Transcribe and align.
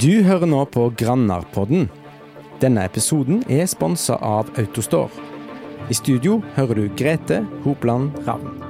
Du 0.00 0.22
hører 0.24 0.48
nå 0.48 0.62
på 0.72 0.86
Grannarpodden. 0.96 1.90
Denne 2.62 2.86
episoden 2.88 3.42
er 3.52 3.68
sponsa 3.68 4.16
av 4.16 4.48
Autostore. 4.60 5.12
I 5.90 5.96
studio 5.98 6.38
hører 6.56 6.80
du 6.80 6.88
Grete 6.96 7.42
Hopland 7.66 8.16
Ravn. 8.24 8.69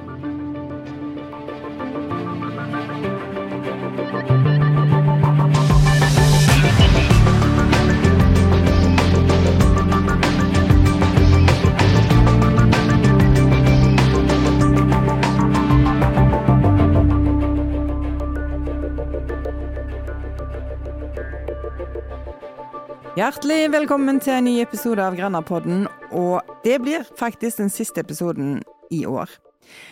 Hjertelig 23.21 23.67
velkommen 23.69 24.17
til 24.17 24.33
en 24.33 24.47
ny 24.47 24.51
episode 24.63 25.03
av 25.05 25.13
Grannapodden, 25.13 25.83
og 26.17 26.47
det 26.63 26.79
blir 26.81 27.03
faktisk 27.19 27.59
den 27.59 27.69
siste 27.69 28.01
episoden 28.01 28.55
i 28.89 29.03
år. 29.05 29.29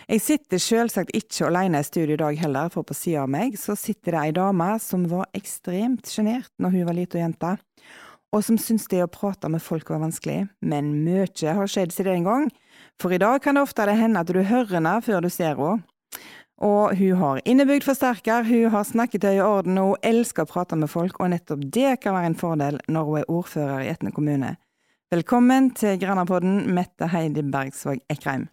Jeg 0.10 0.24
sitter 0.26 0.58
selvsagt 0.64 1.14
ikke 1.14 1.46
alene 1.46 1.84
i 1.84 1.86
studio 1.86 2.16
i 2.16 2.22
dag 2.24 2.40
heller, 2.42 2.72
for 2.74 2.88
på 2.90 2.98
sida 2.98 3.28
av 3.28 3.30
meg 3.30 3.54
så 3.62 3.76
sitter 3.78 4.16
det 4.16 4.24
ei 4.24 4.34
dame 4.34 4.72
som 4.82 5.04
var 5.12 5.30
ekstremt 5.38 6.10
sjenert 6.10 6.50
når 6.58 6.74
hun 6.74 6.88
var 6.88 6.98
lita 6.98 7.22
jente, 7.22 7.54
og 8.34 8.48
som 8.48 8.58
syntes 8.58 8.90
det 8.90 9.04
å 9.06 9.12
prate 9.14 9.52
med 9.54 9.62
folk 9.62 9.94
var 9.94 10.02
vanskelig, 10.08 10.48
men 10.66 10.90
mye 11.06 11.54
har 11.60 11.70
skjedd 11.70 11.94
siden 11.94 12.24
den 12.24 12.26
gang, 12.32 12.50
for 12.98 13.14
i 13.14 13.22
dag 13.22 13.44
kan 13.46 13.60
det 13.60 13.68
ofte 13.68 13.86
hende 13.86 14.26
at 14.26 14.34
du 14.34 14.42
hører 14.42 14.80
henne 14.80 14.98
før 15.06 15.22
du 15.22 15.30
ser 15.30 15.54
henne. 15.54 15.86
Og 16.60 16.96
hun 17.00 17.20
har 17.22 17.42
innebygd 17.48 17.86
forsterker, 17.88 18.44
hun 18.44 18.72
har 18.74 18.88
snakketøy 18.88 19.38
i 19.38 19.44
orden, 19.44 19.78
og 19.80 19.94
hun 19.94 20.10
elsker 20.12 20.44
å 20.44 20.50
prate 20.50 20.76
med 20.80 20.92
folk, 20.92 21.20
og 21.24 21.32
nettopp 21.32 21.64
det 21.72 21.94
kan 22.04 22.18
være 22.18 22.34
en 22.34 22.40
fordel 22.40 22.80
når 22.92 23.08
hun 23.08 23.20
er 23.22 23.32
ordfører 23.32 23.86
i 23.86 23.94
Etne 23.94 24.12
kommune. 24.16 24.58
Velkommen 25.10 25.72
til 25.74 25.96
Grannapodden, 26.02 26.66
Mette 26.76 27.08
Heidi 27.14 27.46
Bergsvåg 27.48 28.04
Ekreim. 28.12 28.50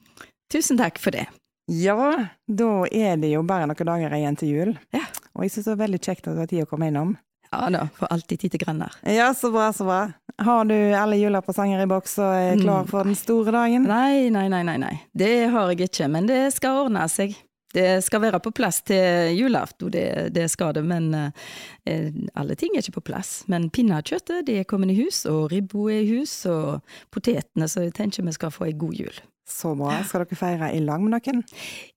Tusen 0.52 0.78
takk 0.78 1.02
for 1.02 1.18
det. 1.18 1.26
Ja, 1.66 1.98
da 2.46 2.70
er 2.86 3.18
det 3.18 3.32
jo 3.32 3.42
bare 3.42 3.66
noen 3.66 3.88
dager 3.90 4.14
igjen 4.14 4.38
til 4.38 4.52
jul. 4.54 4.76
Ja. 4.94 5.02
Og 5.34 5.42
jeg 5.42 5.56
syns 5.56 5.66
det 5.66 5.72
var 5.74 5.82
veldig 5.82 6.00
kjekt 6.06 6.28
at 6.28 6.36
du 6.36 6.44
har 6.44 6.50
tid 6.50 6.62
å 6.62 6.68
komme 6.70 6.92
innom. 6.92 7.16
Ja 7.50 7.66
da, 7.70 7.82
får 7.94 8.10
alltid 8.14 8.40
tid 8.42 8.54
til 8.54 8.62
grønner. 8.62 8.94
Ja, 9.02 9.32
så 9.34 9.50
bra, 9.54 9.72
så 9.74 9.86
bra. 9.86 10.00
Har 10.46 10.66
du 10.68 10.74
alle 10.74 11.18
julepresanger 11.18 11.82
i 11.82 11.88
boks 11.90 12.18
og 12.22 12.32
er 12.34 12.58
klar 12.60 12.86
for 12.90 13.06
den 13.08 13.18
store 13.18 13.54
dagen? 13.54 13.86
Nei, 13.88 14.28
nei, 14.34 14.46
nei, 14.52 14.62
nei, 14.66 14.76
nei. 14.82 14.94
Det 15.16 15.48
har 15.52 15.72
jeg 15.72 15.90
ikke, 15.90 16.08
men 16.12 16.30
det 16.30 16.40
skal 16.54 16.86
ordne 16.86 17.06
seg. 17.10 17.34
Det 17.76 17.88
skal 18.06 18.22
være 18.24 18.40
på 18.40 18.54
plass 18.56 18.80
til 18.88 19.36
julaften, 19.36 19.92
det, 19.92 20.06
det 20.32 20.48
skal 20.52 20.74
det, 20.76 20.84
men 20.86 21.10
eh, 21.14 22.10
alle 22.34 22.56
ting 22.56 22.74
er 22.74 22.84
ikke 22.84 22.98
på 23.00 23.06
plass. 23.12 23.38
Men 23.52 23.68
pinnekjøttet 23.70 24.46
det 24.48 24.60
er 24.62 24.68
kommet 24.68 24.94
i 24.94 25.00
hus, 25.02 25.24
og 25.28 25.50
ribba 25.52 25.90
er 25.92 26.02
i 26.02 26.12
hus, 26.16 26.38
og 26.48 26.80
potetene, 27.12 27.68
så 27.68 27.84
jeg 27.86 27.96
tenker 27.98 28.24
vi 28.26 28.36
skal 28.36 28.54
få 28.54 28.70
ei 28.70 28.76
god 28.78 29.00
jul. 29.04 29.24
Så 29.46 29.76
bra. 29.78 29.92
Skal 30.02 30.24
dere 30.24 30.36
feire 30.38 30.72
i 30.74 30.80
lag 30.82 31.02
med 31.04 31.12
noen? 31.14 31.44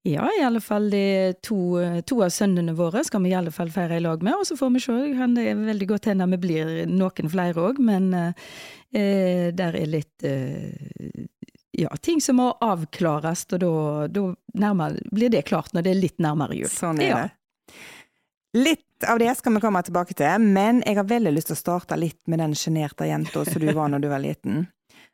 Ja, 0.05 0.27
i 0.37 0.43
alle 0.45 0.61
fall 0.61 0.85
de 0.93 1.33
to, 1.41 1.79
to 2.05 2.19
av 2.21 2.29
sønnene 2.33 2.75
våre 2.77 3.01
skal 3.07 3.23
vi 3.23 3.31
i 3.31 3.37
alle 3.39 3.53
fall 3.53 3.71
feire 3.73 3.97
i 3.97 4.03
lag 4.05 4.21
med, 4.25 4.35
og 4.37 4.45
så 4.45 4.57
får 4.59 4.75
vi 4.75 4.83
se. 4.83 4.97
Kan 5.17 5.33
det 5.33 5.47
veldig 5.57 5.87
godt 5.89 6.11
hende 6.11 6.29
vi 6.35 6.41
blir 6.43 6.75
noen 6.91 7.33
flere 7.33 7.65
òg, 7.71 7.81
men 7.81 8.11
eh, 8.13 9.49
der 9.49 9.79
er 9.81 9.89
litt 9.89 10.27
eh, 10.27 11.25
ja, 11.79 11.89
ting 12.03 12.19
som 12.21 12.37
må 12.41 12.49
avklares, 12.65 13.45
og 13.55 13.61
da, 13.63 13.71
da 14.11 14.23
nærmere, 14.59 15.01
blir 15.15 15.31
det 15.33 15.45
klart 15.49 15.73
når 15.73 15.85
det 15.87 15.93
er 15.95 16.01
litt 16.03 16.19
nærmere 16.23 16.57
jul. 16.59 16.69
Sånn 16.71 16.99
er 17.03 17.09
Ja. 17.09 17.21
det. 17.23 17.77
Litt 18.57 19.05
av 19.07 19.19
det 19.21 19.29
skal 19.37 19.53
vi 19.55 19.61
komme 19.61 19.81
tilbake 19.85 20.15
til, 20.17 20.41
men 20.41 20.81
jeg 20.85 20.97
har 20.97 21.05
veldig 21.07 21.31
lyst 21.35 21.51
til 21.51 21.55
å 21.57 21.59
starte 21.61 21.97
litt 22.01 22.19
med 22.27 22.41
den 22.41 22.55
sjenerte 22.57 23.05
jenta 23.07 23.43
som 23.45 23.61
du 23.61 23.69
var 23.77 23.91
når 23.93 24.01
du 24.03 24.07
var 24.11 24.23
liten. 24.23 24.63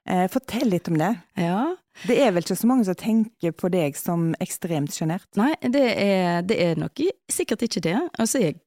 Eh, 0.08 0.28
fortell 0.32 0.70
litt 0.72 0.88
om 0.88 0.98
det. 1.02 1.12
Ja. 1.42 1.76
Det 2.08 2.16
er 2.22 2.32
vel 2.36 2.46
ikke 2.46 2.58
så 2.60 2.68
mange 2.70 2.86
som 2.88 2.96
tenker 3.00 3.52
på 3.58 3.70
deg 3.74 3.98
som 4.00 4.30
ekstremt 4.44 4.94
sjenert? 4.96 5.28
Nei, 5.40 5.52
det 5.62 5.84
er, 6.00 6.42
det 6.48 6.58
er 6.64 6.80
nok 6.80 7.02
sikkert 7.32 7.66
ikke 7.68 7.82
det. 7.88 7.98
Altså, 8.22 8.40
jeg 8.44 8.60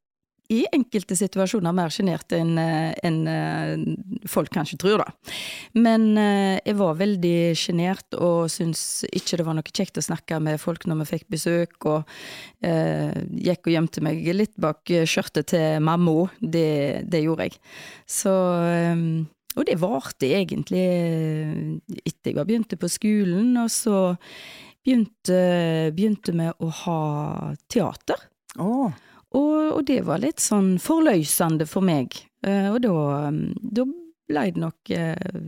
i 0.48 0.62
enkelte 0.72 1.16
situasjoner 1.18 1.74
mer 1.76 1.92
sjenert 1.92 2.32
enn 2.32 2.56
en 2.58 3.18
eh, 3.28 3.72
folk 4.28 4.48
kanskje 4.54 4.78
tror, 4.80 5.02
da. 5.02 5.34
Men 5.76 6.10
eh, 6.16 6.56
jeg 6.62 6.78
var 6.78 6.98
veldig 7.00 7.34
sjenert 7.58 8.16
og 8.16 8.48
syntes 8.52 9.04
ikke 9.12 9.40
det 9.40 9.46
var 9.48 9.58
noe 9.58 9.74
kjekt 9.74 10.00
å 10.00 10.06
snakke 10.06 10.38
med 10.40 10.60
folk 10.62 10.86
når 10.88 11.02
vi 11.02 11.08
fikk 11.10 11.26
besøk, 11.34 11.76
og 11.90 12.08
eh, 12.64 13.12
gikk 13.44 13.68
og 13.68 13.74
gjemte 13.74 14.04
meg 14.04 14.22
litt 14.32 14.56
bak 14.60 14.88
skjørtet 14.88 15.50
til 15.52 15.82
mamma. 15.84 16.28
Det, 16.40 17.04
det 17.10 17.20
gjorde 17.26 17.48
jeg. 17.50 17.58
Så 18.08 18.32
eh, 18.64 19.02
Og 19.58 19.66
det 19.66 19.76
varte 19.82 20.28
egentlig 20.32 20.84
eh, 20.86 21.98
etter 22.04 22.32
jeg 22.32 22.48
begynte 22.48 22.78
på 22.80 22.88
skolen, 22.88 23.52
og 23.60 23.68
så 23.74 24.00
begynte, 24.80 25.42
begynte 25.92 26.32
vi 26.32 26.48
å 26.48 26.72
ha 26.84 27.00
teater. 27.68 28.24
Å, 28.58 28.88
Og, 29.36 29.76
og 29.76 29.84
det 29.88 30.00
var 30.06 30.22
litt 30.22 30.40
sånn 30.40 30.76
forløsende 30.80 31.66
for 31.68 31.84
meg. 31.84 32.16
Eh, 32.46 32.70
og 32.72 32.80
da, 32.84 33.28
da 33.60 33.84
ble 34.28 34.44
det 34.54 34.62
nok 34.62 34.92
eh, 34.94 35.38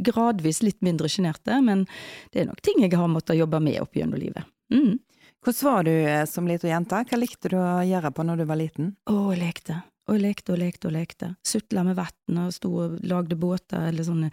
gradvis 0.00 0.62
litt 0.62 0.80
mindre 0.84 1.10
sjenerte, 1.10 1.58
men 1.64 1.86
det 2.30 2.42
er 2.42 2.50
nok 2.50 2.62
ting 2.64 2.82
jeg 2.84 2.94
har 2.96 3.10
måttet 3.10 3.40
jobbe 3.40 3.62
med 3.62 3.80
opp 3.82 3.96
gjennom 3.98 4.20
livet. 4.20 4.46
Mm. 4.70 5.00
hvordan 5.42 5.66
var 5.66 5.86
du 5.88 5.90
eh, 5.92 6.26
som 6.30 6.46
lita 6.46 6.68
jente? 6.70 7.04
Hva 7.10 7.18
likte 7.18 7.50
du 7.50 7.56
å 7.58 7.80
gjøre 7.82 8.12
på 8.14 8.26
når 8.26 8.42
du 8.42 8.44
var 8.46 8.60
liten? 8.60 8.92
Å, 9.10 9.16
jeg 9.34 9.42
lekte. 9.42 9.80
Og 10.06 10.16
jeg 10.16 10.24
lekte 10.24 10.54
og 10.54 10.58
lekte 10.58 10.88
og 10.88 10.94
lekte. 10.94 11.32
Sutla 11.46 11.82
med 11.86 11.98
vann 11.98 12.38
og 12.44 12.54
sto 12.54 12.70
og 12.84 12.94
lagde 13.06 13.38
båter, 13.38 13.88
eller 13.90 14.06
sånne 14.06 14.30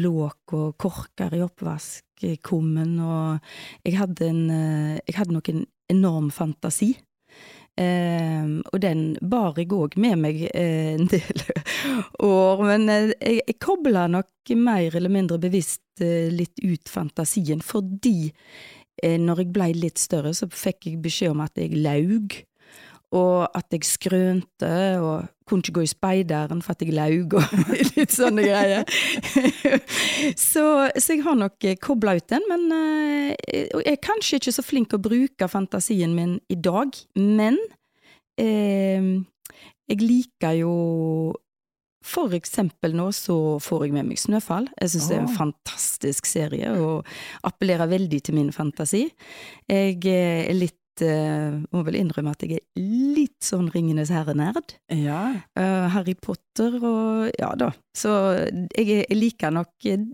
låk 0.00 0.54
og 0.56 0.76
korker 0.80 1.34
i 1.36 1.42
oppvaskkummen, 1.44 2.94
og 3.04 3.84
jeg 3.84 3.98
hadde 3.98 4.28
en 4.30 4.44
Jeg 4.48 5.16
hadde 5.18 5.36
nok 5.36 5.50
en 5.52 5.66
enorm 5.92 6.30
fantasi. 6.32 6.94
Eh, 7.80 8.44
og 8.68 8.80
den 8.84 9.14
bar 9.24 9.56
jeg 9.56 9.70
òg 9.72 9.96
med 10.02 10.18
meg 10.20 10.42
eh, 10.50 10.92
en 10.92 11.08
del 11.08 11.44
år, 12.28 12.64
men 12.68 12.84
eh, 12.92 13.12
jeg, 13.16 13.40
jeg 13.48 13.58
kobla 13.64 14.04
nok 14.12 14.52
mer 14.60 14.98
eller 14.98 15.12
mindre 15.12 15.40
bevisst 15.40 16.04
eh, 16.04 16.28
litt 16.32 16.60
ut 16.60 16.92
fantasien, 16.92 17.64
fordi 17.64 18.32
når 19.02 19.40
jeg 19.40 19.48
blei 19.50 19.70
litt 19.74 19.98
større, 19.98 20.30
så 20.36 20.46
fikk 20.46 20.84
jeg 20.86 20.98
beskjed 21.02 21.32
om 21.32 21.40
at 21.42 21.56
jeg 21.58 21.72
laug 21.80 22.36
og 23.16 23.48
at 23.56 23.74
jeg 23.74 23.88
skrønte, 23.88 24.74
og 25.02 25.41
kunne 25.52 25.64
ikke 25.64 25.76
gå 25.80 25.84
i 25.84 25.90
speideren 25.90 26.62
for 26.64 26.74
at 26.74 26.84
jeg 26.84 26.96
laug, 26.96 27.36
og 27.36 27.66
litt 27.96 28.14
sånne 28.16 28.46
greier. 28.46 28.88
så, 30.48 30.64
så 30.96 31.12
jeg 31.12 31.22
har 31.26 31.38
nok 31.38 31.68
kobla 31.84 32.16
ut 32.16 32.28
den, 32.32 32.48
men 32.48 32.66
eh, 32.78 33.36
jeg 33.52 33.92
er 33.94 34.02
kanskje 34.02 34.40
ikke 34.40 34.56
så 34.56 34.64
flink 34.64 34.96
å 34.96 35.02
bruke 35.02 35.50
fantasien 35.52 36.16
min 36.16 36.38
i 36.52 36.58
dag, 36.58 36.96
men 37.20 37.60
eh, 38.40 39.12
jeg 39.92 40.02
liker 40.02 40.62
jo 40.62 40.74
for 42.02 42.34
eksempel 42.34 42.96
nå 42.98 43.08
så 43.14 43.36
får 43.62 43.86
jeg 43.86 43.94
med 43.94 44.08
meg 44.10 44.18
Snøfall. 44.18 44.66
Jeg 44.80 44.90
syns 44.90 45.08
det 45.08 45.16
er 45.16 45.22
en 45.22 45.36
fantastisk 45.36 46.26
serie, 46.26 46.72
og 46.74 47.06
appellerer 47.46 47.90
veldig 47.92 48.20
til 48.26 48.38
min 48.40 48.50
fantasi. 48.54 49.04
Jeg 49.70 50.00
eh, 50.10 50.48
er 50.48 50.56
litt 50.58 50.81
eh, 51.00 51.54
Må 51.72 51.82
vel 51.86 51.96
innrømme 51.96 52.34
at 52.34 52.42
jeg 52.44 52.58
er 52.60 52.82
litt 53.16 53.38
sånn 53.44 53.70
Ringenes 53.72 54.12
herre-nerd. 54.12 54.74
Ja. 54.92 55.22
Uh, 55.58 55.88
Harry 55.94 56.14
Potter 56.18 56.76
og 56.78 57.30
ja 57.38 57.52
da. 57.58 57.70
Så 57.96 58.12
jeg, 58.76 58.86
jeg 59.06 59.16
liker 59.16 59.54
nok 59.54 59.88
eh, 59.88 60.04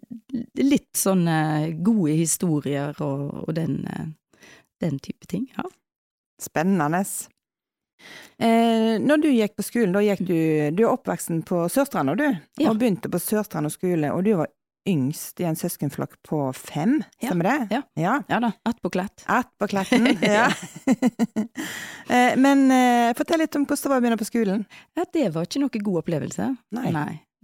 litt 0.62 0.94
sånne 0.98 1.38
gode 1.82 2.14
historier 2.20 2.94
og, 3.04 3.48
og 3.48 3.50
den, 3.58 3.80
uh, 3.90 4.46
den 4.84 5.02
type 5.02 5.26
ting. 5.30 5.48
Ja. 5.56 5.66
Spennende. 6.38 7.02
Eh, 8.38 8.94
når 9.02 9.22
du 9.22 9.28
gikk 9.32 9.56
på 9.58 9.64
skolen, 9.66 9.94
da 9.96 10.02
gikk 10.04 10.20
du 10.28 10.36
Du 10.76 10.84
er 10.84 10.92
oppvoksen 10.92 11.42
på 11.48 11.64
Sørstranda, 11.72 12.14
du? 12.14 12.28
Ja. 12.62 12.70
Og 12.70 12.78
begynte 12.78 13.10
på 13.10 13.18
Sørstranda 13.22 13.72
skole, 13.74 14.12
og 14.14 14.22
du 14.26 14.36
var 14.38 14.52
yngst 14.88 15.40
i 15.42 15.46
en 15.48 15.58
søskenflokk 15.58 16.16
på 16.26 16.40
fem, 16.56 16.98
Ja, 17.20 17.30
stemmer 17.30 17.48
det? 17.50 17.76
ja. 17.76 17.82
ja. 18.00 18.16
ja 18.28 18.40
da, 18.42 18.52
på 18.80 19.68
klatten, 19.70 20.08
ja. 20.24 20.48
eh, 22.14 22.34
men 22.40 22.66
eh, 22.74 23.12
fortell 23.18 23.42
litt 23.44 23.56
om 23.58 23.66
hvordan 23.68 23.84
det 23.84 23.92
var 23.92 24.00
å 24.00 24.04
begynne 24.04 24.20
på 24.20 24.28
skolen. 24.28 24.66
Det 25.12 25.28
var 25.34 25.48
ikke 25.48 25.62
noe 25.64 25.82
god 25.88 26.02
opplevelse. 26.02 26.50
Nei. 26.78 26.92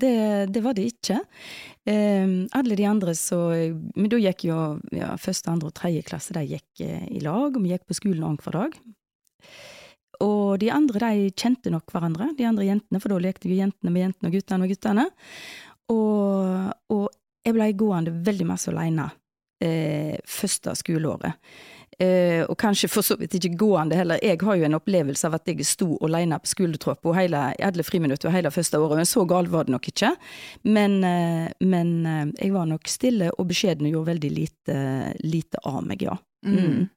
Det, 0.01 0.15
det 0.51 0.63
var 0.65 0.75
det 0.75 0.89
ikke. 0.91 1.21
Eh, 1.87 2.27
alle 2.59 2.79
de 2.79 2.87
andre 2.89 3.15
så 3.15 3.39
Men 3.95 4.11
da 4.11 4.19
gikk 4.19 4.49
jo 4.49 4.59
ja, 4.95 5.13
første, 5.21 5.53
andre 5.53 5.71
og 5.71 5.77
tredje 5.79 6.03
klasse, 6.09 6.35
de 6.35 6.43
gikk 6.57 6.83
eh, 6.83 7.07
i 7.15 7.23
lag, 7.23 7.55
og 7.55 7.63
vi 7.63 7.75
gikk 7.75 7.87
på 7.87 7.99
skolen 8.01 8.25
annenhver 8.27 8.59
dag. 8.59 8.79
Og 10.25 10.59
de 10.63 10.71
andre 10.73 11.01
de 11.03 11.31
kjente 11.35 11.73
nok 11.75 11.91
hverandre, 11.93 12.31
de 12.39 12.47
andre 12.49 12.69
jentene, 12.69 13.01
for 13.03 13.13
da 13.13 13.21
lekte 13.23 13.51
vi 13.51 13.61
jentene 13.61 13.93
med 13.93 14.09
jentene 14.09 14.31
og 14.31 14.37
guttene 14.37 14.63
med 14.63 14.73
guttene. 14.73 15.07
Og, 15.93 16.75
og 16.95 17.07
jeg 17.45 17.57
blei 17.57 17.73
gående 17.77 18.15
veldig 18.25 18.49
masse 18.49 18.73
aleine 18.73 19.11
eh, 19.65 20.17
første 20.29 20.75
skoleåret. 20.81 21.39
Eh, 22.03 22.43
og 22.51 22.57
kanskje 22.59 22.89
for 22.91 23.07
så 23.07 23.15
vidt 23.19 23.37
ikke 23.39 23.53
gående 23.59 23.99
heller. 23.99 24.19
Jeg 24.23 24.41
har 24.43 24.57
jo 24.59 24.67
en 24.67 24.79
opplevelse 24.79 25.29
av 25.29 25.37
at 25.39 25.51
jeg 25.51 25.67
sto 25.69 25.93
alene 26.03 26.41
på 26.43 26.51
skoletrappa 26.51 27.13
alle 27.15 27.87
friminuttene 27.87 28.35
hele 28.35 28.51
første 28.51 28.81
året, 28.81 28.99
men 28.99 29.09
så 29.09 29.25
galt 29.31 29.53
var 29.53 29.69
det 29.69 29.75
nok 29.77 29.89
ikke. 29.93 30.11
Men, 30.65 30.99
eh, 31.05 31.53
men 31.61 31.95
eh, 32.07 32.27
jeg 32.41 32.55
var 32.57 32.67
nok 32.67 32.89
stille 32.91 33.31
og 33.39 33.49
beskjeden 33.53 33.87
og 33.87 33.99
gjorde 33.99 34.13
veldig 34.13 34.33
lite, 34.35 34.79
lite 35.23 35.63
av 35.65 35.83
meg, 35.87 36.03
ja. 36.03 36.19
Mm. 36.45 36.89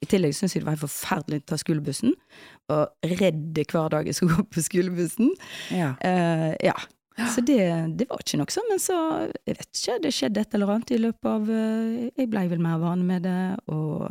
I 0.00 0.08
tillegg 0.08 0.32
syntes 0.34 0.56
jeg 0.56 0.62
det 0.62 0.66
var 0.66 0.78
helt 0.78 0.86
forferdelig 0.86 1.42
å 1.42 1.48
ta 1.50 1.58
skolebussen, 1.60 2.14
og 2.72 3.10
redd 3.20 3.58
hver 3.68 3.90
dag 3.92 4.08
jeg 4.08 4.16
skulle 4.16 4.38
gå 4.38 4.46
på 4.48 4.64
skolebussen. 4.64 5.34
Ja. 5.76 5.92
Eh, 6.00 6.54
ja. 6.64 6.74
Så 7.34 7.42
det, 7.44 7.58
det 7.98 8.06
var 8.08 8.22
ikke 8.22 8.38
noe 8.40 8.52
sånn, 8.54 8.68
men 8.70 8.78
så, 8.80 8.96
jeg 9.44 9.56
vet 9.58 9.68
ikke, 9.76 9.96
det 10.04 10.12
skjedde 10.14 10.40
et 10.44 10.54
eller 10.56 10.70
annet 10.76 10.92
i 10.94 10.98
løpet 11.02 11.26
av 11.30 11.50
eh, 11.52 12.10
Jeg 12.16 12.30
blei 12.32 12.46
vel 12.48 12.62
mer 12.64 12.78
vane 12.80 13.04
med 13.04 13.22
det, 13.26 13.40
og 13.68 14.08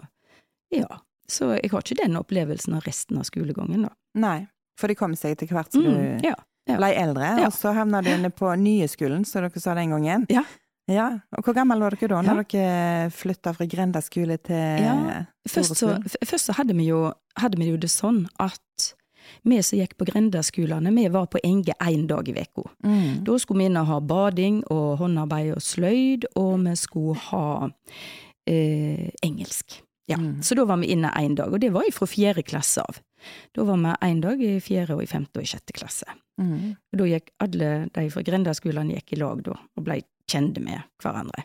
ja. 0.75 0.99
Så 1.29 1.51
jeg 1.55 1.69
har 1.71 1.81
ikke 1.85 1.97
den 2.03 2.17
opplevelsen 2.19 2.73
av 2.77 2.85
resten 2.85 3.17
av 3.21 3.25
skolegangen, 3.29 3.83
da. 3.87 3.91
Nei, 4.19 4.37
for 4.79 4.89
det 4.91 4.97
kom 4.99 5.13
seg 5.17 5.35
etter 5.37 5.49
hvert 5.53 5.71
som 5.73 5.83
Mm, 5.85 5.97
du 6.19 6.27
ja, 6.27 6.35
ja. 6.69 6.77
ble 6.77 6.89
eldre, 6.97 7.27
Ja. 7.39 7.47
og 7.49 7.53
så 7.53 7.73
havna 7.77 8.01
du 8.05 8.09
inne 8.13 8.29
på 8.33 8.49
nye 8.57 8.87
skolen, 8.89 9.25
som 9.25 9.45
dere 9.45 9.61
sa 9.61 9.73
den 9.77 9.93
gangen. 9.95 10.25
Ja. 10.29 10.43
Ja, 10.89 11.19
og 11.37 11.43
Hvor 11.45 11.53
gammel 11.53 11.77
var 11.83 11.93
dere 11.93 12.09
da, 12.09 12.21
når 12.25 12.47
dere 12.49 13.09
flytta 13.13 13.51
fra 13.53 13.65
Grenda 13.69 14.01
skole 14.01 14.39
til 14.41 14.81
Ja, 14.81 14.95
Først 15.49 15.75
så, 15.77 15.91
først 16.25 16.49
så 16.49 16.55
hadde, 16.57 16.73
vi 16.77 16.87
jo, 16.89 17.11
hadde 17.37 17.57
vi 17.61 17.67
jo 17.69 17.77
det 17.77 17.91
sånn 17.93 18.23
at 18.41 18.87
vi 19.43 19.59
som 19.63 19.79
gikk 19.79 19.97
på 19.97 20.05
grendaskolene, 20.09 20.91
vi 20.95 21.07
var 21.09 21.27
på 21.31 21.39
Enge 21.43 21.73
én 21.79 22.07
dag 22.07 22.27
i 22.29 22.33
veka. 22.35 22.65
Mm. 22.85 23.23
Da 23.27 23.37
skulle 23.39 23.63
vi 23.63 23.69
inn 23.69 23.77
og 23.79 23.87
ha 23.87 23.99
bading 23.99 24.63
og 24.71 24.97
håndarbeid 24.99 25.53
og 25.55 25.61
sløyd, 25.63 26.25
og 26.35 26.59
vi 26.65 26.75
skulle 26.79 27.15
ha 27.29 27.69
eh, 28.47 29.09
engelsk. 29.23 29.81
Ja, 30.09 30.17
Mm. 30.17 30.41
Så 30.41 30.55
da 30.55 30.63
var 30.65 30.77
vi 30.81 30.87
inne 30.89 31.11
én 31.21 31.35
dag, 31.35 31.53
og 31.53 31.59
det 31.61 31.69
var 31.71 31.85
fra 31.93 32.07
fjerde 32.09 32.41
klasse 32.41 32.81
av. 32.81 32.97
Da 33.53 33.63
var 33.63 33.77
vi 33.77 33.91
én 34.07 34.21
dag 34.21 34.41
i 34.41 34.59
fjerde 34.59 34.95
og 34.95 35.03
i 35.03 35.05
femte 35.05 35.37
og 35.37 35.43
i 35.43 35.49
sjette 35.51 35.71
klasse. 35.71 36.07
Mm. 36.41 36.75
Og 36.93 36.97
da 36.97 37.05
gikk 37.05 37.29
alle 37.39 37.89
de 37.93 38.09
fra 38.09 38.23
grendaskolene 38.25 38.95
gikk 38.97 39.13
i 39.13 39.19
lag 39.21 39.43
da, 39.45 39.53
og 39.77 39.83
blei 39.85 40.01
kjente 40.25 40.63
med 40.65 40.81
hverandre. 41.03 41.43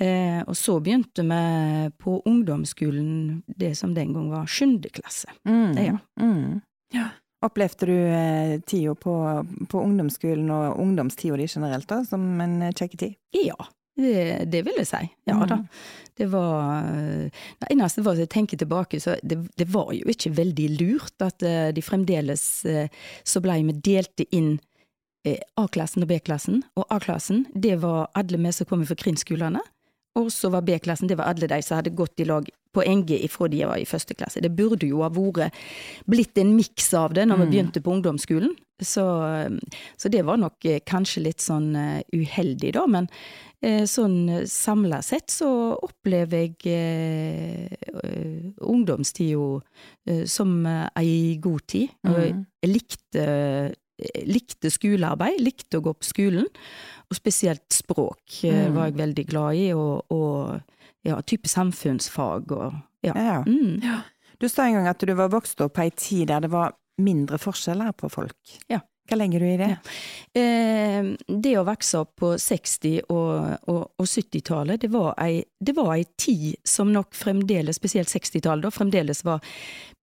Eh, 0.00 0.40
og 0.46 0.54
så 0.56 0.78
begynte 0.80 1.24
vi 1.26 1.90
på 1.98 2.22
ungdomsskolen, 2.24 3.42
det 3.46 3.76
som 3.76 3.92
den 3.94 4.12
gang 4.14 4.30
var 4.30 4.46
sjuende 4.46 4.88
klasse. 4.94 5.28
Mm. 5.44 5.76
Ja. 5.76 5.98
Mm. 6.22 6.60
Opplevde 7.46 7.86
du 7.86 7.94
eh, 7.94 8.60
tida 8.66 8.94
på, 8.98 9.14
på 9.70 9.80
ungdomsskolen 9.80 10.48
og 10.50 10.80
ungdomstida 10.82 11.36
di 11.38 11.46
generelt 11.46 11.86
da, 11.90 12.00
som 12.06 12.24
en 12.42 12.62
eh, 12.66 12.74
kjekk 12.74 12.96
tid? 12.98 13.14
Ja, 13.36 13.68
det, 13.98 14.48
det 14.50 14.64
vil 14.66 14.80
jeg 14.80 14.88
si. 14.90 15.04
Ja 15.30 15.36
da. 15.46 15.60
Mm. 15.60 15.68
Det 16.18 16.26
var 16.32 16.82
Det 17.60 17.68
eneste 17.70 18.02
var 18.02 18.18
jeg 18.18 18.30
tenker 18.32 18.58
tilbake, 18.58 18.98
så 19.00 19.14
det, 19.22 19.38
det 19.54 19.68
var 19.70 19.92
jo 19.94 20.10
ikke 20.10 20.34
veldig 20.34 20.68
lurt 20.80 21.22
at 21.22 21.46
eh, 21.46 21.70
de 21.74 21.84
fremdeles 21.84 22.44
eh, 22.66 22.90
så 23.22 23.42
blei 23.44 23.60
vi 23.68 23.76
delte 23.86 24.26
inn 24.34 24.56
eh, 25.26 25.38
A-klassen 25.62 26.02
og 26.02 26.10
B-klassen, 26.10 26.64
og 26.74 26.90
A-klassen 26.90 27.46
det 27.54 27.76
var 27.84 28.08
alle 28.18 28.40
vi 28.42 28.54
som 28.54 28.66
kom 28.66 28.82
fra 28.86 28.98
krinskolene, 28.98 29.62
og 30.18 30.30
så 30.34 30.50
var 30.52 30.64
B-klassen 30.66 31.08
det 31.10 31.16
var 31.20 31.30
alle 31.32 31.48
de 31.50 31.60
som 31.64 31.78
hadde 31.78 31.94
gått 31.96 32.20
i 32.20 32.26
lag 32.28 32.46
på 32.74 32.84
NG 32.84 33.14
ifra 33.24 33.48
de 33.48 33.62
var 33.64 33.80
i 33.80 33.86
første 33.88 34.14
klasse. 34.18 34.42
Det 34.44 34.50
burde 34.54 34.86
jo 34.90 35.00
ha 35.02 35.08
vært 35.08 35.54
blitt 36.06 36.36
en 36.38 36.52
miks 36.58 36.92
av 36.98 37.14
det 37.16 37.24
når 37.26 37.38
vi 37.40 37.46
Mm. 37.46 37.52
begynte 37.54 37.80
på 37.82 37.92
ungdomsskolen, 37.96 38.52
så, 38.80 39.04
så 39.96 40.08
det 40.12 40.20
var 40.26 40.36
nok 40.38 40.64
eh, 40.68 40.80
kanskje 40.86 41.22
litt 41.24 41.40
sånn 41.42 41.74
eh, 41.76 42.02
uheldig 42.14 42.72
da, 42.76 42.86
men 42.86 43.08
Eh, 43.60 43.82
Sånn 43.90 44.46
samla 44.46 45.00
sett 45.02 45.32
så 45.34 45.48
opplever 45.82 46.44
jeg 46.46 46.68
eh, 46.70 48.52
ungdomstida 48.62 50.22
som 50.30 50.52
ei 50.94 51.36
god 51.42 51.64
tid. 51.66 51.88
Mm. 52.06 52.44
jeg 52.62 52.70
likte, 52.70 53.24
likte 54.26 54.70
skolearbeid, 54.70 55.40
likte 55.42 55.78
å 55.80 55.84
gå 55.88 55.92
på 55.98 56.06
skolen, 56.06 56.46
og 57.08 57.16
spesielt 57.16 57.66
språk 57.72 58.44
eh, 58.44 58.66
Mm. 58.68 58.74
var 58.76 58.84
jeg 58.90 58.98
veldig 58.98 59.26
glad 59.30 59.54
i, 59.56 59.72
og, 59.74 60.04
og 60.12 60.60
ja, 61.04 61.20
type 61.22 61.48
samfunnsfag 61.48 62.52
og 62.52 62.72
ja. 63.06 63.12
Ja. 63.14 63.38
Mm. 63.46 63.80
Du 64.40 64.48
sa 64.48 64.66
en 64.66 64.74
gang 64.74 64.88
at 64.90 64.98
du 65.02 65.12
var 65.14 65.30
vokst 65.30 65.60
opp 65.62 65.74
på 65.78 65.82
ei 65.86 65.90
tid 65.90 66.28
der 66.28 66.40
det 66.44 66.50
var 66.50 66.74
mindre 66.98 67.38
forskjeller 67.38 67.92
på 67.94 68.10
folk. 68.10 68.36
Ja. 68.70 68.80
Hva 69.08 69.16
legger 69.16 69.40
du 69.40 69.46
i 69.48 69.56
det? 69.56 69.70
Eh, 70.36 71.06
det 71.40 71.54
å 71.56 71.64
vokse 71.64 72.02
opp 72.02 72.10
på 72.20 72.34
60- 72.36 73.06
og, 73.08 73.68
og, 73.72 73.82
og 73.96 74.06
70-tallet, 74.06 74.82
det, 74.84 74.90
var 74.92 75.14
ei- 75.24 75.46
tid 76.20 76.58
som 76.68 76.90
nok 76.92 77.14
fremdeles, 77.16 77.78
spesielt 77.80 78.12
60-tallet, 78.12 78.68
fremdeles 78.74 79.24
var 79.24 79.40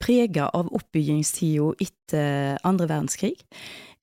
prega 0.01 0.49
av 0.57 0.71
oppbyggingstida 0.73 1.69
etter 1.85 2.57
andre 2.65 2.87
verdenskrig. 2.89 3.35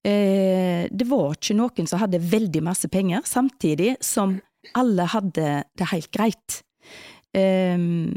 Eh, 0.07 0.87
det 0.91 1.07
var 1.11 1.35
ikke 1.35 1.59
noen 1.59 1.91
som 1.91 2.03
hadde 2.03 2.23
veldig 2.23 2.63
masse 2.63 2.89
penger, 2.91 3.27
samtidig 3.27 3.97
som 4.03 4.39
alle 4.79 5.09
hadde 5.11 5.65
det 5.79 5.91
helt 5.91 6.11
greit. 6.15 6.61
Eh, 7.35 8.15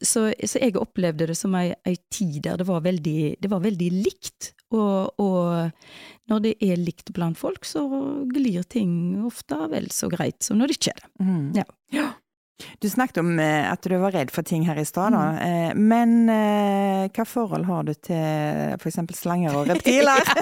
så, 0.00 0.30
så 0.32 0.60
jeg 0.62 0.76
opplevde 0.78 1.26
det 1.28 1.36
som 1.36 1.52
ei 1.58 1.96
tid 2.14 2.40
der 2.46 2.60
det 2.60 2.66
var 2.68 2.84
veldig, 2.84 3.36
det 3.42 3.50
var 3.52 3.60
veldig 3.64 3.88
likt. 4.00 4.52
Og, 4.70 5.20
og 5.20 5.70
når 6.30 6.42
det 6.44 6.54
er 6.62 6.78
likt 6.78 7.10
blant 7.16 7.38
folk, 7.38 7.64
så 7.66 7.82
glir 8.30 8.62
ting 8.70 8.92
ofte 9.26 9.58
vel 9.72 9.90
så 9.94 10.10
greit 10.12 10.42
som 10.46 10.60
når 10.60 10.70
det 10.70 10.78
ikke 10.78 10.92
er 10.94 11.00
det. 11.04 11.12
Mm. 11.26 11.46
Ja. 11.98 12.10
Du 12.78 12.88
snakket 12.92 13.18
om 13.22 13.38
eh, 13.40 13.64
at 13.72 13.82
du 13.88 13.96
var 14.00 14.12
redd 14.14 14.30
for 14.34 14.46
ting 14.46 14.66
her 14.68 14.78
i 14.78 14.84
stad. 14.84 15.14
Mm. 15.16 15.38
Eh, 15.40 15.74
Men 15.74 16.12
eh, 16.32 17.08
hva 17.16 17.24
forhold 17.26 17.64
har 17.70 17.86
du 17.88 17.94
til 17.94 18.76
eksempel 18.76 19.16
slanger 19.16 19.56
og 19.56 19.70
reptiler? 19.72 20.22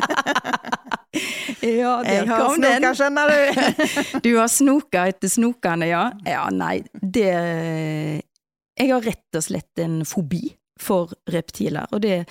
Ja, 1.65 2.03
Jeg 2.05 2.27
har 2.29 2.51
snoka, 2.53 2.91
skjønner 2.95 3.31
du! 3.33 3.61
Du 4.27 4.29
har 4.37 4.51
snoka 4.53 5.07
etter 5.09 5.31
snokene, 5.33 5.89
ja. 5.89 6.03
Ja, 6.29 6.43
nei, 6.53 6.83
det 7.01 7.25
Jeg 7.33 8.91
har 8.93 9.03
rett 9.03 9.39
og 9.41 9.43
slett 9.43 9.83
en 9.83 10.03
fobi 10.07 10.43
for 10.83 11.13
reptiler. 11.33 11.89
Og 11.93 12.03
det 12.05 12.25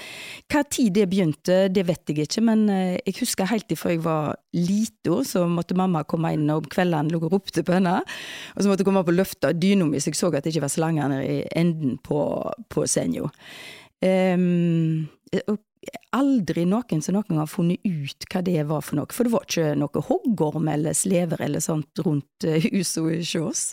Hva 0.51 0.63
tid 0.63 0.93
det 0.95 1.07
begynte, 1.11 1.67
det 1.73 1.85
vet 1.87 2.11
jeg 2.11 2.27
ikke, 2.27 2.43
men 2.47 2.67
eh, 2.71 2.97
jeg 3.05 3.19
husker 3.21 3.49
helt 3.51 3.71
ifra 3.73 3.93
jeg 3.93 4.03
var 4.05 4.37
lita, 4.55 5.21
så 5.27 5.45
måtte 5.49 5.77
mamma 5.77 6.03
komme 6.07 6.33
inn 6.35 6.49
om 6.53 6.65
kveldene 6.65 7.13
lå 7.13 7.21
og 7.21 7.33
ropte 7.37 7.63
på 7.65 7.77
henne. 7.77 7.99
Og 8.55 8.63
så 8.63 8.69
måtte 8.69 8.83
jeg 8.83 8.89
komme 8.89 9.03
opp 9.03 9.11
og 9.11 9.19
løfte 9.19 9.53
dyna 9.55 9.87
mi 9.87 10.01
så 10.01 10.11
jeg 10.11 10.19
så 10.19 10.31
at 10.31 10.43
det 10.45 10.53
ikke 10.53 10.65
var 10.67 10.73
slanger 10.73 11.17
i 11.19 11.37
enden 11.57 11.97
på, 12.03 12.19
på 12.71 12.87
senga. 12.89 13.29
Um, 13.97 15.07
aldri 16.15 16.65
noen 16.67 17.01
som 17.03 17.15
noen 17.15 17.27
gang 17.29 17.41
har 17.41 17.49
funnet 17.49 17.83
ut 17.85 18.27
hva 18.31 18.43
det 18.45 18.63
var 18.69 18.83
for 18.85 18.99
noe, 18.99 19.09
for 19.13 19.27
det 19.27 19.33
var 19.33 19.47
ikke 19.47 19.73
noe 19.79 20.03
hoggorm 20.09 20.69
eller 20.71 20.97
slever 20.97 21.41
eller 21.43 21.63
sånt 21.63 22.03
rundt 22.05 22.47
eh, 22.47 22.63
huset 22.71 23.03
hos 23.03 23.35
oss. 23.41 23.63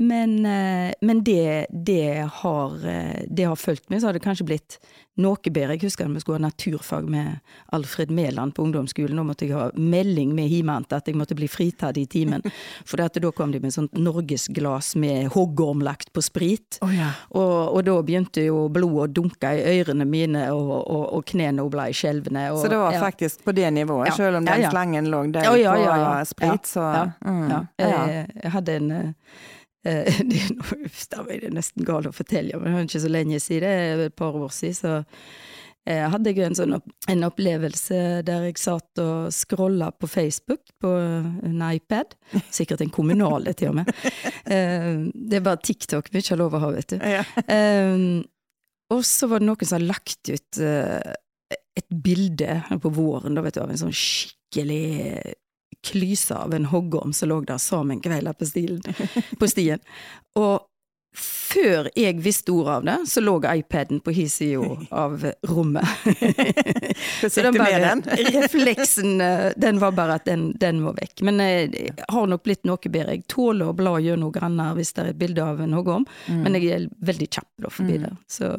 Men, 0.00 0.46
eh, 0.46 0.92
men 1.00 1.24
det, 1.24 1.66
det, 1.70 2.30
har, 2.32 2.88
eh, 2.88 3.24
det 3.26 3.44
har 3.44 3.56
fulgt 3.56 3.90
med, 3.90 4.00
så 4.00 4.06
har 4.06 4.14
det 4.14 4.22
kanskje 4.22 4.46
blitt 4.46 4.76
noe 5.18 5.50
bedre. 5.50 5.74
Jeg 5.74 5.88
husker 5.88 6.06
vi 6.14 6.20
skulle 6.22 6.38
ha 6.38 6.44
naturfag 6.44 7.08
med 7.10 7.40
Alfred 7.74 8.12
Mæland 8.14 8.54
på 8.54 8.62
ungdomsskolen. 8.62 9.18
Da 9.18 9.24
måtte 9.26 9.48
jeg 9.48 9.56
ha 9.58 9.72
melding 9.74 10.36
med 10.38 10.52
himant 10.52 10.94
at 10.94 11.10
jeg 11.10 11.18
måtte 11.18 11.34
bli 11.34 11.48
fritatt 11.50 11.98
i 11.98 12.06
timen. 12.06 12.46
For 12.88 13.02
da 13.02 13.32
kom 13.34 13.50
de 13.50 13.58
med 13.64 13.74
sånt 13.74 13.98
norgesglass 13.98 14.94
med 15.02 15.32
hoggorm 15.34 15.82
lagt 15.82 16.12
på 16.14 16.22
sprit. 16.22 16.78
Oh, 16.86 16.94
ja. 16.94 17.10
Og, 17.34 17.74
og 17.74 17.82
da 17.90 17.98
begynte 18.06 18.46
jo 18.46 18.68
blodet 18.70 19.08
å 19.08 19.10
dunke 19.18 19.50
i 19.58 19.80
ørene 19.80 20.06
mine, 20.06 20.46
og, 20.54 20.72
og, 20.78 21.04
og 21.18 21.26
knærne 21.34 21.66
ble 21.74 21.90
skjelvende. 21.90 22.46
Så 22.62 22.70
det 22.70 22.78
var 22.78 22.94
ja. 22.94 23.02
faktisk 23.02 23.42
på 23.42 23.56
det 23.58 23.74
nivået, 23.74 24.12
Ja. 24.12 24.14
selv 24.14 24.38
om 24.38 24.46
den 24.46 24.70
slangen 24.70 25.10
lå 25.10 25.26
der 25.34 25.50
ja, 25.58 25.74
på 25.74 26.24
sprit, 26.30 26.70
så 26.70 26.86
Ja, 26.86 27.04
mm, 27.26 27.48
Ja, 27.50 27.62
ja. 27.82 27.86
jeg, 28.06 28.26
jeg 28.44 28.52
hadde 28.54 28.76
en 28.78 28.90
eh, 28.94 29.08
eh, 29.08 29.57
det, 30.30 30.40
er 30.40 30.56
noe, 30.56 31.38
det 31.38 31.52
nesten 31.54 31.86
galt 31.86 32.08
å 32.10 32.14
fortelle, 32.14 32.58
men 32.58 32.74
det 32.74 32.80
er 32.80 32.88
ikke 32.88 33.04
så 33.06 33.12
lenge 33.12 33.40
siden, 33.42 33.68
det 33.68 33.92
er 33.92 34.02
et 34.08 34.18
par 34.18 34.36
år 34.36 34.50
siden, 34.54 34.76
så 34.78 34.94
eh, 35.88 36.04
hadde 36.12 36.32
jeg 36.34 36.48
en 36.48 36.58
sånn 36.58 36.74
en 36.78 37.26
opplevelse 37.28 38.00
der 38.26 38.48
jeg 38.48 38.58
satt 38.60 39.02
og 39.02 39.30
scrolla 39.34 39.92
på 39.94 40.10
Facebook 40.10 40.74
på 40.82 40.90
en 40.90 41.62
iPad, 41.68 42.18
sikkert 42.50 42.82
en 42.84 42.92
kommunale 42.94 43.54
til 43.58 43.72
og 43.72 43.80
med. 43.82 43.94
Eh, 44.48 45.02
det 45.12 45.36
er 45.36 45.42
bare 45.44 45.60
TikTok 45.60 46.06
vi 46.08 46.22
ikke 46.22 46.32
har 46.32 46.38
lov 46.40 46.54
å 46.56 46.60
ha, 46.62 46.68
vet 46.72 46.94
du. 46.94 47.02
Ja. 47.04 47.20
Og 48.94 49.02
så 49.04 49.28
var 49.28 49.42
det 49.42 49.48
noen 49.50 49.68
som 49.68 49.76
hadde 49.76 49.90
lagt 49.90 50.30
ut 50.32 50.60
eh, 50.64 51.12
et 51.76 51.88
bilde 52.04 52.62
på 52.80 52.92
våren 52.96 53.36
da, 53.36 53.44
vet 53.44 53.58
du, 53.58 53.62
av 53.62 53.72
en 53.72 53.80
sånn 53.82 53.94
skikkelig 53.94 55.34
klyse 55.86 56.34
av 56.34 56.54
en 56.54 56.64
hoggorm 56.72 57.12
som 57.12 57.28
lå 57.30 57.40
der 57.46 57.58
sammen 57.62 58.00
kveila 58.02 58.32
på, 58.34 58.48
på 59.38 59.48
stien. 59.48 59.78
Og 60.36 60.64
før 61.18 61.88
jeg 61.96 62.18
visste 62.22 62.52
ordet 62.52 62.72
av 62.74 62.84
det, 62.84 62.96
så 63.10 63.22
lå 63.24 63.38
iPaden 63.48 64.00
på 64.04 64.12
hi 64.14 64.26
sida 64.30 64.74
av 64.94 65.24
rommet. 65.48 65.86
Så 67.32 67.42
den 67.42 67.56
bare, 67.56 67.94
refleksen, 68.34 69.20
eh, 69.20 69.52
den 69.56 69.78
var 69.80 69.92
bare 69.96 70.18
at 70.18 70.24
den, 70.28 70.52
den 70.60 70.82
må 70.84 70.92
vekk. 70.96 71.22
Men 71.26 71.40
eh, 71.40 71.64
jeg 71.72 71.94
har 72.12 72.28
nok 72.30 72.44
blitt 72.46 72.68
noe 72.68 72.78
bedre. 72.92 73.16
Jeg 73.16 73.24
tåler 73.32 73.70
å 73.72 73.76
bla 73.76 73.96
gjennom 74.04 74.30
granner 74.34 74.76
hvis 74.78 74.92
det 74.94 75.02
er 75.06 75.10
et 75.14 75.18
bilde 75.20 75.44
av 75.44 75.60
en 75.64 75.74
hoggorm, 75.78 76.06
Mm. 76.28 76.42
men 76.44 76.54
jeg 76.58 76.68
er 76.74 76.84
veldig 77.08 77.26
kjapp 77.32 77.48
da 77.64 77.70
forbi 77.72 77.96
det. 78.02 78.10
Så 78.30 78.52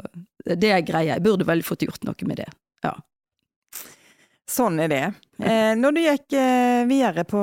det 0.45 0.71
er 0.73 0.81
greia. 0.81 1.13
Jeg 1.15 1.23
burde 1.25 1.45
vel 1.47 1.61
fått 1.63 1.83
gjort 1.85 2.03
noe 2.07 2.27
med 2.27 2.41
det. 2.41 2.47
Ja. 2.83 2.95
Sånn 4.49 4.79
er 4.81 4.89
det. 4.89 5.01
Eh, 5.45 5.75
når 5.77 5.93
du 5.93 5.99
gikk 6.01 6.33
eh, 6.39 6.83
videre 6.89 7.23
på 7.29 7.41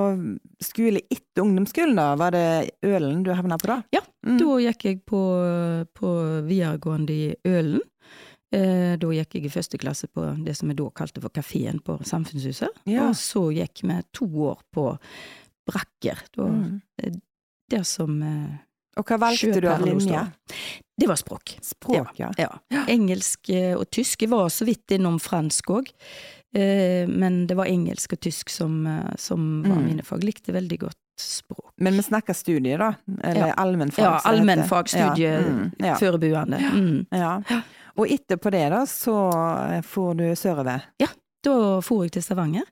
skole 0.65 1.05
etter 1.13 1.45
ungdomsskolen, 1.45 1.95
da, 1.99 2.09
var 2.19 2.35
det 2.35 2.47
Ølen 2.85 3.23
du 3.23 3.31
havna 3.37 3.59
på 3.63 3.71
da? 3.75 3.81
Ja, 3.95 4.03
Mm. 4.27 4.41
Da 4.41 4.55
gikk 4.59 4.85
jeg 4.89 4.97
på, 5.07 5.19
på 5.95 6.09
videregående 6.49 7.15
i 7.15 7.27
Ølen. 7.47 7.79
Eh, 8.51 8.97
da 8.99 9.11
gikk 9.15 9.37
jeg 9.39 9.45
i 9.47 9.53
første 9.55 9.79
klasse 9.79 10.09
på 10.11 10.25
det 10.43 10.57
som 10.59 10.73
jeg 10.73 10.81
da 10.81 10.89
kalte 10.99 11.23
for 11.23 11.31
Kafeen 11.31 11.79
på 11.87 11.95
Samfunnshuset. 12.03 12.75
Ja. 12.91 13.05
Og 13.07 13.15
så 13.21 13.45
gikk 13.55 13.85
vi 13.87 14.01
to 14.17 14.27
år 14.49 14.59
på 14.75 14.89
Brakker. 15.71 16.25
Da, 16.35 16.49
Mm. 16.51 16.81
Der 17.71 17.83
som 17.83 18.21
eh, 18.23 18.59
Og 18.99 19.05
hva 19.07 19.17
valgte 19.19 19.61
du 19.61 19.69
av 19.69 19.83
linje? 19.87 20.21
Det 20.99 21.07
var 21.11 21.17
språk. 21.19 21.57
Språk, 21.63 22.19
ja. 22.19 22.31
Ja. 22.39 22.51
Engelsk 22.89 23.51
eh, 23.51 23.75
og 23.77 23.87
tysk. 23.91 24.23
Jeg 24.23 24.31
var 24.31 24.49
så 24.51 24.65
vidt 24.67 24.91
innom 24.95 25.19
fransk 25.21 25.71
òg. 25.71 25.91
Eh, 26.57 27.05
men 27.09 27.43
det 27.51 27.57
var 27.59 27.69
engelsk 27.69 28.15
og 28.17 28.21
tysk 28.25 28.49
som, 28.53 28.87
eh, 28.87 29.11
som 29.21 29.63
var 29.67 29.77
Mm. 29.77 29.85
mine 29.87 30.03
fag. 30.07 30.23
Likte 30.25 30.53
veldig 30.55 30.79
godt 30.87 30.97
språk. 31.21 31.73
Men 31.79 31.95
vi 31.99 32.03
snakker 32.03 32.35
studie, 32.35 32.77
da? 32.79 32.95
Eller 33.25 33.49
Ja. 33.49 33.55
allmennfag? 33.55 34.05
Ja, 34.05 34.19
som 34.19 34.33
det 34.33 34.41
heter. 34.41 34.63
allmennfag, 34.63 34.95
Ja, 35.19 35.41
mm, 35.41 35.73
ja. 35.79 35.95
Forberedende. 35.97 36.59
Mm. 36.73 37.07
Ja. 37.11 37.43
Og 37.97 38.07
etterpå 38.09 38.51
det, 38.51 38.71
da, 38.71 38.85
så 38.87 39.83
får 39.85 40.17
du 40.17 40.25
sørover? 40.37 40.83
Da 41.45 41.81
for 41.81 42.03
jeg 42.05 42.13
til 42.13 42.23
Stavanger. 42.23 42.65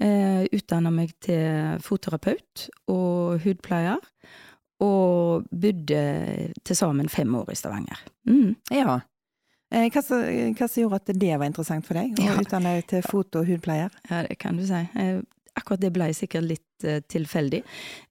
Eh, 0.00 0.46
Utdanna 0.52 0.90
meg 0.90 1.10
til 1.20 1.78
fotterapeut 1.80 2.68
og 2.88 3.40
hudpleier. 3.42 3.98
Og 4.80 5.42
bodde 5.50 6.52
til 6.64 6.76
sammen 6.76 7.08
fem 7.10 7.34
år 7.34 7.50
i 7.50 7.54
Stavanger. 7.58 7.98
Mm. 8.28 8.54
Ja. 8.70 9.00
Eh, 9.70 9.88
Hva 9.92 10.02
som 10.02 10.82
gjorde 10.82 10.94
at 11.02 11.10
det 11.18 11.34
var 11.38 11.46
interessant 11.46 11.84
for 11.86 11.94
deg, 11.94 12.14
å 12.16 12.24
Ja. 12.24 12.36
utdanne 12.40 12.76
deg 12.78 12.86
til 12.88 13.02
foto- 13.02 13.40
og 13.40 13.46
hudpleier? 13.46 13.90
Ja, 14.10 14.22
det 14.22 14.38
kan 14.38 14.56
du 14.56 14.64
si. 14.66 14.72
Eh, 14.96 15.20
Akkurat 15.58 15.80
det 15.80 15.92
ble 15.92 16.06
sikkert 16.14 16.44
litt 16.46 16.84
eh, 16.84 17.00
tilfeldig. 17.00 17.64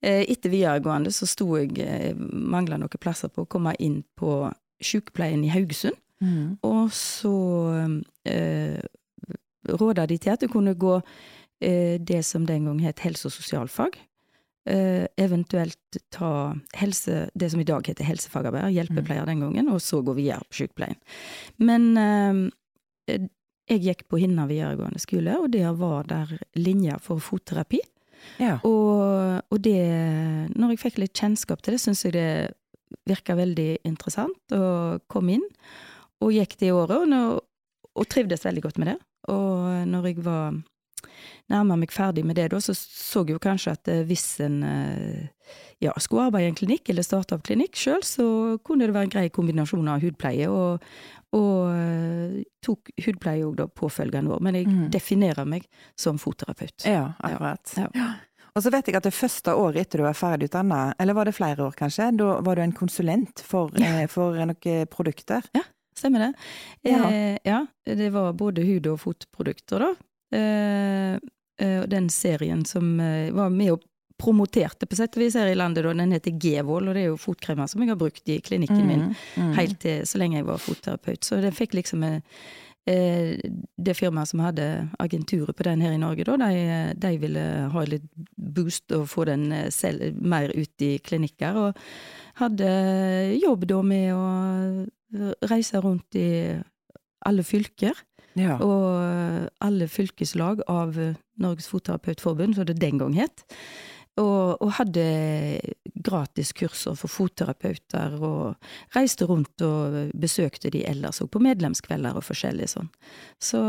Etter 0.03 0.49
videregående 0.51 1.13
så 1.15 1.25
sto 1.25 1.45
jeg, 1.55 1.77
eh, 1.79 2.13
mangla 2.17 2.75
noen 2.77 2.89
plasser 2.99 3.29
på 3.29 3.45
å 3.45 3.47
komme 3.47 3.73
inn 3.79 4.03
på 4.19 4.53
sykepleien 4.83 5.45
i 5.45 5.47
Haugesund. 5.53 5.95
Mm. 6.21 6.57
Og 6.63 6.89
så 6.91 7.31
eh, 8.25 8.81
råda 9.69 10.05
de 10.07 10.17
til 10.17 10.33
at 10.33 10.41
du 10.43 10.47
kunne 10.51 10.75
gå 10.75 11.01
eh, 11.61 11.97
det 11.97 12.25
som 12.25 12.45
den 12.45 12.65
gang 12.65 12.79
het 12.83 12.99
helse- 12.99 13.27
og 13.27 13.31
sosialfag. 13.31 13.95
Eh, 14.67 15.07
eventuelt 15.15 15.97
ta 16.11 16.55
helse, 16.73 17.29
det 17.33 17.47
som 17.53 17.59
i 17.61 17.65
dag 17.67 17.87
heter 17.87 18.03
helsefagarbeider, 18.03 18.73
hjelpepleier 18.75 19.27
den 19.29 19.45
gangen, 19.45 19.69
og 19.71 19.79
så 19.79 20.01
gå 20.03 20.11
videre 20.17 20.43
på 20.49 20.57
sykepleien. 20.59 20.97
Men 21.63 21.85
eh, 22.01 23.21
jeg 23.71 23.83
gikk 23.85 24.03
på 24.11 24.19
Hinna 24.19 24.43
videregående 24.49 24.99
skole, 24.99 25.37
og 25.39 25.53
der 25.55 25.71
var 25.79 26.09
der 26.09 26.33
linjer 26.59 26.99
for 27.03 27.23
fotterapi. 27.23 27.79
Ja. 28.41 28.57
Og, 28.67 29.39
og 29.47 29.63
det, 29.63 29.79
når 30.51 30.73
jeg 30.73 30.83
fikk 30.83 30.99
litt 30.99 31.15
kjennskap 31.15 31.63
til 31.63 31.77
det, 31.77 31.83
syns 31.85 32.03
jeg 32.03 32.17
det 32.17 32.29
virka 33.07 33.37
veldig 33.39 33.69
interessant, 33.87 34.55
og 34.57 35.05
kom 35.07 35.31
inn. 35.31 35.45
Og 36.23 36.35
gikk 36.35 36.57
det 36.59 36.73
året, 36.75 37.07
og, 37.07 37.43
og 37.95 38.11
trivdes 38.11 38.43
veldig 38.43 38.67
godt 38.67 38.83
med 38.83 38.91
det. 38.91 38.99
Og 39.31 39.87
når 39.87 40.11
jeg 40.11 40.27
var 40.27 40.59
nærma 41.51 41.77
meg 41.79 41.93
ferdig 41.95 42.23
med 42.27 42.37
det, 42.39 42.49
da, 42.53 42.59
så 42.63 42.75
så 42.75 43.23
jeg 43.25 43.37
jo 43.37 43.43
kanskje 43.43 43.73
at 43.77 43.91
eh, 43.91 44.03
hvis 44.07 44.25
en 44.43 44.61
eh, 44.67 45.53
ja, 45.83 45.93
skulle 46.01 46.27
arbeide 46.27 46.49
i 46.49 46.53
en 46.53 46.59
klinikk, 46.59 46.89
eller 46.91 47.05
starte 47.05 47.37
opp 47.37 47.45
klinikk 47.47 47.77
sjøl, 47.79 48.03
så 48.05 48.27
kunne 48.65 48.87
det 48.87 48.95
være 48.95 49.09
en 49.09 49.13
grei 49.13 49.27
kombinasjon 49.33 49.91
av 49.91 50.03
hudpleie 50.03 50.49
og, 50.51 50.83
og 51.37 51.59
eh, 51.73 52.39
tok 52.65 52.91
hudpleie 53.05 53.45
òg 53.47 53.59
da 53.61 53.67
påfølgende 53.69 54.33
år. 54.35 54.43
Men 54.43 54.59
jeg 54.59 54.71
mm. 54.71 54.87
definerer 54.93 55.47
meg 55.47 55.69
som 55.99 56.19
fotterapeut. 56.21 56.87
Ja, 56.87 57.11
akkurat. 57.19 57.77
Ja. 57.77 58.11
Og 58.57 58.63
så 58.65 58.71
vet 58.73 58.87
jeg 58.89 58.97
at 58.97 59.05
det 59.05 59.13
første 59.13 59.53
året 59.53 59.83
etter 59.83 60.01
du 60.01 60.07
var 60.07 60.17
ferdig 60.17 60.49
utdanna, 60.49 60.89
eller 60.97 61.13
var 61.13 61.29
det 61.29 61.35
flere 61.37 61.67
år 61.67 61.75
kanskje, 61.77 62.09
da 62.17 62.39
var 62.41 62.57
du 62.57 62.63
en 62.63 62.73
konsulent 62.73 63.43
for, 63.45 63.69
Ja. 63.77 64.07
for 64.09 64.33
noen 64.33 64.87
produkter. 64.89 65.45
Stemmer 65.97 66.19
det? 66.19 66.33
Ja. 66.81 67.11
Eh, 67.11 67.37
ja, 67.43 67.65
det 67.85 68.09
var 68.13 68.33
både 68.33 68.65
hud- 68.65 68.89
og 68.91 68.99
fotprodukter, 69.01 69.79
da. 69.81 69.93
Eh, 70.35 71.13
eh, 71.61 71.77
og 71.81 71.87
den 71.91 72.09
serien 72.11 72.65
som 72.67 72.97
eh, 72.99 73.31
var 73.35 73.53
med 73.53 73.77
og 73.77 73.85
promoterte 74.17 74.87
på 74.89 74.97
sett 74.97 75.13
og 75.13 75.21
vis 75.21 75.35
her 75.37 75.51
i 75.51 75.57
landet, 75.57 75.85
da, 75.85 75.93
den 75.93 76.15
heter 76.15 76.33
G-Wall, 76.41 76.87
og 76.89 76.95
det 76.97 77.03
er 77.03 77.11
jo 77.11 77.19
fotkremer 77.21 77.69
som 77.69 77.83
jeg 77.83 77.91
har 77.91 77.99
brukt 78.01 78.31
i 78.33 78.39
klinikken 78.41 78.87
min 78.87 79.03
Mm, 79.07 79.11
mm. 79.35 79.51
helt 79.53 79.79
til 79.79 80.07
så 80.09 80.17
lenge 80.17 80.39
jeg 80.39 80.47
var 80.47 80.57
fotterapeut. 80.57 81.23
Så 81.23 81.41
den 81.41 81.53
fikk 81.53 81.77
liksom 81.77 82.05
Det 82.87 83.93
firmaet 83.99 84.29
som 84.29 84.39
hadde 84.39 84.87
agenturet 84.97 85.53
på 85.53 85.63
den 85.63 85.81
her 85.81 85.91
i 85.91 85.99
Norge, 85.99 86.23
da, 86.23 86.37
de, 86.37 86.93
de 86.95 87.17
ville 87.19 87.41
ha 87.73 87.81
litt 87.83 88.05
boost 88.37 88.93
og 88.95 89.09
få 89.11 89.25
den 89.27 89.51
selv, 89.75 90.15
mer 90.15 90.53
ut 90.55 90.81
i 90.81 90.97
klinikker. 90.97 91.57
Og 91.57 91.75
hadde 92.39 92.69
jobb 93.43 93.67
da 93.67 93.81
med 93.83 94.13
å 94.15 94.87
reise 95.51 95.81
rundt 95.83 96.15
i 96.15 96.55
alle 97.27 97.43
fylker. 97.43 97.91
Ja. 98.37 98.57
Og 98.61 99.49
alle 99.65 99.87
fylkeslag 99.91 100.61
av 100.69 100.97
Norges 101.41 101.67
Fotterapeutforbund, 101.71 102.55
som 102.57 102.65
det 102.69 102.77
den 102.81 102.97
gang 103.01 103.15
het. 103.17 103.43
Og, 104.17 104.57
og 104.65 104.71
hadde 104.79 105.03
gratis 106.01 106.49
kurser 106.57 106.95
for 106.97 107.11
fotterapeuter, 107.11 108.15
og 108.17 108.55
reiste 108.95 109.27
rundt 109.29 109.61
og 109.61 109.97
besøkte 110.17 110.71
de 110.73 110.81
ellers, 110.89 111.19
og 111.21 111.29
på 111.35 111.41
medlemskvelder 111.45 112.17
og 112.17 112.25
forskjellig 112.25 112.69
sånn. 112.71 112.89
Så, 113.37 113.61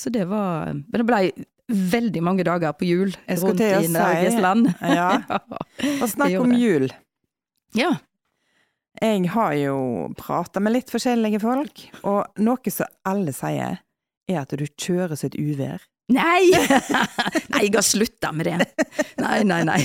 så 0.00 0.12
det 0.14 0.24
var 0.30 0.72
Men 0.72 1.02
det 1.02 1.06
blei 1.10 1.24
veldig 1.70 2.22
mange 2.26 2.42
dager 2.48 2.72
på 2.74 2.88
jul 2.88 3.12
rundt 3.28 3.60
i 3.60 3.88
Norges 3.92 4.32
si- 4.34 4.40
land. 4.42 4.70
Ja. 4.82 5.10
Og 6.02 6.08
snakk 6.10 6.32
om 6.40 6.50
jul. 6.56 6.88
ja. 7.78 7.92
Jeg 9.00 9.28
har 9.32 9.52
jo 9.54 9.76
prata 10.18 10.60
med 10.60 10.74
litt 10.74 10.90
forskjellige 10.90 11.38
folk, 11.40 11.84
og 12.02 12.40
noe 12.42 12.72
som 12.74 12.88
alle 13.06 13.30
sier, 13.32 13.78
er 14.30 14.42
at 14.44 14.54
du 14.56 14.66
kjører 14.66 15.18
som 15.18 15.30
et 15.30 15.40
uvær. 15.40 15.86
Nei! 16.10 16.50
nei, 17.52 17.60
jeg 17.68 17.74
har 17.76 17.84
slutta 17.86 18.32
med 18.34 18.48
det. 18.48 18.56
Nei, 19.20 19.42
nei, 19.46 19.60
nei. 19.66 19.78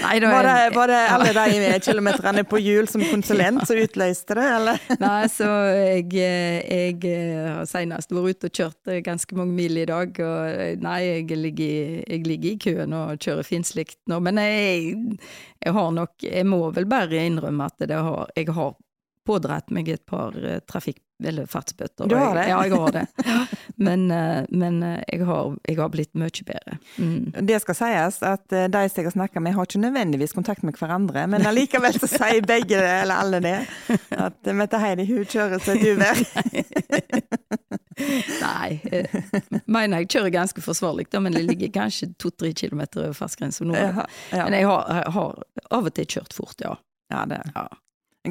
nei 0.00 0.14
da, 0.22 0.30
Var 0.32 0.48
det, 0.48 0.54
var 0.74 0.90
det 0.90 1.00
alle 1.14 1.34
de 1.36 1.76
kilometerne 1.84 2.42
på 2.48 2.58
hjul 2.62 2.88
som 2.90 3.04
konsulent 3.06 3.62
som 3.68 3.78
utløste 3.84 4.36
det, 4.38 4.46
eller? 4.56 4.80
Nei, 5.04 5.20
så 5.30 5.50
jeg, 5.76 6.08
jeg 6.16 6.96
har 7.04 7.68
senest 7.70 8.14
vært 8.14 8.40
ute 8.40 8.50
og 8.50 8.60
kjørt 8.60 8.94
ganske 9.06 9.38
mange 9.38 9.54
mil 9.60 9.78
i 9.78 9.86
dag, 9.88 10.18
og 10.26 10.82
nei, 10.82 10.98
jeg 11.04 11.38
ligger, 11.38 12.00
jeg 12.02 12.26
ligger 12.26 12.50
i 12.50 12.58
køen 12.66 12.96
og 12.96 13.22
kjører 13.22 13.46
finslikt 13.46 14.00
nå, 14.10 14.18
men 14.24 14.42
jeg, 14.42 14.96
jeg 15.62 15.76
har 15.76 15.94
nok, 15.94 16.16
jeg 16.26 16.50
må 16.50 16.64
vel 16.74 16.88
bare 16.90 17.22
innrømme 17.22 17.70
at 17.70 17.86
det 17.86 18.02
har, 18.08 18.26
jeg 18.34 18.50
har 18.56 18.74
pådratt 19.26 19.72
meg 19.74 19.90
et 19.90 20.04
par 20.06 20.36
eh, 20.38 20.62
trafikk, 20.68 21.02
eller 21.24 21.46
fartsbøtter. 21.46 22.08
Du 22.10 22.16
har 22.16 22.34
det? 22.36 22.48
Jeg, 22.48 22.50
ja, 22.50 22.64
jeg 22.66 22.80
har 22.80 22.92
det. 22.92 23.06
Men, 23.76 24.10
eh, 24.10 24.44
men 24.48 24.82
eh, 24.82 25.02
jeg, 25.12 25.26
har, 25.28 25.50
jeg 25.68 25.76
har 25.76 25.90
blitt 25.92 26.14
mye 26.16 26.44
bedre. 26.48 26.78
Mm. 26.96 27.26
Det 27.44 27.58
skal 27.60 27.76
sies 27.76 28.16
at 28.24 28.54
eh, 28.56 28.70
de 28.72 28.80
jeg 28.88 29.04
har 29.04 29.12
snakka 29.12 29.42
med, 29.44 29.52
har 29.52 29.68
ikke 29.68 29.82
nødvendigvis 29.82 30.32
kontakt 30.32 30.64
med 30.64 30.78
hverandre, 30.80 31.26
men 31.28 31.44
allikevel 31.44 31.98
så 32.00 32.08
sier 32.08 32.40
begge 32.48 32.78
det, 32.80 32.94
eller 33.02 33.20
alle 33.20 33.42
det, 33.44 33.58
at 34.16 34.50
Mette 34.56 34.80
Heidi 34.80 35.04
hun 35.10 35.28
kjører 35.28 35.60
som 35.60 35.76
du 35.76 35.90
uvær. 35.92 36.22
Nei, 38.46 38.80
Jeg 38.80 39.68
mener 39.68 40.02
jeg 40.02 40.10
kjører 40.16 40.32
ganske 40.32 40.64
forsvarlig, 40.64 41.10
da, 41.12 41.20
men 41.20 41.36
det 41.36 41.44
ligger 41.44 41.72
kanskje 41.76 42.14
to-tre 42.20 42.54
kilometer 42.56 43.06
over 43.06 43.16
fartsgrensa 43.16 43.68
nå. 43.68 43.76
Ja, 43.76 44.06
ja. 44.32 44.44
Men 44.44 44.56
jeg 44.56 44.68
har, 44.72 45.08
har 45.12 45.40
av 45.68 45.90
og 45.90 45.96
til 45.96 46.08
kjørt 46.16 46.36
fort, 46.36 46.56
ja. 46.64 46.76
ja, 47.12 47.24
det 47.28 47.44
Ja. 47.52 47.68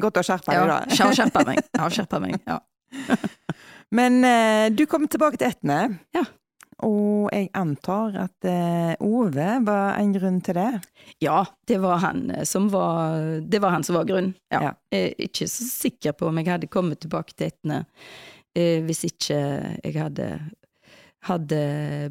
godt 0.02 0.22
å 0.22 0.26
skjerpe 0.26 0.54
deg, 0.54 0.72
da. 0.74 0.80
Ja, 0.90 1.12
skjerpe 1.14 1.46
meg. 1.46 1.62
Jeg 1.70 1.86
har 1.86 2.00
skjerpa 2.00 2.22
meg, 2.22 2.40
ja. 2.46 2.58
Men 3.96 4.24
eh, 4.24 4.66
du 4.74 4.86
kom 4.90 5.06
tilbake 5.08 5.38
til 5.40 5.52
Etne. 5.52 5.78
Ja. 6.16 6.24
Og 6.84 7.30
jeg 7.32 7.48
antar 7.56 8.18
at 8.26 8.46
eh, 8.48 8.92
Ove 9.00 9.46
var 9.64 9.96
en 9.96 10.12
grunn 10.12 10.42
til 10.44 10.58
det? 10.58 10.72
Ja, 11.24 11.40
det 11.68 11.78
var 11.80 12.02
han 12.02 12.26
eh, 12.34 12.44
som 12.44 12.68
var, 12.72 13.40
det 13.40 13.62
var, 13.64 13.72
han 13.72 13.86
som 13.86 13.96
var 13.96 14.08
grunnen. 14.08 14.34
Ja. 14.52 14.74
Jeg 14.92 15.06
er 15.14 15.24
ikke 15.28 15.48
så 15.48 15.68
sikker 15.70 16.16
på 16.18 16.28
om 16.28 16.42
jeg 16.42 16.50
hadde 16.52 16.68
kommet 16.72 17.00
tilbake 17.00 17.32
til 17.32 17.48
Etne 17.48 17.84
eh, 18.56 18.84
hvis 18.84 19.06
ikke 19.08 19.38
jeg 19.80 19.96
hadde, 19.96 20.28
hadde 21.30 21.62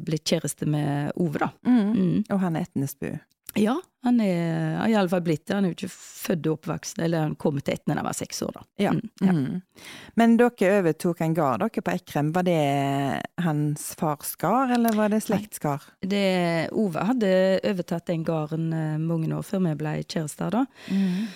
blitt 0.06 0.26
kjæreste 0.26 0.66
med 0.66 1.14
Ove, 1.14 1.44
da. 1.44 1.52
Mm. 1.68 2.26
Og 2.26 2.42
han 2.42 2.58
er 2.58 2.66
Etnesbu. 2.66 3.12
Ja, 3.60 3.76
han 4.06 4.20
er 4.22 4.76
er 4.86 4.92
iallfall 4.92 5.22
blitt 5.24 5.46
det. 5.46 5.56
Han 5.56 5.66
er 5.66 5.72
jo 5.72 5.76
ikke 5.76 5.92
født 5.92 6.46
og 6.46 6.58
oppvokst, 6.58 7.00
eller 7.02 7.24
han 7.26 7.34
kom 7.40 7.58
til 7.60 7.74
Etne 7.74 7.94
da 7.94 8.02
han 8.02 8.08
var 8.08 8.18
seks 8.18 8.42
år, 8.46 8.52
da. 8.58 8.62
Ja. 8.84 8.92
Mm, 8.94 9.08
ja. 9.20 9.32
Mm. 9.32 9.88
Men 10.20 10.36
dere 10.40 10.70
overtok 10.80 11.24
en 11.24 11.34
gard 11.36 11.64
dere 11.64 11.84
på 11.86 11.94
Ekrem. 11.94 12.30
Var 12.36 12.46
det 12.46 12.60
hans 13.44 13.88
fars 13.98 14.36
gard, 14.40 14.74
eller 14.76 14.96
var 14.98 15.12
det 15.12 15.22
slektsgard? 15.24 15.88
Ove 16.06 17.08
hadde 17.10 17.34
overtatt 17.66 18.08
den 18.12 18.24
gården 18.26 18.70
eh, 18.76 18.96
mange 19.02 19.32
år 19.34 19.44
før 19.46 19.66
vi 19.68 19.74
ble 19.82 19.98
kjærester, 20.04 20.54
da. 20.54 20.64
Mm. 20.90 21.26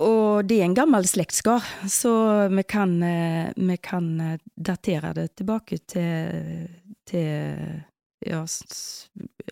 Og 0.00 0.48
det 0.48 0.60
er 0.60 0.64
en 0.70 0.78
gammel 0.78 1.04
slektsgard, 1.04 1.66
så 1.90 2.12
vi 2.48 2.64
kan, 2.64 2.96
eh, 3.04 3.52
vi 3.56 3.76
kan 3.84 4.12
eh, 4.24 4.38
datere 4.56 5.12
det 5.18 5.28
tilbake 5.36 5.82
til, 5.84 6.64
til 7.08 7.82
ja, 8.26 8.42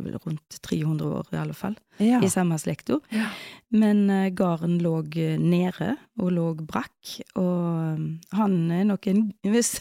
vel 0.00 0.18
rundt 0.24 0.58
300 0.62 1.06
år 1.20 1.30
i 1.32 1.38
alle 1.40 1.54
fall, 1.56 1.76
Ja. 1.98 2.20
i 2.22 2.28
samme 2.30 2.58
slekta. 2.60 2.98
Ja. 3.14 3.28
Men 3.70 4.04
uh, 4.10 4.28
gården 4.30 4.78
lå 4.84 4.98
eh, 5.16 5.38
nede, 5.40 5.96
og 6.20 6.32
lå 6.32 6.48
brakk, 6.60 7.14
og 7.36 7.98
eh, 7.98 8.04
han 8.36 8.58
er 8.70 8.84
nok 8.84 9.06
en 9.10 9.24
hvis, 9.42 9.78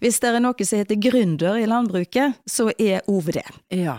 hvis 0.00 0.20
det 0.22 0.30
er 0.30 0.40
noe 0.40 0.64
som 0.66 0.78
heter 0.80 1.00
gründer 1.00 1.58
i 1.60 1.66
landbruket, 1.66 2.38
så 2.48 2.70
er 2.78 3.02
Ove 3.10 3.32
det. 3.40 3.46
ja. 3.70 3.98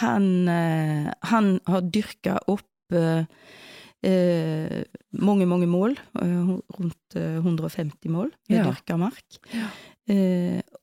Han, 0.00 0.48
uh, 0.48 1.10
han 1.28 1.58
har 1.68 1.82
dyrka 1.84 2.38
opp 2.48 2.94
uh, 2.96 3.26
eh, 4.02 4.84
mange, 5.20 5.44
mange 5.46 5.66
mål, 5.68 5.98
eh, 6.20 6.52
rundt 6.78 7.16
eh, 7.16 7.36
150 7.44 8.08
mål 8.08 8.30
med 8.48 8.58
Ja. 8.58 8.64
dyrka 8.70 8.96
mark. 8.96 9.38
Ja. 9.52 9.68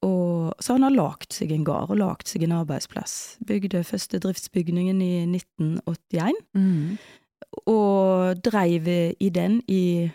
Og 0.05 0.53
så 0.63 0.73
han 0.77 0.83
har 0.87 0.93
lagd 0.95 1.33
seg 1.35 1.51
en 1.51 1.65
gard 1.67 1.89
og 1.91 1.97
lagd 1.99 2.27
seg 2.29 2.43
en 2.45 2.53
arbeidsplass. 2.61 3.37
Bygde 3.45 3.81
første 3.83 4.19
driftsbygningen 4.23 5.01
i 5.03 5.25
1981, 5.27 6.33
Mm. 6.55 6.97
og 7.67 8.39
dreiv 8.45 8.87
i 9.19 9.29
den 9.29 9.61
i 9.67 10.09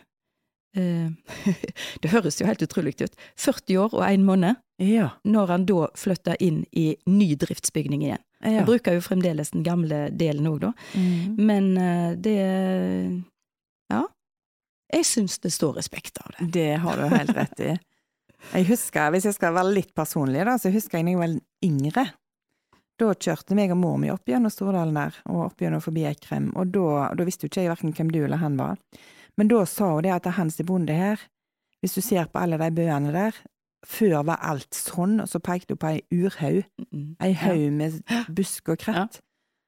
eh, 0.77 1.09
Det 2.03 2.11
høres 2.11 2.41
jo 2.41 2.47
helt 2.49 2.63
utrolig 2.65 2.95
ut. 3.03 3.15
40 3.37 3.77
år 3.85 3.95
og 3.95 4.05
én 4.09 4.25
måned, 4.25 4.57
Ja. 4.79 5.11
når 5.25 5.47
han 5.53 5.65
da 5.67 5.87
flytta 5.95 6.35
inn 6.41 6.65
i 6.73 6.97
ny 7.07 7.35
driftsbygning 7.39 8.03
igjen. 8.03 8.23
ja. 8.43 8.51
Jeg 8.59 8.67
bruker 8.67 8.95
jo 8.97 9.01
fremdeles 9.01 9.51
den 9.55 9.63
gamle 9.65 10.09
delen 10.11 10.47
òg, 10.51 10.61
da. 10.61 10.73
Mm. 10.95 11.37
Men 11.39 11.77
eh, 11.79 12.15
det 12.17 13.23
Ja. 13.91 14.03
Jeg 14.93 15.05
syns 15.05 15.39
det 15.41 15.53
står 15.53 15.77
respekt 15.77 16.19
av 16.25 16.31
det. 16.39 16.51
Det 16.53 16.79
har 16.81 16.97
du 16.97 17.09
helt 17.09 17.37
rett 17.37 17.61
i. 17.61 17.75
Jeg 18.53 18.67
husker, 18.69 19.11
Hvis 19.11 19.25
jeg 19.25 19.35
skal 19.35 19.55
være 19.55 19.73
litt 19.75 19.95
personlig, 19.95 20.45
da, 20.47 20.57
så 20.59 20.71
husker 20.71 20.99
jeg 20.99 21.07
da 21.07 21.11
jeg 21.11 21.19
var 21.19 21.35
yngre. 21.65 22.05
Da 23.01 23.09
kjørte 23.15 23.57
meg 23.59 23.73
og 23.75 23.79
mor 23.81 23.97
mi 23.99 24.11
opp 24.13 24.29
gjennom 24.31 24.53
Stordalen 24.55 24.95
der, 24.95 25.17
og 25.27 25.47
opp 25.49 25.59
gjennom 25.65 25.83
forbi 25.83 26.05
Eikrem. 26.07 26.53
Og 26.55 26.71
da, 26.71 27.09
da 27.19 27.25
visste 27.27 27.47
jo 27.47 27.51
ikke 27.51 27.65
jeg 27.65 27.73
hverken 27.73 27.95
hvem 27.97 28.13
du 28.15 28.21
eller 28.23 28.39
han 28.39 28.57
var. 28.61 28.77
Men 29.37 29.49
da 29.51 29.65
sa 29.67 29.89
hun 29.97 30.05
det 30.07 30.13
at 30.15 30.29
Hans 30.37 30.61
er 30.63 30.69
bonde 30.69 30.95
her. 30.95 31.19
Hvis 31.83 31.97
du 31.99 32.01
ser 32.01 32.29
på 32.31 32.39
alle 32.39 32.57
de 32.61 32.71
bøene 32.71 33.11
der, 33.13 33.35
før 33.85 34.23
var 34.25 34.39
alt 34.47 34.73
sånn, 34.73 35.19
og 35.21 35.29
så 35.29 35.41
pekte 35.43 35.75
hun 35.75 35.81
på 35.83 35.91
ei 35.91 36.05
urhaug. 36.15 36.63
Ei 37.21 37.33
haug 37.37 37.67
med 37.75 37.99
busk 38.33 38.71
og 38.73 38.79
kratt. 38.79 39.19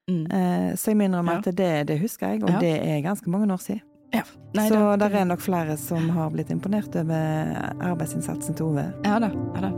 Mm. 0.09 0.23
Eh, 0.31 0.71
så 0.79 0.93
jeg 0.93 0.97
minner 1.01 1.19
innrømme 1.19 1.35
Ja. 1.35 1.43
at 1.43 1.57
det, 1.59 1.73
det 1.91 1.99
husker 2.01 2.29
jeg, 2.31 2.45
og 2.45 2.51
Ja. 2.55 2.61
det 2.63 2.75
er 2.79 3.03
ganske 3.03 3.29
mange 3.29 3.51
år 3.53 3.59
siden. 3.61 3.83
Ja. 4.17 4.25
Nei, 4.57 4.69
så 4.71 4.97
det- 4.99 5.13
er 5.15 5.25
nok 5.29 5.41
flere 5.45 5.77
som 5.77 6.09
har 6.11 6.31
blitt 6.33 6.51
imponert 6.51 6.95
over 6.97 7.57
arbeidsinnsatsen 7.85 8.57
til 8.57 8.71
Ove. 8.71 8.87
Ja 9.05 9.19
da. 9.21 9.31
Ja 9.55 9.69
da. 9.69 9.73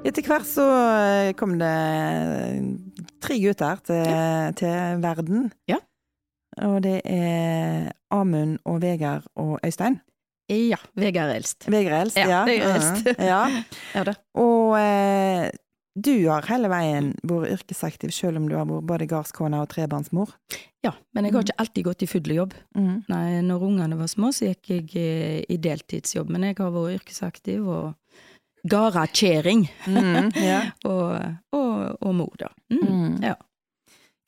Etter 0.00 0.24
hvert 0.26 0.48
så 0.48 0.64
eh, 0.64 1.30
kom 1.38 1.58
det 1.60 1.74
tre 3.22 3.36
gutter 3.42 3.82
til, 3.86 4.56
til 4.58 5.02
verden. 5.04 5.50
Ja. 5.70 5.78
Og 6.66 6.80
det 6.84 7.00
er 7.08 7.90
Amund 8.12 8.58
og 8.68 8.80
Vegard 8.82 9.26
og 9.40 9.58
Øystein. 9.64 10.00
Ja. 10.50 10.80
Vegard 10.98 11.30
er 11.30 11.38
eldst. 11.38 11.66
Vegard 11.70 11.94
er 11.94 12.04
eldst, 12.04 12.18
Ja, 12.18 12.28
ja. 12.28 12.44
Vegard 12.48 12.70
er 12.70 12.78
eldst. 12.80 13.04
Mhm, 13.06 13.26
ja. 13.26 13.42
Ja 13.94 14.04
da. 14.08 14.14
Og 14.40 14.74
eh, 14.80 15.50
du 16.00 16.12
har 16.28 16.46
hele 16.50 16.70
veien 16.70 17.12
vært 17.26 17.54
yrkesaktiv, 17.56 18.12
selv 18.14 18.40
om 18.40 18.48
du 18.50 18.56
har 18.58 18.66
vært 18.68 18.86
både 18.88 19.08
gardskone 19.10 19.60
og 19.62 19.68
trebarnsmor. 19.72 20.32
Ja, 20.84 20.92
men 21.14 21.26
jeg 21.26 21.34
har 21.34 21.44
ikke 21.44 21.58
alltid 21.62 21.86
gått 21.86 22.04
i 22.06 22.08
full 22.10 22.30
jobb. 22.34 22.54
Mm. 22.78 23.02
Nei, 23.10 23.24
når 23.46 23.66
ungene 23.68 23.98
var 24.00 24.10
små, 24.10 24.30
så 24.34 24.50
gikk 24.50 24.70
jeg 24.72 24.90
eh, 24.98 25.40
i 25.50 25.58
deltidsjobb, 25.60 26.30
men 26.34 26.48
jeg 26.48 26.58
har 26.60 26.72
vært 26.74 27.00
yrkesaktiv 27.00 27.68
og 27.68 28.66
gardakjerring. 28.70 29.66
Mm, 29.86 30.30
ja. 30.36 30.62
og, 30.90 31.14
og, 31.56 31.96
og 32.00 32.14
mor, 32.16 32.34
da. 32.40 32.50
Mm. 32.72 32.82
Mm. 32.86 33.14
Ja. 33.24 33.36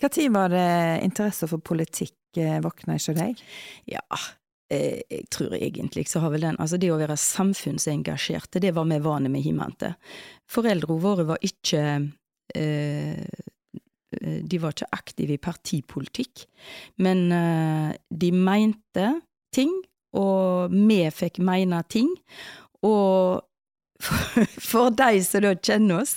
Når 0.02 0.32
var 0.34 0.48
det 0.50 1.04
interesse 1.06 1.46
for 1.50 1.62
politikk 1.62 2.40
eh, 2.40 2.58
våkna 2.62 2.96
hos 2.98 3.06
deg? 3.14 3.38
Ja, 3.86 4.02
eh, 4.72 5.02
jeg 5.06 5.28
tror 5.30 5.54
egentlig 5.54 6.08
så 6.10 6.24
har 6.24 6.32
vel 6.34 6.46
den 6.48 6.58
Altså, 6.58 6.80
det 6.80 6.90
å 6.90 6.98
være 6.98 7.16
samfunnsengasjerte, 7.16 8.60
det 8.60 8.74
var 8.74 8.88
vi 8.90 8.98
vane 8.98 9.30
med 9.30 9.46
hjemmefra. 9.46 9.94
Foreldrene 10.50 11.02
våre 11.02 11.28
var 11.28 11.38
ikke 11.46 11.84
eh, 12.58 13.22
De 14.12 14.58
var 14.60 14.74
ikke 14.74 14.90
aktive 14.92 15.38
i 15.38 15.40
partipolitikk, 15.40 16.44
men 17.00 17.30
eh, 17.32 17.94
de 18.10 18.32
mente 18.34 19.06
ting, 19.54 19.72
og 20.18 20.74
vi 20.74 20.98
fikk 21.14 21.38
mene 21.40 21.80
ting. 21.88 22.10
Og 22.84 23.40
for, 24.02 24.46
for 24.70 24.90
de 24.98 25.20
som 25.24 25.44
da 25.44 25.52
kjenner 25.54 26.02
oss, 26.02 26.16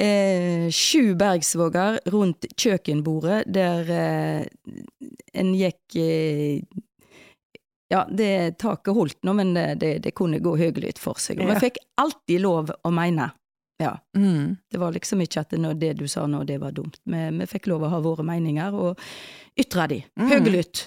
eh, 0.00 0.66
sju 0.74 1.14
bergsvåger 1.20 2.00
rundt 2.14 2.48
kjøkkenbordet 2.58 3.44
der 3.54 3.92
eh, 3.94 4.80
en 5.38 5.54
gikk 5.58 5.96
eh, 6.02 6.62
ja, 7.92 8.02
det 8.10 8.56
taket 8.58 8.94
holdt 8.96 9.20
nå, 9.28 9.32
men 9.38 9.52
det, 9.54 9.66
det, 9.78 9.92
det 10.02 10.14
kunne 10.18 10.40
gå 10.42 10.56
høylytt 10.58 10.98
for 10.98 11.20
seg. 11.20 11.38
Og 11.38 11.46
Ja. 11.46 11.54
vi 11.54 11.68
fikk 11.68 11.76
alltid 12.00 12.40
lov 12.42 12.72
å 12.82 12.90
mene. 12.90 13.28
Ja. 13.82 13.92
Mm. 14.16 14.56
Det 14.70 14.78
var 14.80 14.94
liksom 14.94 15.20
ikke 15.22 15.42
at 15.44 15.52
det, 15.54 15.74
det 15.82 15.92
du 16.00 16.06
sa 16.10 16.24
nå, 16.30 16.40
det 16.48 16.56
var 16.62 16.72
dumt. 16.74 16.96
Vi, 17.04 17.20
vi 17.38 17.46
fikk 17.50 17.68
lov 17.70 17.84
å 17.86 17.90
ha 17.92 18.00
våre 18.02 18.24
meninger, 18.26 18.74
og 18.74 18.98
ytre 19.60 19.86
de. 19.92 20.00
Mm. 20.18 20.28
Høylytt. 20.32 20.84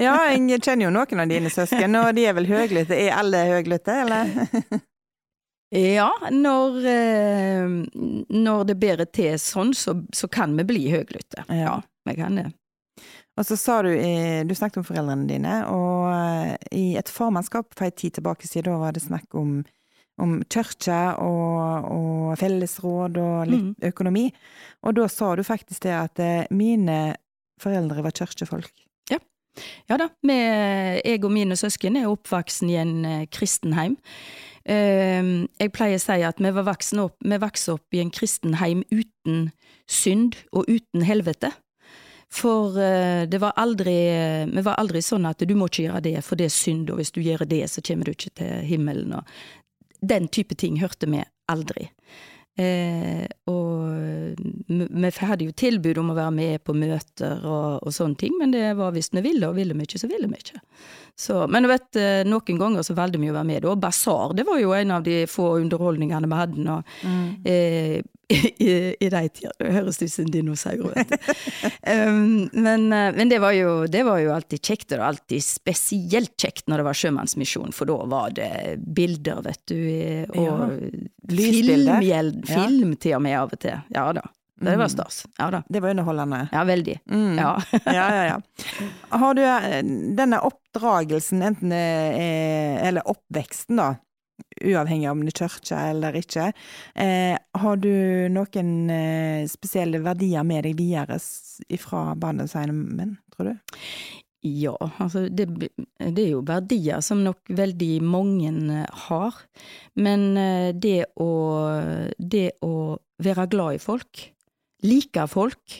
Ja, 0.00 0.14
jeg 0.32 0.62
kjenner 0.64 0.86
jo 0.86 0.92
noen 0.94 1.20
av 1.20 1.28
dine 1.28 1.50
søsken, 1.52 1.98
og 2.00 2.14
de 2.16 2.24
er 2.30 2.36
vel 2.38 2.46
høglytte. 2.48 2.96
Er 2.96 3.18
alle 3.20 3.42
høglytte, 3.50 3.98
eller? 4.06 4.30
Ja, 5.70 6.10
når, 6.34 6.78
eh, 6.90 7.74
når 8.28 8.64
det 8.66 8.78
bærer 8.82 9.06
til 9.06 9.36
sånn, 9.38 9.70
så, 9.78 10.00
så 10.14 10.26
kan 10.26 10.56
vi 10.58 10.66
bli 10.66 10.88
høylytte. 10.90 11.44
Ja. 11.46 11.60
Ja, 11.60 11.76
vi 12.08 12.16
kan 12.18 12.40
det. 12.40 12.48
Og 13.38 13.46
så 13.46 13.56
sa 13.56 13.78
du, 13.86 13.92
du 13.94 14.54
snakket 14.58 14.82
om 14.82 14.88
foreldrene 14.88 15.28
dine, 15.30 15.60
og 15.70 16.10
eh, 16.10 16.56
i 16.76 16.86
et 16.98 17.08
formannskap 17.08 17.70
for 17.78 17.86
en 17.86 17.94
tid 17.96 18.18
tilbake 18.18 18.50
siden, 18.50 18.72
da 18.72 18.80
var 18.82 18.98
det 18.98 19.04
snakk 19.04 19.38
om, 19.38 19.60
om 20.20 20.34
kirke 20.50 20.98
og, 21.22 21.86
og 21.94 22.34
fellesråd 22.42 23.22
og 23.22 23.38
litt 23.48 23.70
mm. 23.70 23.88
økonomi. 23.92 24.26
Og 24.82 24.98
da 24.98 25.06
sa 25.08 25.32
du 25.38 25.46
faktisk 25.46 25.86
det 25.86 25.96
at 25.96 26.22
eh, 26.24 26.50
mine 26.50 27.00
foreldre 27.62 28.04
var 28.04 28.16
kirkefolk. 28.16 28.74
Ja 29.90 29.96
da, 29.98 30.06
vi, 30.22 30.34
jeg 31.02 31.24
og 31.26 31.32
mine 31.34 31.56
søsken 31.58 31.96
er 31.98 32.06
oppvoksen 32.08 32.68
i 32.70 32.76
en 32.78 32.92
kristenheim. 33.34 33.96
Eh, 34.70 35.30
jeg 35.58 35.72
pleier 35.74 35.98
å 35.98 36.02
si 36.02 36.20
at 36.26 36.42
vi 36.42 36.52
vokser 36.54 37.02
opp, 37.06 37.18
opp 37.74 37.96
i 37.96 38.02
en 38.04 38.12
kristenheim 38.14 38.84
uten 38.92 39.50
synd 39.90 40.38
og 40.52 40.70
uten 40.70 41.06
helvete. 41.06 41.52
For 42.30 42.78
eh, 42.78 43.26
det 43.26 43.40
var 43.42 43.56
aldri, 43.58 43.96
vi 44.52 44.62
var 44.62 44.78
aldri 44.78 45.02
sånn 45.02 45.26
at 45.26 45.42
du 45.42 45.56
må 45.58 45.66
ikke 45.66 45.88
gjøre 45.88 46.04
det, 46.06 46.18
for 46.22 46.38
det 46.38 46.46
er 46.46 46.54
synd, 46.54 46.92
og 46.92 47.00
hvis 47.00 47.10
du 47.16 47.22
gjør 47.24 47.42
det, 47.50 47.64
så 47.72 47.82
kommer 47.82 48.06
du 48.06 48.14
ikke 48.14 48.36
til 48.38 48.68
himmelen. 48.68 49.16
Og 49.18 50.00
den 50.00 50.30
type 50.30 50.54
ting 50.54 50.78
hørte 50.80 51.10
vi 51.10 51.24
aldri. 51.50 51.90
Eh, 52.58 53.26
og 53.48 54.34
vi 54.68 55.10
hadde 55.24 55.46
jo 55.46 55.54
tilbud 55.56 55.98
om 56.02 56.10
å 56.12 56.16
være 56.18 56.34
med 56.34 56.62
på 56.66 56.74
møter 56.76 57.44
og, 57.46 57.86
og 57.86 57.94
sånne 57.94 58.18
ting, 58.20 58.34
men 58.40 58.52
det 58.54 58.74
var 58.78 58.92
hvis 58.94 59.12
vi 59.14 59.22
ville, 59.24 59.48
og 59.48 59.56
ville 59.56 59.76
vi 59.76 59.86
ikke, 59.86 60.00
så 60.02 60.10
ville 60.10 60.28
vi 60.30 60.40
ikke. 60.42 60.60
Så, 61.20 61.44
men 61.52 61.64
du 61.64 61.70
vet, 61.70 61.88
eh, 62.00 62.22
noen 62.28 62.60
ganger 62.60 62.86
så 62.86 62.96
valgte 62.98 63.20
vi 63.22 63.30
å 63.30 63.36
være 63.36 63.48
med, 63.52 63.68
og 63.70 63.80
basar, 63.82 64.34
det 64.36 64.46
var 64.48 64.60
jo 64.60 64.74
en 64.76 64.96
av 64.98 65.06
de 65.06 65.22
få 65.30 65.52
underholdningene 65.60 66.30
vi 66.30 66.40
hadde 66.40 66.66
nå. 66.66 66.80
Eh, 67.48 68.00
i, 68.30 68.72
i 69.00 69.08
de 69.12 69.22
tider. 69.28 69.52
Det 69.58 69.72
høres 69.74 69.98
ut 70.02 70.12
som 70.12 70.24
en 70.26 70.32
dinosaur, 70.34 70.92
um, 70.94 72.48
men, 72.66 72.86
eh, 72.92 73.10
men 73.16 73.28
det 73.32 73.38
var, 73.42 73.52
jo, 73.56 73.86
det 73.90 74.02
var 74.06 74.18
jo 74.22 74.32
alltid 74.34 74.62
kjekt, 74.62 74.86
og 74.88 74.96
det 74.96 75.00
var 75.02 75.12
alltid 75.14 75.44
spesielt 75.44 76.34
kjekt 76.40 76.68
når 76.70 76.82
det 76.82 76.88
var 76.90 76.98
sjømannsmisjon, 77.00 77.72
for 77.76 77.90
da 77.90 77.96
var 78.10 78.34
det 78.36 78.50
bilder, 78.96 79.42
vet 79.46 79.62
du, 79.70 79.78
og 80.34 80.40
Ja. 80.40 80.58
film 82.50 82.94
til 83.00 83.16
og 83.16 83.22
med 83.24 83.36
av 83.38 83.52
og 83.54 83.60
til. 83.62 83.80
Ja 83.94 84.10
da. 84.16 84.22
Det 84.60 84.74
var 84.76 84.88
Mm. 84.90 84.92
stas. 84.92 85.22
Ja 85.38 85.46
da. 85.50 85.62
Det 85.72 85.80
var 85.80 85.90
underholdende. 85.94 86.48
Ja, 86.52 86.64
veldig. 86.68 86.98
Mm. 87.08 87.38
Ja. 87.38 87.52
ja, 87.86 88.06
ja, 88.12 88.24
ja. 88.28 88.40
Har 89.08 89.34
du 89.34 89.40
eh, 89.42 89.80
denne 90.18 90.40
oppdragelsen, 90.44 91.40
enten 91.42 91.72
er 91.72 92.84
Eller 92.90 93.08
oppveksten, 93.08 93.76
da. 93.80 93.94
Uavhengig 94.60 95.08
av 95.08 95.16
om 95.16 95.24
det 95.24 95.34
er 95.34 95.40
kirke 95.44 95.82
eller 95.90 96.16
ikke. 96.20 96.50
Eh, 96.94 97.36
har 97.62 97.76
du 97.80 97.92
noen 98.32 98.72
eh, 98.92 99.44
spesielle 99.50 100.02
verdier 100.04 100.44
med 100.46 100.66
deg 100.68 100.76
videre 100.78 101.16
fra 101.80 102.10
barndomsheimen, 102.20 103.16
tror 103.34 103.52
du? 103.52 103.78
Ja, 104.40 104.72
altså 104.96 105.26
det, 105.28 105.50
det 106.00 106.22
er 106.22 106.30
jo 106.30 106.44
verdier 106.48 107.02
som 107.04 107.20
nok 107.26 107.50
veldig 107.52 107.92
mange 108.04 108.52
eh, 108.78 109.04
har. 109.06 109.36
Men 110.00 110.32
eh, 110.40 110.70
det 110.72 111.10
å, 111.20 111.30
det 112.16 112.50
å 112.64 112.96
være 113.20 113.48
glad 113.52 113.76
i 113.76 113.82
folk, 113.82 114.24
like 114.88 115.26
folk, 115.28 115.76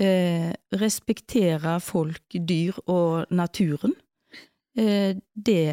eh, 0.00 0.52
respektere 0.76 1.78
folk, 1.80 2.24
dyr 2.34 2.76
og 2.86 3.32
naturen, 3.32 3.96
eh, 4.76 5.16
det, 5.34 5.64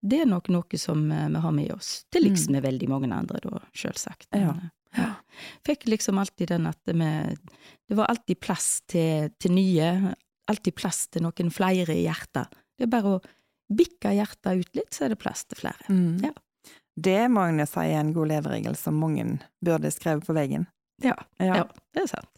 det 0.00 0.22
er 0.22 0.28
nok 0.28 0.48
noe 0.52 0.78
som 0.80 1.10
eh, 1.12 1.28
vi 1.28 1.40
har 1.44 1.52
med 1.52 1.72
oss. 1.74 2.04
Til 2.12 2.24
liks 2.24 2.48
med 2.48 2.64
veldig 2.64 2.88
mange 2.88 3.10
andre, 3.14 3.40
da, 3.44 3.60
sjølsagt. 3.76 4.28
Ja. 4.32 4.54
Eh, 4.54 4.68
ja. 5.00 5.10
Fikk 5.66 5.86
liksom 5.86 6.18
alltid 6.18 6.48
den 6.50 6.66
at 6.66 6.80
vi 6.84 7.10
Det 7.86 7.94
var 7.94 8.10
alltid 8.10 8.40
plass 8.40 8.82
til, 8.90 9.30
til 9.38 9.52
nye, 9.54 10.14
alltid 10.50 10.74
plass 10.74 11.08
til 11.08 11.22
noen 11.22 11.50
flere 11.50 11.94
i 11.94 12.04
hjertet. 12.06 12.50
Det 12.78 12.86
er 12.86 12.90
bare 12.90 13.16
å 13.18 13.20
bikke 13.70 14.14
hjertet 14.16 14.64
ut 14.64 14.74
litt, 14.78 14.90
så 14.94 15.04
er 15.04 15.12
det 15.12 15.20
plass 15.22 15.44
til 15.44 15.60
flere. 15.60 15.98
Ja. 16.24 16.32
Det 17.00 17.20
må 17.30 17.46
jeg 17.50 17.68
si 17.70 17.86
er 17.86 18.00
en 18.00 18.12
god 18.12 18.30
leveregel 18.32 18.76
som 18.76 18.98
mange 18.98 19.38
burde 19.62 19.90
skrevet 19.94 20.26
på 20.26 20.34
veggen. 20.36 20.66
Ja, 21.02 21.16
Ja. 21.38 21.62
ja 21.62 21.66
det 21.94 22.02
er 22.02 22.10
sant. 22.10 22.30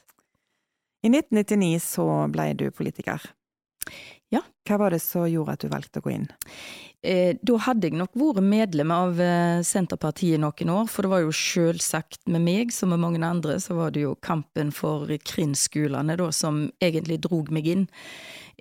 I 1.03 1.11
1999 1.11 1.81
så 1.83 2.07
ble 2.31 2.53
du 2.55 2.71
politiker. 2.71 3.23
Ja. 4.33 4.41
Hva 4.69 4.79
var 4.81 4.95
det 4.95 5.03
som 5.05 5.27
gjorde 5.29 5.57
at 5.57 5.65
du 5.65 5.69
valgte 5.73 6.01
å 6.01 6.05
gå 6.05 6.15
inn? 6.15 6.29
Eh, 7.03 7.35
da 7.43 7.57
hadde 7.65 7.89
jeg 7.89 7.99
nok 7.99 8.15
vært 8.15 8.45
medlem 8.47 8.93
av 8.95 9.21
eh, 9.21 9.61
Senterpartiet 9.67 10.39
noen 10.41 10.71
år, 10.71 10.87
for 10.87 11.03
det 11.03 11.11
var 11.11 11.25
jo 11.25 11.35
sjølsagt 11.35 12.29
med 12.31 12.45
meg, 12.47 12.71
som 12.71 12.93
med 12.95 13.03
mange 13.03 13.23
andre, 13.27 13.59
så 13.61 13.75
var 13.75 13.91
det 13.93 14.05
jo 14.05 14.15
kampen 14.23 14.71
for 14.75 15.11
krinnskolene 15.27 16.15
da 16.21 16.29
som 16.33 16.69
egentlig 16.81 17.19
drog 17.27 17.51
meg 17.55 17.73
inn. 17.73 17.89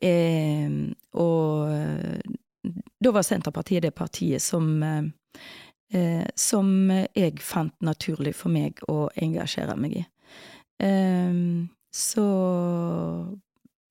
Eh, 0.02 0.74
og 1.22 1.70
eh, 1.70 2.74
da 3.02 3.14
var 3.14 3.28
Senterpartiet 3.28 3.86
det 3.86 3.94
partiet 3.94 4.42
som 4.42 4.74
eh, 4.84 5.06
eh, 5.94 6.26
som 6.34 6.90
jeg 6.90 7.38
fant 7.46 7.78
naturlig 7.86 8.34
for 8.40 8.50
meg 8.54 8.82
å 8.90 9.06
engasjere 9.22 9.78
meg 9.78 10.02
i. 10.02 10.04
Så 11.94 12.24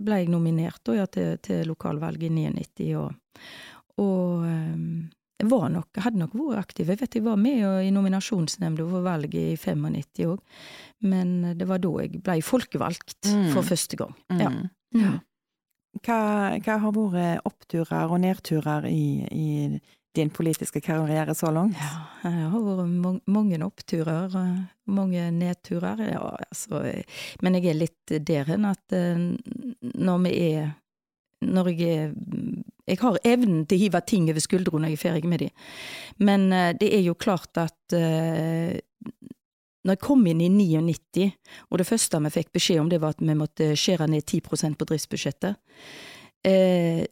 ble 0.01 0.23
jeg 0.23 0.29
nominert 0.33 0.81
da, 0.87 0.95
ja, 1.03 1.07
til, 1.07 1.37
til 1.45 1.67
lokalvalget 1.69 2.29
i 2.31 2.35
99, 2.35 2.91
og, 2.97 3.41
og 4.01 4.45
eh, 4.49 4.85
jeg 5.41 5.49
var 5.49 5.71
nok, 5.73 5.97
hadde 6.05 6.21
nok 6.21 6.35
vært 6.37 6.59
aktiv. 6.67 6.91
Jeg 6.93 7.01
vet 7.01 7.15
jeg 7.17 7.25
var 7.25 7.39
med 7.41 7.63
i 7.87 7.91
nominasjonsnemnda 7.95 8.85
for 8.91 9.07
valget 9.07 9.55
i 9.55 9.57
95 9.57 10.27
òg, 10.29 10.43
men 11.09 11.31
det 11.57 11.69
var 11.71 11.81
da 11.81 11.95
jeg 12.03 12.21
ble 12.25 12.41
folkevalgt 12.45 13.31
Mm. 13.31 13.51
for 13.55 13.63
første 13.65 13.97
gang. 13.97 14.13
Ja. 14.37 14.51
Mm. 14.51 15.19
Hva, 16.05 16.19
hva 16.63 16.77
har 16.85 16.93
vært 16.95 17.47
oppturer 17.49 18.13
og 18.13 18.21
nedturer 18.23 18.85
i, 18.91 19.25
i 19.33 19.49
din 20.17 20.31
politiske 20.31 20.81
karriere 20.81 21.35
så 21.35 21.51
langt? 21.55 21.77
Ja, 21.79 22.31
jeg 22.31 22.51
har 22.53 22.65
vært 22.65 23.21
mange 23.31 23.61
oppturer, 23.65 24.35
eh, 24.37 24.59
mange 24.91 25.31
nedturer. 25.31 26.03
Ja, 26.11 26.35
altså, 26.51 26.83
men 27.43 27.59
jeg 27.59 27.71
er 27.71 27.79
litt 27.79 28.15
der 28.27 28.49
hen 28.51 28.67
at 28.69 28.97
eh, 28.97 29.17
når 29.95 30.23
vi 30.27 30.37
er 30.53 30.77
Når 31.41 31.69
jeg 31.71 31.89
er 31.89 32.15
Jeg 32.87 32.99
har 33.01 33.17
evnen 33.25 33.67
til 33.67 33.79
å 33.79 33.81
hive 33.81 34.01
ting 34.05 34.29
over 34.29 34.41
skuldrene 34.41 34.83
når 34.83 34.91
jeg 34.91 34.99
er 34.99 35.05
ferdig 35.09 35.29
med 35.31 35.39
de. 35.41 35.51
Men 36.19 36.53
eh, 36.53 36.75
det 36.77 36.93
er 36.95 37.03
jo 37.07 37.15
klart 37.15 37.57
at 37.57 37.95
når 39.81 39.95
jeg 39.95 40.01
kom 40.03 40.27
inn 40.27 40.41
i 40.41 40.49
99, 40.51 41.31
og 41.71 41.79
det 41.79 41.87
første 41.87 42.21
vi 42.21 42.31
fikk 42.31 42.53
beskjed 42.53 42.81
om, 42.81 42.91
det 42.91 43.01
var 43.01 43.15
at 43.15 43.23
vi 43.23 43.35
måtte 43.35 43.71
skjære 43.73 44.11
ned 44.11 44.27
10% 44.27 44.77
på 44.77 44.85
driftsbudsjettet, 44.85 45.57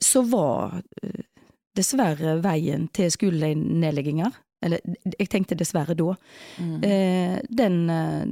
så 0.01 0.23
var 0.29 0.83
dessverre 1.79 2.39
veien 2.45 2.89
til 2.97 3.11
skolenedlegginger, 3.15 4.37
eller 4.67 4.83
jeg 5.07 5.29
tenkte 5.31 5.55
dessverre 5.55 5.95
da, 5.95 6.17
Mm. 6.59 6.83
eh, 6.83 7.37
den, 7.49 7.77
eh, 7.91 8.25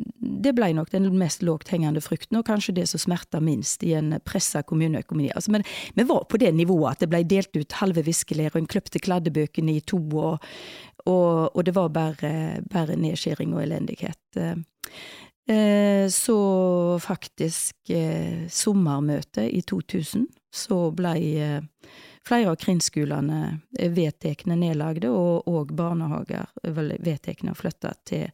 det 0.43 0.55
ble 0.57 0.73
nok 0.75 0.91
den 0.91 1.07
mest 1.19 1.45
lågt 1.47 1.69
hengende 1.71 2.03
frukten, 2.03 2.39
og 2.41 2.47
kanskje 2.49 2.75
det 2.75 2.89
som 2.91 2.99
smerta 2.99 3.41
minst 3.41 3.85
i 3.87 3.93
en 3.95 4.19
pressa 4.27 4.65
kommuneøkonomi. 4.67 5.31
Altså, 5.35 5.53
men 5.55 5.63
vi 5.95 6.03
var 6.03 6.25
på 6.27 6.39
det 6.43 6.53
nivået 6.55 6.97
at 6.97 7.05
det 7.05 7.11
ble 7.13 7.23
delt 7.23 7.55
ut 7.57 7.79
halve 7.79 8.03
viskelær, 8.03 8.57
og 8.57 8.65
en 8.65 8.67
kløpte 8.67 8.99
kladdebøkene 8.99 9.77
i 9.77 9.85
to, 9.87 9.99
og, 10.19 10.43
og, 11.07 11.57
og 11.57 11.65
det 11.65 11.75
var 11.77 11.89
bare, 11.95 12.63
bare 12.69 12.97
nedskjæring 12.97 13.55
og 13.55 13.63
elendighet. 13.63 14.19
Eh, 14.37 14.57
Eh, 15.49 16.09
så 16.11 16.99
faktisk 16.99 17.91
eh, 17.95 18.49
sommermøtet 18.51 19.47
i 19.55 19.61
2000, 19.63 20.25
så 20.51 20.91
ble 20.91 21.13
eh, 21.39 21.61
flere 22.27 22.53
av 22.53 22.59
krinnskolene 22.61 23.41
er 23.79 23.93
vedtekne 23.95 24.57
nedlagde, 24.59 25.11
og, 25.11 25.47
og 25.49 25.75
barnehager 25.77 26.49
er 26.67 26.77
vedtekne 27.05 27.55
og 27.55 27.61
flytta 27.61 27.93
til, 28.09 28.27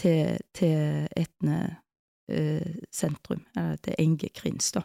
til, 0.00 0.38
til 0.54 1.08
Etne 1.18 1.58
eh, 2.30 2.78
sentrum, 2.94 3.44
eller 3.56 3.80
til 3.82 3.98
Enge 3.98 4.30
krins, 4.34 4.70
da. 4.76 4.84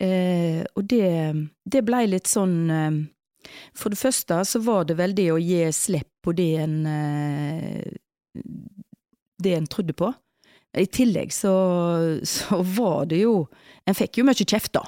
Eh, 0.00 0.62
og 0.78 0.84
det, 0.86 1.10
det 1.66 1.82
blei 1.82 2.04
litt 2.06 2.30
sånn 2.30 2.70
eh, 2.70 2.98
For 3.74 3.90
det 3.90 3.98
første 3.98 4.36
så 4.46 4.60
var 4.62 4.84
det 4.86 4.94
vel 5.00 5.16
det 5.18 5.26
å 5.34 5.40
gi 5.42 5.64
slipp 5.74 6.12
på 6.22 6.36
det 6.38 6.52
en 6.62 6.76
eh, 6.86 7.96
det 9.42 9.54
en 9.54 9.66
trodde 9.70 9.94
på. 9.98 10.12
I 10.78 10.86
tillegg 10.86 11.32
så, 11.34 11.52
så 12.26 12.60
var 12.62 13.08
det 13.10 13.22
jo 13.24 13.48
En 13.88 13.96
fikk 13.96 14.20
jo 14.20 14.26
mye 14.28 14.46
kjeft, 14.46 14.74
da. 14.76 14.84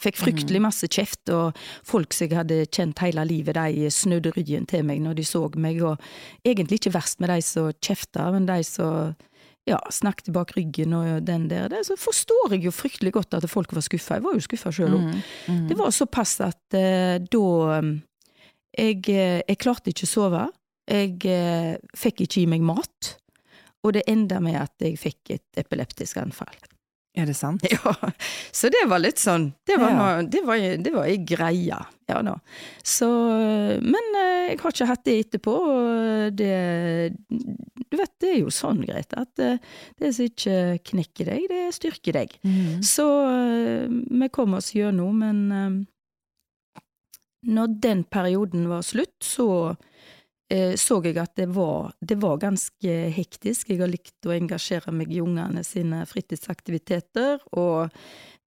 Fikk 0.00 0.16
fryktelig 0.16 0.62
masse 0.64 0.88
kjeft, 0.88 1.28
og 1.28 1.56
folk 1.86 2.14
som 2.16 2.28
jeg 2.28 2.38
hadde 2.38 2.62
kjent 2.72 3.02
hele 3.04 3.24
livet, 3.28 3.58
de 3.58 3.90
snudde 3.92 4.32
ryggen 4.36 4.64
til 4.70 4.86
meg 4.88 5.02
når 5.04 5.18
de 5.18 5.26
så 5.28 5.42
meg, 5.60 5.82
og 5.84 6.00
egentlig 6.46 6.80
ikke 6.80 6.94
verst 6.96 7.20
med 7.20 7.32
de 7.34 7.42
som 7.44 7.68
kjefta, 7.84 8.30
men 8.32 8.48
de 8.48 8.62
som 8.64 9.12
ja, 9.68 9.78
snakket 9.92 10.32
bak 10.34 10.54
ryggen 10.56 10.94
og 10.96 11.26
den 11.26 11.48
der, 11.50 11.68
det, 11.68 11.84
så 11.86 11.96
forstår 12.00 12.54
jeg 12.54 12.64
jo 12.64 12.72
fryktelig 12.74 13.12
godt 13.18 13.36
at 13.36 13.46
folk 13.50 13.74
var 13.76 13.84
skuffa. 13.84 14.16
Jeg 14.16 14.24
var 14.24 14.38
jo 14.38 14.44
skuffa 14.44 14.72
sjøl 14.74 14.96
òg. 14.96 15.04
Mm. 15.46 15.66
Det 15.68 15.76
var 15.78 15.92
såpass 15.94 16.38
at 16.46 16.78
eh, 16.78 17.20
da 17.20 17.44
eh, 17.76 17.92
jeg, 18.78 19.04
eh, 19.12 19.40
jeg 19.44 19.60
klarte 19.60 19.92
ikke 19.92 20.08
å 20.08 20.14
sove. 20.14 20.46
Jeg 20.90 21.16
eh, 21.28 21.76
fikk 21.98 22.24
ikke 22.26 22.42
i 22.42 22.48
meg 22.50 22.64
mat. 22.66 23.14
Og 23.84 23.94
det 23.96 24.04
enda 24.10 24.40
med 24.44 24.58
at 24.60 24.74
jeg 24.82 24.98
fikk 25.00 25.36
et 25.36 25.60
epileptisk 25.60 26.18
anfall. 26.20 26.56
Er 27.18 27.26
det 27.26 27.34
sant? 27.34 27.64
Ja, 27.74 27.90
så 28.54 28.68
det 28.70 28.84
var 28.86 29.00
litt 29.02 29.18
sånn 29.18 29.48
Det 29.66 29.76
var, 29.80 29.90
Ja. 29.90 29.96
noe, 29.98 30.28
det 30.30 30.42
var, 30.46 30.60
det 30.78 30.92
var 30.94 31.08
ei 31.10 31.16
greie, 31.26 31.78
ja 32.10 32.20
da. 32.26 32.36
Så 32.86 33.08
Men 33.82 34.14
eh, 34.20 34.52
jeg 34.52 34.60
har 34.62 34.70
ikke 34.76 34.86
hatt 34.90 35.04
det 35.08 35.16
etterpå, 35.24 35.54
og 35.72 36.36
det 36.38 36.54
Du 37.90 37.96
vet, 37.98 38.12
det 38.22 38.30
er 38.34 38.38
jo 38.44 38.52
sånn, 38.54 38.84
Grete, 38.86 39.24
at 39.26 39.42
eh, 39.42 39.58
det 39.98 40.12
som 40.14 40.28
ikke 40.30 40.56
knekker 40.92 41.32
deg, 41.32 41.48
det 41.50 41.64
styrker 41.74 42.14
deg. 42.20 42.36
Mm. 42.46 42.78
Så 42.86 43.06
eh, 43.26 43.88
vi 43.90 44.28
kom 44.30 44.54
oss 44.58 44.70
gjennom, 44.76 45.18
men 45.24 45.86
når 47.50 47.74
den 47.80 48.04
perioden 48.04 48.68
var 48.70 48.82
slutt, 48.86 49.16
så 49.24 49.46
så 50.74 50.98
jeg 51.04 51.14
at 51.22 51.36
det 51.38 51.46
var, 51.54 51.92
det 52.00 52.16
var 52.22 52.40
ganske 52.42 52.94
hektisk. 53.14 53.70
Jeg 53.70 53.82
har 53.82 53.90
likt 53.90 54.26
å 54.26 54.34
engasjere 54.34 54.90
meg 54.94 55.12
i 55.14 55.22
ungene 55.22 55.62
sine 55.66 56.02
fritidsaktiviteter, 56.10 57.44
og 57.54 57.90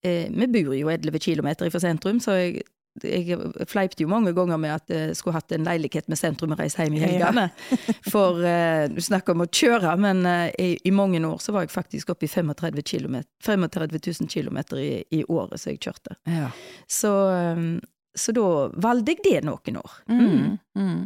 eh, 0.02 0.30
vi 0.34 0.48
bor 0.50 0.74
jo 0.78 0.90
11 0.90 1.22
kilometer 1.22 1.70
fra 1.70 1.84
sentrum, 1.84 2.22
så 2.24 2.40
jeg 2.40 2.64
jeg 3.00 3.38
fleipte 3.72 4.04
jo 4.04 4.10
mange 4.12 4.34
ganger 4.36 4.60
med 4.60 4.74
at 4.74 4.92
jeg 4.92 5.16
skulle 5.16 5.38
hatt 5.38 5.54
en 5.56 5.64
leilighet 5.64 6.10
med 6.12 6.20
sentrum 6.20 6.52
og 6.52 6.60
reist 6.60 6.80
hjem 6.80 6.98
i 6.98 7.00
helgene. 7.00 7.46
For 8.12 8.42
eh, 8.44 8.90
du 8.92 9.00
snakker 9.04 9.36
om 9.36 9.46
å 9.46 9.48
kjøre, 9.48 9.94
men 10.02 10.26
eh, 10.28 10.76
i, 10.76 10.92
mange 10.92 11.22
år 11.24 11.40
så 11.40 11.56
var 11.56 11.66
jeg 11.66 11.72
faktisk 11.72 12.12
oppe 12.12 12.28
i 12.28 12.32
35, 12.32 12.84
kilometer, 12.84 13.32
35 13.48 13.96
000 13.96 14.32
km 14.32 14.60
i, 14.82 14.92
i 15.08 15.24
året 15.24 15.62
som 15.62 15.72
jeg 15.72 15.80
kjørte. 15.88 16.18
Ja. 16.28 16.52
Så, 16.84 17.14
eh, 17.32 17.64
så 18.12 18.36
da 18.36 18.46
valgte 18.76 19.16
jeg 19.16 19.24
det 19.30 19.48
noen 19.48 19.80
år. 19.80 19.98
Mm. 20.12 20.60
Mm. 20.76 21.02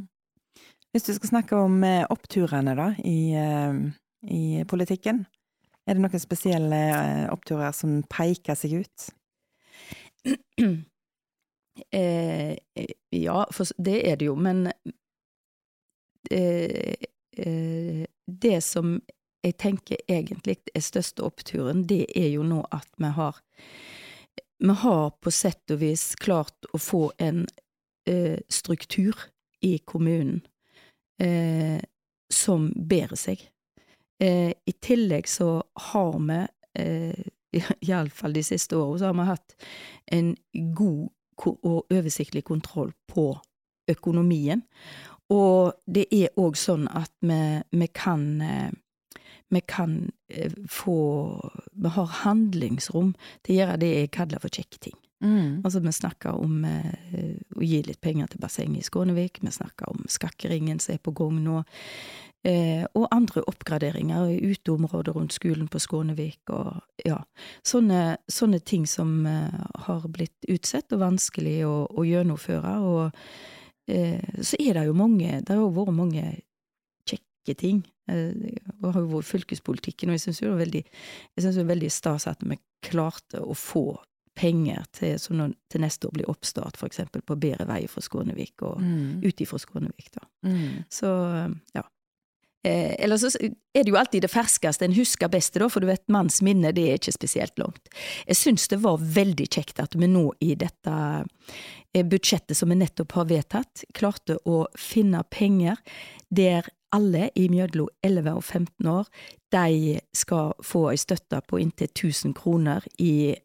Hvis 0.95 1.03
du 1.03 1.11
skal 1.11 1.27
snakke 1.27 1.57
om 1.59 1.81
eh, 1.83 2.05
oppturene 2.07 2.71
da, 2.71 2.85
i, 3.03 3.33
eh, 3.35 3.79
i 4.31 4.61
politikken, 4.63 5.25
er 5.83 5.97
det 5.97 6.03
noen 6.05 6.21
spesielle 6.23 6.77
eh, 6.87 7.25
oppturer 7.33 7.75
som 7.75 7.97
peker 8.07 8.55
seg 8.55 8.77
ut? 8.85 9.09
Eh, 11.91 12.55
ja, 13.11 13.41
for 13.51 13.67
det 13.83 13.97
er 14.07 14.15
det 14.15 14.29
jo, 14.29 14.37
men 14.39 14.61
eh, 16.31 16.95
eh, 17.35 18.05
det 18.23 18.53
som 18.63 18.93
jeg 19.43 19.57
tenker 19.59 19.99
egentlig 20.07 20.55
er 20.71 20.85
største 20.87 21.25
oppturen, 21.27 21.83
det 21.83 22.05
er 22.15 22.29
jo 22.37 22.47
nå 22.47 22.61
at 22.71 22.87
vi 22.95 23.11
har 23.19 23.43
Vi 24.63 24.77
har 24.85 25.11
på 25.19 25.35
sett 25.35 25.75
og 25.75 25.83
vis 25.83 26.13
klart 26.15 26.71
å 26.71 26.79
få 26.79 27.09
en 27.19 27.43
struktur 28.47 29.27
i 29.59 29.75
kommunen 29.83 30.45
eh, 31.21 31.79
som 32.31 32.69
bærer 32.75 33.19
seg. 33.19 33.41
Eh, 34.21 34.51
I 34.51 34.73
tillegg 34.81 35.27
så 35.29 35.63
har 35.91 36.13
vi, 36.19 36.39
eh, 36.79 37.25
iallfall 37.89 38.35
de 38.35 38.43
siste 38.43 38.77
årene, 38.77 38.99
så 38.99 39.11
har 39.11 39.19
vi 39.19 39.27
hatt 39.31 39.57
en 40.11 40.35
god 40.75 41.09
og 41.45 41.91
oversiktlig 41.91 42.45
kontroll 42.47 42.93
på 43.11 43.33
økonomien. 43.91 44.63
Og 45.33 45.73
det 45.85 46.05
er 46.13 46.35
òg 46.39 46.55
sånn 46.57 46.85
at 46.87 47.11
vi, 47.25 47.39
vi 47.75 47.87
kan 47.91 48.25
eh, 48.41 48.71
vi 49.49 49.61
kan 49.61 50.11
eh, 50.27 50.51
få 50.69 50.97
Vi 51.71 51.89
har 51.89 52.05
handlingsrom 52.05 53.13
til 53.43 53.55
å 53.55 53.59
gjøre 53.59 53.81
det 53.81 53.91
jeg 53.91 54.13
kaller 54.15 54.41
for 54.41 54.53
kjekke 54.53 54.79
ting. 54.87 54.97
Mm. 55.23 55.61
Altså, 55.63 55.79
vi 55.79 55.91
snakker 55.95 56.35
om 56.35 56.65
eh, 56.67 57.35
å 57.55 57.63
gi 57.63 57.79
litt 57.87 58.01
penger 58.03 58.27
til 58.31 58.41
bassenget 58.43 58.83
i 58.83 58.85
Skånevik, 58.85 59.39
vi 59.41 59.53
snakker 59.53 59.89
om 59.91 60.03
Skakkeringen 60.11 60.81
som 60.83 60.95
er 60.95 61.01
på 61.03 61.13
gang 61.15 61.37
nå, 61.43 61.61
eh, 62.45 62.83
og 62.93 63.07
andre 63.15 63.45
oppgraderinger 63.47 64.27
i 64.33 64.51
uteområder 64.51 65.15
rundt 65.15 65.35
skolen 65.37 65.69
på 65.71 65.79
Skånevik, 65.79 66.41
og 66.51 66.81
ja, 67.07 67.21
sånne, 67.63 68.17
sånne 68.27 68.59
ting 68.59 68.83
som 68.89 69.21
eh, 69.29 69.61
har 69.87 70.07
blitt 70.11 70.49
utsett 70.51 70.91
og 70.95 71.05
vanskelig 71.05 71.61
å, 71.69 71.75
å 71.87 72.05
gjennomføre, 72.05 72.75
og 72.83 73.21
eh, 73.87 74.41
så 74.41 74.59
er 74.59 74.81
det 74.81 74.89
jo 74.89 74.97
mange, 74.99 75.39
det 75.39 75.55
har 75.55 75.63
jo 75.63 75.71
vært 75.77 75.95
mange 75.95 76.25
kjekke 77.07 77.55
ting. 77.61 77.85
Eh, 78.11 78.35
og 78.81 78.91
har 78.91 78.99
jo 78.99 79.13
vært 79.15 79.31
fylkespolitikken, 79.31 80.11
og 80.11 80.19
jeg 80.19 80.27
syns 80.27 80.43
jo 80.43 80.51
det 80.51 80.57
er 80.57 80.65
veldig, 80.65 80.83
jeg 81.31 81.45
synes 81.45 81.55
det 81.55 81.63
er 81.63 81.71
veldig 81.71 81.93
stas 81.93 82.27
at 82.29 82.43
vi 82.45 82.59
klarte 82.85 83.39
å 83.41 83.55
få 83.57 83.87
penger 84.35 84.85
til, 84.93 85.17
som 85.19 85.41
til 85.71 85.81
neste 85.83 86.07
år 86.07 86.15
blir 86.17 86.29
oppstart, 86.31 86.77
eksempel 86.89 87.23
på 87.25 87.37
bedre 87.39 87.67
veier 87.69 87.91
fra 87.91 88.01
Skånevik, 88.03 88.61
og 88.61 88.79
Mm. 88.81 89.23
ut 89.23 89.41
ifra 89.41 89.59
Skånevik, 89.59 90.11
da. 90.13 90.25
Mm. 90.43 90.83
Så, 90.89 91.09
ja. 91.73 91.83
Eh, 92.65 92.95
eller 92.99 93.17
så 93.17 93.29
er 93.37 93.83
det 93.83 93.91
jo 93.91 93.97
alltid 93.99 94.21
det 94.25 94.31
ferskeste 94.31 94.85
en 94.85 94.95
husker 94.97 95.29
best, 95.29 95.53
da, 95.53 95.67
for 95.69 95.79
du 95.83 95.87
vet, 95.87 96.01
manns 96.09 96.41
minne 96.41 96.71
det 96.73 96.87
er 96.89 96.97
ikke 96.97 97.13
spesielt 97.13 97.59
langt. 97.61 97.89
Jeg 98.25 98.35
syns 98.39 98.67
det 98.67 98.81
var 98.81 98.97
veldig 98.97 99.47
kjekt 99.47 99.79
at 99.79 99.95
vi 99.95 100.07
nå 100.09 100.31
i 100.41 100.55
dette 100.55 100.95
eh, 101.93 102.03
budsjettet 102.05 102.57
som 102.57 102.69
vi 102.69 102.79
nettopp 102.79 103.11
har 103.19 103.29
vedtatt, 103.29 103.85
klarte 103.93 104.39
å 104.45 104.65
finne 104.77 105.21
penger 105.29 105.77
der 106.29 106.65
alle 106.95 107.29
i 107.35 107.47
mellom 107.51 107.89
11 108.01 108.33
og 108.33 108.43
15 108.43 108.87
år, 108.87 109.07
de 109.51 109.99
skal 110.15 110.53
få 110.63 110.89
ei 110.91 110.99
støtte 110.99 111.41
på 111.47 111.59
inntil 111.61 111.89
1000 111.91 112.33
kroner 112.37 112.85
i 112.97 113.35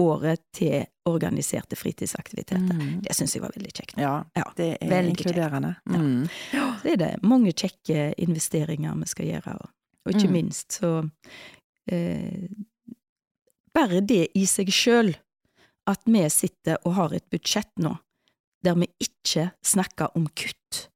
året 0.00 0.40
til 0.54 0.86
organiserte 1.08 1.76
fritidsaktiviteter. 1.76 2.74
Mm. 2.78 3.00
Det 3.02 3.14
syns 3.16 3.34
jeg 3.36 3.42
var 3.42 3.52
veldig 3.56 3.72
kjekt. 3.74 3.96
Ja, 3.98 4.24
Ja, 4.36 4.44
det 4.56 4.78
er 4.80 5.02
inkluderende. 5.02 5.74
Ja. 5.90 5.98
Mm. 5.98 6.28
Så 6.82 6.92
er 6.92 6.96
det 6.96 7.10
mange 7.22 7.52
kjekke 7.52 8.12
investeringer 8.22 8.94
vi 9.02 9.06
skal 9.10 9.26
gjøre, 9.26 9.56
og, 9.60 9.68
og 10.06 10.12
ikke 10.14 10.28
Mm. 10.28 10.32
minst 10.32 10.72
så 10.80 10.92
eh, 11.90 12.48
Bare 13.74 14.00
det 14.04 14.28
i 14.36 14.44
seg 14.46 14.68
sjøl, 14.68 15.14
at 15.88 16.02
vi 16.06 16.22
sitter 16.30 16.76
og 16.84 16.92
har 16.94 17.14
et 17.16 17.24
budsjett 17.32 17.70
nå 17.80 17.96
der 18.62 18.76
vi 18.78 18.86
ikke 19.02 19.48
snakker 19.66 20.12
om 20.14 20.28
kutt, 20.38 20.88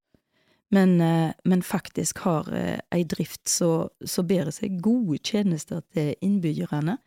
men, 0.70 1.00
eh, 1.00 1.32
men 1.44 1.62
faktisk 1.62 2.18
har 2.22 2.46
eh, 2.54 2.78
ei 2.94 3.02
drift 3.02 3.48
som 3.48 4.26
bærer 4.28 4.52
seg 4.54 4.76
gode 4.85 5.18
tjenester 5.18 5.80
til 5.94 6.12
innbyggerne, 6.22 6.98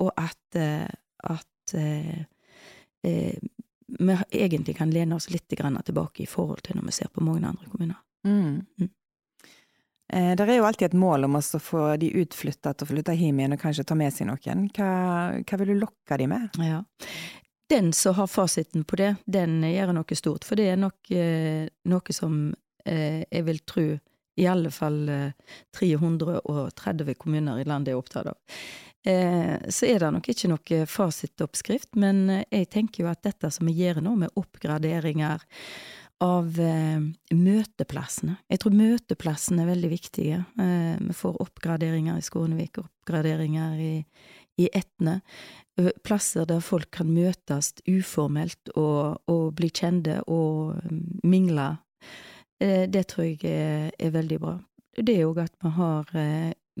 og 0.00 0.12
at, 0.16 0.38
eh, 0.56 0.88
at 1.24 1.74
eh, 1.74 2.20
eh, 3.02 3.48
vi 3.88 4.16
egentlig 4.30 4.76
kan 4.76 4.90
lene 4.92 5.16
oss 5.16 5.30
litt 5.30 5.48
tilbake 5.48 6.22
i 6.22 6.28
forhold 6.28 6.62
til 6.62 6.76
når 6.76 6.90
vi 6.90 6.92
ser 6.92 7.08
på 7.08 7.24
mange 7.24 7.48
andre 7.48 7.70
kommuner. 7.70 7.96
Mm. 8.26 8.66
Mm. 8.78 8.90
Eh, 10.12 10.36
Det 10.36 10.48
er 10.48 10.56
jo 10.56 10.64
alltid 10.64 10.86
et 10.86 10.98
mål 10.98 11.24
om 11.24 11.36
å 11.36 11.42
få 11.60 11.96
de 11.96 12.12
utflytta 12.22 12.74
til 12.74 12.86
å 12.86 12.90
flytte 12.92 13.16
hjem 13.16 13.40
igjen 13.40 13.56
og 13.56 13.60
kanskje 13.60 13.84
ta 13.84 13.94
med 13.94 14.12
seg 14.12 14.28
noen. 14.28 14.68
Hva, 14.76 14.90
hva 15.42 15.58
vil 15.60 15.74
du 15.74 15.80
lokke 15.82 16.18
de 16.20 16.26
med? 16.26 16.60
Ja. 16.60 16.82
Den 17.68 17.92
som 17.92 18.14
har 18.16 18.28
fasiten 18.32 18.84
på 18.84 18.96
det, 18.96 19.14
den 19.26 19.60
gjør 19.62 19.92
noe 19.92 20.16
stort, 20.16 20.44
for 20.48 20.56
det 20.56 20.70
er 20.72 20.80
nok 20.80 21.10
eh, 21.12 21.68
noe 21.88 22.16
som 22.16 22.54
eh, 22.84 23.24
jeg 23.28 23.44
vil 23.44 23.64
tro 23.68 23.88
i 24.38 24.46
alle 24.46 24.70
fall 24.72 25.08
eh, 25.08 25.32
330 25.76 27.14
kommuner 27.18 27.60
i 27.60 27.66
landet 27.68 27.92
er 27.92 28.00
opptatt 28.00 28.30
av. 28.30 28.38
Eh, 29.06 29.68
så 29.68 29.86
er 29.86 30.02
det 30.02 30.10
nok 30.14 30.26
ikke 30.32 30.50
noe 30.50 30.80
fasitoppskrift, 30.90 31.94
men 32.00 32.26
eh, 32.32 32.44
jeg 32.50 32.70
tenker 32.74 33.04
jo 33.04 33.12
at 33.12 33.22
dette 33.26 33.50
som 33.54 33.68
vi 33.68 33.76
gjør 33.78 34.02
nå, 34.02 34.16
med 34.24 34.34
oppgraderinger 34.38 35.44
av 36.24 36.58
eh, 36.58 36.98
møteplassene 37.30 38.40
Jeg 38.50 38.58
tror 38.64 38.74
møteplassene 38.74 39.62
er 39.62 39.70
veldig 39.70 39.90
viktige. 39.92 40.42
Vi 40.58 41.14
får 41.14 41.38
oppgraderinger 41.44 42.18
i 42.18 42.26
Skånevik, 42.26 42.82
oppgraderinger 42.82 43.78
i, 43.78 43.94
i 44.58 44.70
Etne. 44.74 45.20
Plasser 46.02 46.48
der 46.50 46.64
folk 46.64 46.90
kan 46.90 47.12
møtes 47.14 47.76
uformelt 47.86 48.72
og, 48.74 49.22
og 49.30 49.52
bli 49.54 49.70
kjente 49.70 50.18
og 50.26 50.74
mm, 50.82 51.20
mingle. 51.22 51.76
Det 52.58 53.04
tror 53.12 53.28
jeg 53.28 53.44
er, 53.46 53.92
er 53.94 54.10
veldig 54.10 54.40
bra. 54.42 54.56
Det 54.98 55.14
er 55.14 55.28
òg 55.28 55.44
at 55.44 55.54
vi 55.62 55.70
har 55.76 56.10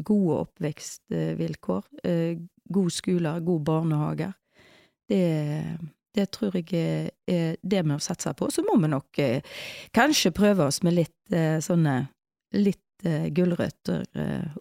gode 0.04 0.40
oppvekstvilkår, 0.44 1.84
eh, 2.04 2.38
gode 2.68 2.90
skoler, 2.94 3.40
gode 3.40 3.64
barnehager. 3.64 4.32
Det, 5.08 5.78
det 6.14 6.26
tror 6.34 6.56
jeg 6.58 6.72
er, 7.26 7.56
det 7.62 7.82
vi 7.82 7.88
må 7.88 7.98
satse 8.02 8.34
på. 8.36 8.50
Så 8.52 8.64
må 8.66 8.76
vi 8.82 8.90
nok 8.92 9.18
eh, 9.24 9.40
kanskje 9.96 10.34
prøve 10.36 10.66
oss 10.68 10.82
med 10.84 10.98
litt 10.98 11.32
eh, 11.32 11.58
sånne 11.64 12.02
litt 12.58 12.82
gulrøtter 13.30 14.00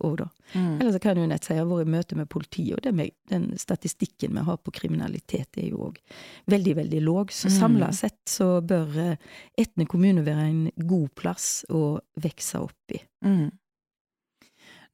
òg, 0.06 0.19
da. 0.19 0.26
Mm. 0.54 0.76
Eller 0.76 0.91
så 0.93 1.00
kan 1.02 1.17
jo 1.17 1.23
nett 1.26 1.47
si 1.47 1.56
jeg 1.56 1.63
har 1.63 1.71
vært 1.71 1.88
i 1.88 1.93
møte 1.95 2.17
med 2.19 2.28
politiet, 2.30 2.86
og 2.86 2.93
med, 2.93 3.15
den 3.32 3.47
statistikken 3.58 4.36
vi 4.38 4.43
har 4.45 4.60
på 4.62 4.73
kriminalitet 4.78 5.58
er 5.58 5.71
jo 5.71 5.88
òg 5.88 5.97
veldig, 6.45 6.76
veldig 6.78 7.00
låg. 7.02 7.34
Så 7.34 7.50
Mm. 7.50 7.56
samla 7.56 7.89
sett 7.97 8.19
så 8.30 8.62
bør 8.62 9.17
Etne 9.58 9.88
kommune 9.89 10.21
være 10.21 10.45
en 10.52 10.62
god 10.78 11.10
plass 11.17 11.65
å 11.73 11.97
vokse 12.21 12.62
opp 12.62 12.93
i. 12.93 13.02
Mm. 13.26 13.50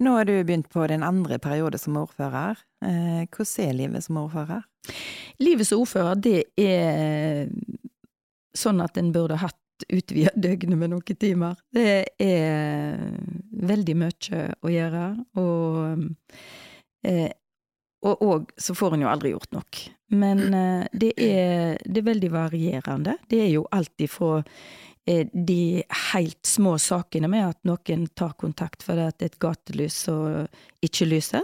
Nå 0.03 0.17
har 0.17 0.25
du 0.25 0.35
begynt 0.43 0.69
på 0.69 0.83
din 0.87 1.03
andre 1.03 1.37
periode 1.39 1.79
som 1.79 1.95
ordfører. 2.01 2.59
Eh, 2.83 3.23
hvordan 3.31 3.67
er 3.69 3.75
livet 3.77 4.03
som 4.03 4.17
ordfører? 4.19 4.65
Livet 5.39 5.69
som 5.69 5.83
ordfører, 5.83 6.19
det 6.19 6.39
er 6.59 7.47
sånn 8.57 8.83
at 8.83 8.99
en 8.99 9.13
burde 9.15 9.39
hatt 9.39 9.87
utvida 9.87 10.33
døgnet 10.45 10.79
med 10.81 10.91
noen 10.91 11.19
timer. 11.19 11.55
Det 11.71 12.03
er 12.19 12.99
veldig 13.71 13.95
mye 14.01 14.43
å 14.59 14.73
gjøre, 14.73 15.07
og 15.39 16.05
eh, 17.07 17.31
og, 18.03 18.19
og 18.19 18.49
så 18.59 18.75
får 18.75 18.97
en 18.97 19.05
jo 19.05 19.07
aldri 19.07 19.29
gjort 19.31 19.53
nok. 19.55 19.77
Men 20.19 20.41
eh, 20.51 20.87
det, 20.91 21.13
er, 21.15 21.77
det 21.87 22.01
er 22.01 22.09
veldig 22.09 22.31
varierende. 22.33 23.15
Det 23.31 23.39
er 23.45 23.53
jo 23.53 23.63
alt 23.71 24.03
ifra 24.03 24.41
de 25.05 25.83
helt 26.13 26.45
små 26.47 26.77
sakene 26.79 27.27
med 27.27 27.49
at 27.49 27.59
noen 27.67 28.05
tar 28.15 28.37
kontakt 28.39 28.85
fordi 28.85 29.09
det 29.17 29.25
er 29.27 29.31
et 29.33 29.41
gatelys 29.43 29.97
som 30.05 30.47
ikke 30.83 31.09
lyser, 31.09 31.43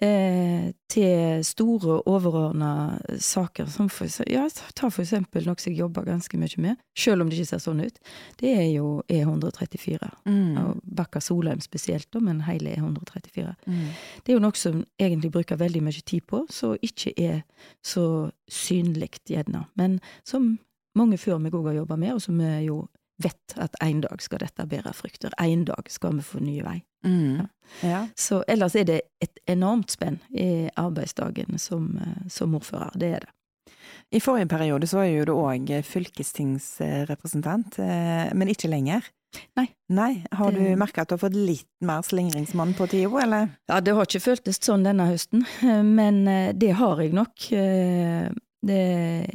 eh, 0.00 0.72
til 0.88 1.44
store 1.44 2.00
overordna 2.10 2.98
saker 3.20 3.68
som 3.70 3.88
for, 3.92 4.08
ja, 4.30 4.46
ta 4.74 4.90
for 4.90 5.04
eksempel 5.04 5.46
noe 5.46 5.60
som 5.60 5.70
jeg 5.72 5.80
jobber 5.82 6.06
ganske 6.08 6.40
mye 6.40 6.62
med, 6.62 6.80
selv 6.98 7.22
om 7.22 7.30
det 7.30 7.38
ikke 7.38 7.50
ser 7.52 7.62
sånn 7.62 7.82
ut. 7.84 8.00
Det 8.40 8.54
er 8.56 8.68
jo 8.72 9.02
E134. 9.08 10.10
Mm. 10.26 10.56
Og 10.62 10.80
Bakka 10.84 11.22
Solheim 11.22 11.60
spesielt, 11.64 12.08
men 12.20 12.42
hele 12.48 12.74
E134. 12.76 13.54
Mm. 13.66 13.84
Det 14.24 14.32
er 14.32 14.38
jo 14.38 14.46
noe 14.46 14.58
som 14.58 14.82
egentlig 15.00 15.32
bruker 15.36 15.60
veldig 15.60 15.84
mye 15.86 16.02
tid 16.02 16.26
på, 16.26 16.46
så 16.50 16.74
ikke 16.82 17.14
er 17.20 17.44
så 17.84 18.30
synlig 18.50 19.12
gjerne, 19.28 19.66
men 19.78 20.00
som 20.26 20.56
mange 20.98 21.18
før 21.18 21.38
meg 21.38 21.54
òg 21.54 21.70
har 21.70 21.80
jobba 21.82 21.96
med, 21.96 22.14
og 22.14 22.22
som 22.24 22.40
jo 22.64 22.80
vet 23.20 23.54
at 23.60 23.74
en 23.84 24.00
dag 24.00 24.22
skal 24.24 24.40
dette 24.40 24.64
bære 24.66 24.92
frukter. 24.96 25.34
En 25.40 25.64
dag 25.68 25.90
skal 25.92 26.16
vi 26.16 26.22
få 26.24 26.40
nye 26.40 26.62
vei. 26.64 26.78
Mm. 27.04 27.46
Ja. 27.84 28.06
Så 28.16 28.42
ellers 28.48 28.74
er 28.76 28.84
det 28.88 29.00
et 29.20 29.38
enormt 29.48 29.92
spenn 29.92 30.18
i 30.32 30.68
arbeidsdagen 30.80 31.58
som, 31.60 31.98
eh, 32.00 32.28
som 32.28 32.54
ordfører. 32.56 32.96
Det 32.96 33.12
er 33.14 33.20
det. 33.26 33.34
I 34.12 34.20
forrige 34.20 34.48
periode 34.48 34.86
så 34.88 34.96
var 34.98 35.04
jo 35.10 35.24
du 35.24 35.32
òg 35.36 35.68
fylkestingsrepresentant, 35.86 37.78
eh, 37.78 38.32
men 38.34 38.48
ikke 38.48 38.68
lenger. 38.70 39.04
Nei. 39.56 39.68
Nei. 39.88 40.24
Har 40.32 40.50
du 40.50 40.60
merka 40.76 41.02
at 41.02 41.08
du 41.08 41.14
har 41.14 41.22
fått 41.22 41.36
litt 41.38 41.68
mer 41.86 42.02
slingringsmann 42.02 42.74
på 42.74 42.88
tida, 42.90 43.20
eller? 43.22 43.48
Ja, 43.70 43.78
det 43.80 43.94
har 43.94 44.08
ikke 44.08 44.24
føltes 44.24 44.58
sånn 44.58 44.82
denne 44.84 45.06
høsten, 45.06 45.44
men 46.00 46.26
eh, 46.26 46.52
det 46.52 46.72
har 46.80 47.00
jeg 47.04 47.12
nok. 47.16 47.52
Eh, 47.52 48.30
Det, 48.60 49.26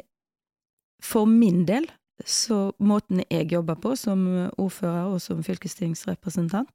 for 1.05 1.29
min 1.29 1.63
del, 1.69 1.87
så 2.25 2.69
måten 2.79 3.21
jeg 3.27 3.51
jobber 3.51 3.77
på 3.83 3.93
som 3.99 4.23
ordfører 4.55 5.15
og 5.15 5.21
som 5.21 5.43
fylkestingsrepresentant, 5.43 6.71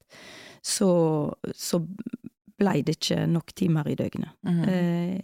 så, 0.62 0.90
så 1.56 1.80
blei 2.60 2.80
det 2.84 2.98
ikke 2.98 3.24
nok 3.30 3.54
timer 3.56 3.88
i 3.88 3.98
døgnet. 3.98 4.36
Mhm. 4.46 4.64
Eh, 4.68 5.18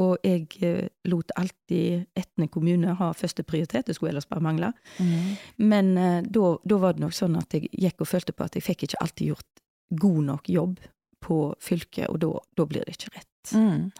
og 0.00 0.22
jeg 0.24 0.46
eh, 0.64 0.86
lot 1.04 1.32
alltid 1.36 2.06
Etne 2.16 2.46
kommune 2.48 2.94
ha 2.96 3.10
første 3.12 3.44
prioritet, 3.44 3.86
det 3.86 3.96
skulle 3.98 4.14
ellers 4.14 4.28
bare 4.28 4.44
mangle. 4.44 4.72
Mhm. 4.98 5.36
Men 5.58 5.96
eh, 5.98 6.20
da 6.24 6.78
var 6.80 6.96
det 6.96 7.04
nok 7.04 7.16
sånn 7.16 7.36
at 7.36 7.52
jeg 7.52 7.68
gikk 7.72 8.00
og 8.00 8.08
følte 8.08 8.32
på 8.32 8.46
at 8.46 8.56
jeg 8.56 8.64
fikk 8.64 8.86
ikke 8.86 9.02
alltid 9.04 9.34
gjort 9.34 9.64
god 10.00 10.22
nok 10.30 10.48
jobb 10.48 10.78
på 11.26 11.40
fylket, 11.60 12.08
og 12.08 12.20
da, 12.22 12.64
blir 12.64 12.86
det 12.86 12.96
ikke 12.96 13.16
rett. 13.18 13.52
Mhm. 13.52 13.90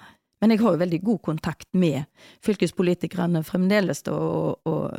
Men 0.41 0.53
jeg 0.53 0.63
har 0.63 0.75
jo 0.75 0.83
veldig 0.83 1.03
god 1.05 1.21
kontakt 1.25 1.69
med 1.73 2.05
fylkespolitikerne 2.45 3.43
fremdeles, 3.47 4.03
da, 4.07 4.17
og, 4.17 4.69
og, 4.69 4.91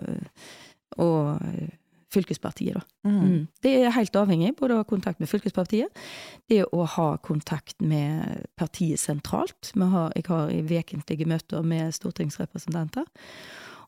og 0.98 1.44
eh, 1.46 1.76
fylkespartiet, 2.14 2.80
da. 2.80 3.10
Mhm. 3.10 3.28
Mm. 3.28 3.48
Det 3.64 3.76
er 3.82 3.96
helt 3.96 4.16
avhengig, 4.16 4.56
både 4.58 4.76
å 4.76 4.82
ha 4.82 4.88
kontakt 4.88 5.20
med 5.20 5.30
fylkespartiet, 5.30 6.04
det 6.50 6.64
å 6.72 6.88
ha 6.98 7.10
kontakt 7.18 7.82
med 7.82 8.48
partiet 8.58 9.00
sentralt. 9.00 9.74
Har, 9.78 10.12
jeg 10.16 10.28
har 10.28 10.52
i 10.52 10.62
vekentlige 10.66 11.28
møter 11.30 11.62
med 11.64 11.94
stortingsrepresentanter. 11.94 13.06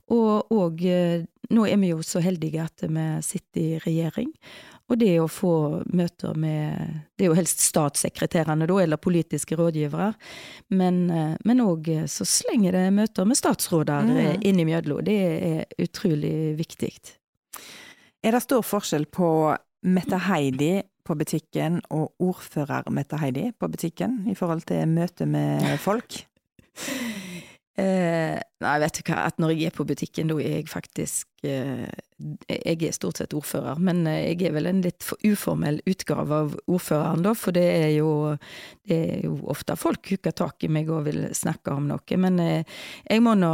Og, 0.10 0.52
og 0.52 0.82
eh, 0.86 1.26
nå 1.54 1.66
er 1.70 1.78
vi 1.82 1.92
jo 1.94 2.02
så 2.06 2.22
heldige 2.24 2.66
at 2.66 2.86
vi 2.86 3.08
sitter 3.26 3.62
i 3.62 3.80
regjering. 3.86 4.34
Og 4.90 4.98
det 4.98 5.12
å 5.22 5.28
få 5.30 5.54
møter 5.94 6.34
med 6.34 7.06
Det 7.16 7.26
er 7.26 7.30
jo 7.30 7.38
helst 7.38 7.62
statssekretærene, 7.62 8.66
da, 8.70 8.78
eller 8.82 8.98
politiske 8.98 9.58
rådgivere. 9.60 10.14
Men 10.74 11.10
eh, 11.14 11.56
òg 11.66 11.90
så 12.10 12.26
slenger 12.26 12.78
det 12.78 12.86
møter 12.96 13.26
med 13.26 13.38
statsråder 13.38 14.02
Mm. 14.10 14.16
mm. 14.16 14.42
innimellom. 14.42 15.04
Det 15.06 15.18
er 15.20 15.66
utrolig 15.78 16.56
viktig. 16.58 16.94
Er 18.24 18.32
det 18.32 18.42
stor 18.44 18.64
forskjell 18.64 19.06
på 19.06 19.56
Mette 19.84 20.18
Heidi 20.18 20.82
på 21.06 21.16
butikken 21.16 21.82
og 21.90 22.14
ordfører 22.20 22.90
Mette 22.92 23.18
Heidi 23.18 23.52
på 23.52 23.68
butikken 23.68 24.26
i 24.28 24.36
forhold 24.36 24.66
til 24.68 24.88
møte 24.88 25.26
med 25.26 25.80
folk? 25.80 26.26
Eh, 27.80 28.36
nei, 28.64 28.76
vet 28.82 28.98
du 28.98 29.08
hva, 29.08 29.24
at 29.30 29.38
når 29.40 29.54
jeg 29.54 29.70
er 29.70 29.76
på 29.76 29.86
butikken, 29.88 30.30
da 30.32 30.36
er 30.42 30.58
jeg 30.58 30.70
faktisk 30.72 31.46
eh, 31.48 31.86
Jeg 32.50 32.82
er 32.84 32.96
stort 32.96 33.22
sett 33.22 33.36
ordfører, 33.38 33.80
men 33.80 34.02
eh, 34.10 34.34
jeg 34.34 34.50
er 34.50 34.56
vel 34.58 34.68
en 34.68 34.82
litt 34.84 35.06
for 35.06 35.22
uformell 35.24 35.80
utgave 35.88 36.40
av 36.44 36.58
ordføreren, 36.68 37.24
da, 37.24 37.34
for 37.38 37.56
det 37.56 37.64
er 37.64 37.94
jo, 37.96 38.12
det 38.90 39.00
er 39.14 39.24
jo 39.30 39.38
ofte 39.54 39.78
folk 39.80 40.12
hooker 40.12 40.36
tak 40.36 40.68
i 40.68 40.72
meg 40.72 40.92
og 40.92 41.06
vil 41.08 41.22
snakke 41.38 41.78
om 41.78 41.88
noe. 41.92 42.20
Men 42.20 42.42
eh, 42.44 42.78
jeg 43.06 43.24
må 43.24 43.38
nå 43.40 43.54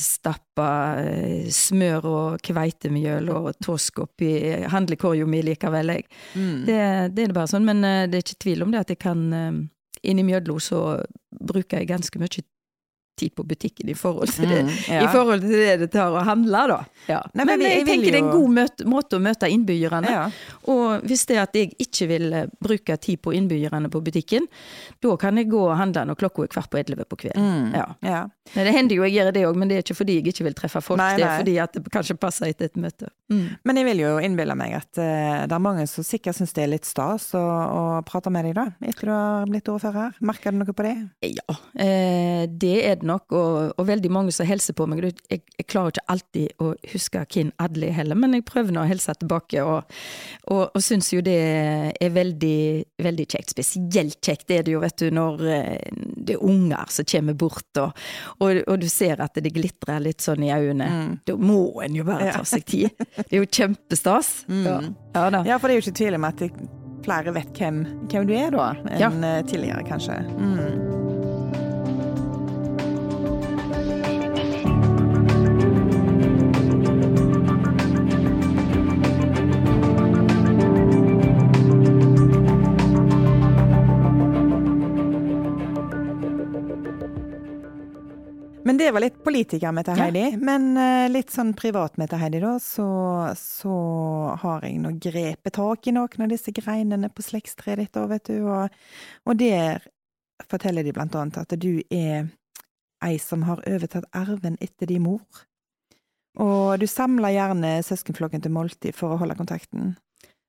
stappe 0.00 0.70
eh, 1.02 1.52
smør 1.52 2.10
og 2.14 2.40
kveitemjøl 2.46 3.30
og 3.34 3.52
tosk 3.60 4.04
oppi 4.06 4.32
handlekorga 4.72 5.28
mi 5.28 5.44
likevel, 5.44 5.96
jeg. 5.98 6.10
Mm. 6.34 6.58
Det, 6.64 6.82
det 7.12 7.26
er 7.26 7.32
det 7.32 7.40
bare 7.42 7.52
sånn, 7.52 7.68
men 7.68 7.84
eh, 7.84 8.04
det 8.08 8.22
er 8.22 8.28
ikke 8.28 8.44
tvil 8.48 8.64
om 8.64 8.72
det 8.72 8.86
at 8.86 8.94
jeg 8.96 9.04
kan 9.04 9.26
eh, 9.36 9.64
Innimellom 10.06 10.60
så 10.62 11.00
bruker 11.34 11.80
jeg 11.80 11.88
ganske 11.90 12.20
mye 12.20 12.44
tid 13.16 13.34
på 13.36 13.44
butikken 13.48 13.88
i 13.88 13.94
forhold 13.96 14.32
til 14.36 14.48
det, 14.50 14.62
Mm, 14.66 14.70
ja. 14.88 15.02
i 15.04 15.08
forhold 15.12 15.40
til 15.44 15.52
det 15.56 15.76
det 15.80 15.90
tar 15.92 16.14
å 16.14 16.22
handle, 16.26 16.62
da. 16.70 16.78
Ja. 17.08 17.20
Nei, 17.34 17.44
men 17.44 17.58
men 17.58 17.66
jeg 17.66 17.78
jeg 17.78 17.86
tenker 17.86 17.92
tenker 17.92 18.12
det 18.12 18.20
er 18.20 18.24
en 18.24 18.32
god 18.34 18.54
møte, 18.56 18.86
måte 18.92 19.16
å 19.18 19.22
møte 19.22 19.50
innbyggerne. 19.52 20.10
Ja. 20.10 20.24
Og 20.72 21.04
hvis 21.06 21.26
det 21.28 21.36
er 21.36 21.42
at 21.44 21.54
jeg 21.56 21.72
ikke 21.82 22.08
vil 22.10 22.26
eh, 22.32 22.46
bruke 22.62 22.96
tid 23.00 23.22
på 23.22 23.32
innbyggerne 23.36 23.90
på 23.92 24.02
butikken, 24.04 24.48
da 25.02 25.16
kan 25.20 25.36
jeg 25.40 25.48
gå 25.52 25.60
og 25.66 25.76
handle 25.78 26.04
når 26.10 26.18
klokka 26.20 26.46
er 26.46 26.52
kvart 26.52 26.70
på 26.72 26.80
elleve 26.80 27.06
på 27.08 27.18
kvelden. 27.24 27.46
Mm. 27.46 27.74
Ja. 27.76 27.86
ja. 28.02 28.22
Men 28.54 28.68
det 28.68 28.74
hender 28.76 28.96
jo 28.98 29.06
jeg 29.06 29.16
gjør 29.16 29.32
det 29.34 29.44
òg, 29.48 29.56
men 29.58 29.70
det 29.70 29.78
er 29.78 29.84
ikke 29.86 29.98
fordi 30.00 30.18
jeg 30.18 30.26
ikke 30.32 30.46
vil 30.48 30.56
treffe 30.58 30.82
folk, 30.84 31.00
Nei, 31.00 31.12
det 31.18 31.26
er 31.26 31.40
fordi 31.40 31.56
at 31.62 31.76
det 31.78 31.92
kanskje 31.94 32.18
passer 32.20 32.50
etter 32.50 32.70
et 32.70 32.76
møte. 32.80 33.08
Mm. 33.32 33.46
Men 33.66 33.80
jeg 33.80 33.86
vil 33.88 34.02
jo 34.04 34.12
innbille 34.22 34.54
meg 34.58 34.76
at 34.78 34.90
uh, 35.00 35.46
det 35.46 35.56
er 35.56 35.62
mange 35.62 35.86
som 35.90 36.06
sikkert 36.06 36.38
syns 36.38 36.54
det 36.56 36.62
er 36.66 36.70
litt 36.74 36.86
stas 36.86 37.30
å, 37.38 37.42
å 37.42 37.80
prate 38.06 38.30
med 38.34 38.46
deg, 38.50 38.54
da, 38.58 38.66
etter 38.86 39.10
du 39.10 39.12
har 39.14 39.48
blitt 39.50 39.70
ordfører. 39.72 40.18
Merker 40.26 40.54
du 40.54 40.60
noe 40.60 40.76
på 40.76 40.86
det? 40.86 40.94
Ja, 41.26 41.56
uh, 41.56 42.42
det 42.50 42.76
er 42.86 43.00
det 43.00 43.05
nok, 43.08 43.32
og, 43.36 43.56
og 43.76 43.86
veldig 43.88 44.10
mange 44.12 44.34
som 44.34 44.48
hilser 44.48 44.76
på 44.76 44.86
meg. 44.90 45.04
Jeg, 45.30 45.42
jeg 45.56 45.66
klarer 45.70 45.94
ikke 45.94 46.06
alltid 46.12 46.62
å 46.62 46.72
huske 46.92 47.24
hvem 47.34 47.52
alle 47.62 47.90
er 47.90 47.98
heller, 48.00 48.18
men 48.18 48.36
jeg 48.36 48.46
prøver 48.48 48.74
nå 48.74 48.84
å 48.84 48.90
hilse 48.90 49.14
tilbake, 49.20 49.64
og, 49.64 49.96
og, 50.50 50.62
og 50.66 50.84
syns 50.84 51.12
jo 51.14 51.22
det 51.24 51.36
er 52.00 52.14
veldig, 52.14 52.60
veldig 53.02 53.26
kjekt. 53.26 53.54
Spesielt 53.56 54.20
kjekt 54.24 54.52
er 54.54 54.66
det 54.66 54.74
jo, 54.76 54.82
vet 54.84 54.98
du, 55.02 55.08
når 55.14 55.44
eh, 55.50 56.00
det 56.26 56.36
er 56.36 56.46
unger 56.46 56.92
som 56.92 57.08
kommer 57.08 57.38
bort, 57.38 57.82
og, 57.82 57.92
og, 58.40 58.74
du 58.80 58.88
ser 58.92 59.22
at 59.24 59.38
det 59.42 59.54
glitrer 59.54 60.02
litt 60.04 60.24
sånn 60.24 60.44
i 60.46 60.52
øynene. 60.52 60.88
Mm. 60.90 61.12
Da 61.28 61.36
må 61.40 61.60
en 61.84 61.96
jo 61.96 62.06
bare 62.06 62.32
ta 62.34 62.44
seg 62.46 62.66
tid. 62.68 63.06
Det 63.16 63.30
er 63.30 63.40
jo 63.40 63.46
kjempestas. 63.48 64.32
Ja. 64.50 64.80
ja 65.14 65.28
da. 65.32 65.44
Ja, 65.46 65.60
for 65.60 65.68
det 65.68 65.76
er 65.76 65.80
jo 65.80 65.86
ikke 65.86 66.00
tvil 66.02 66.18
om 66.18 66.28
at 66.28 66.42
det, 66.42 66.50
flere 67.06 67.34
vet 67.36 67.54
hvem, 67.54 67.84
hvem 68.10 68.26
du 68.28 68.34
er 68.36 68.52
da, 68.54 68.72
enn 68.90 69.22
ja. 69.22 69.38
tidligere, 69.46 69.86
kanskje. 69.86 70.20
Mm. 70.36 70.85
Men 88.76 88.84
det 88.84 88.92
var 88.92 89.00
litt 89.00 89.22
politiker 89.24 89.72
med 89.72 89.86
til 89.88 89.96
Ja. 89.96 90.04
Heidi. 90.04 90.36
Men 90.36 90.76
uh, 90.76 91.08
litt 91.08 91.30
sånn 91.32 91.54
privat 91.56 91.94
med 91.96 92.10
til 92.12 92.20
Heidi, 92.20 92.42
da, 92.42 92.58
så, 92.60 92.84
så 93.40 93.76
har 94.42 94.66
jeg 94.66 94.82
nå 94.82 94.90
grepet 95.00 95.54
tak 95.56 95.88
i 95.88 95.94
noen 95.96 96.26
av 96.26 96.28
disse 96.28 96.52
greinene 96.52 97.08
på 97.08 97.24
slektstreet 97.24 97.80
ditt, 97.80 97.94
da, 97.96 98.02
vet 98.10 98.28
du. 98.28 98.44
Og, 98.44 98.76
og 99.24 99.40
der 99.40 99.80
forteller 100.44 100.84
de 100.84 100.92
blant 100.92 101.16
annet 101.16 101.40
at 101.40 101.56
du 101.56 101.80
er 101.88 102.28
ei 103.00 103.16
som 103.16 103.46
har 103.48 103.64
overtatt 103.64 104.04
arven 104.12 104.60
etter 104.60 104.92
din 104.92 105.06
mor. 105.08 105.24
Og 106.36 106.76
du 106.76 106.84
samler 106.84 107.32
gjerne 107.32 107.78
søskenflokken 107.80 108.44
til 108.44 108.52
Molti 108.52 108.92
for 108.92 109.16
å 109.16 109.22
holde 109.24 109.38
kontakten. 109.40 109.94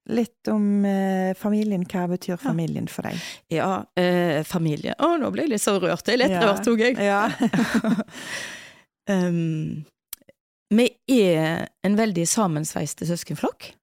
Litt 0.08 0.48
om 0.48 0.86
eh, 0.88 1.34
familien. 1.36 1.84
Hva 1.90 2.06
betyr 2.08 2.40
familien 2.40 2.88
for 2.92 3.10
deg? 3.10 3.20
Ja, 3.52 3.84
eh, 4.00 4.40
familie. 4.48 4.96
Å, 5.04 5.18
nå 5.20 5.32
ble 5.36 5.44
jeg 5.46 5.56
litt 5.56 5.64
så 5.66 5.76
rørt. 5.82 6.08
Jeg 6.08 6.16
er 6.16 6.22
litt 6.24 6.36
Ja. 6.38 6.46
rørt, 6.48 6.64
tok 6.64 6.80
jeg. 6.80 6.96
Ja. 7.04 7.28
um, 9.14 9.84
vi 10.70 10.88
er 11.20 11.68
en 11.88 11.96
veldig 12.00 12.28
sammensveiste 12.28 13.08
søskenflokk. 13.08 13.74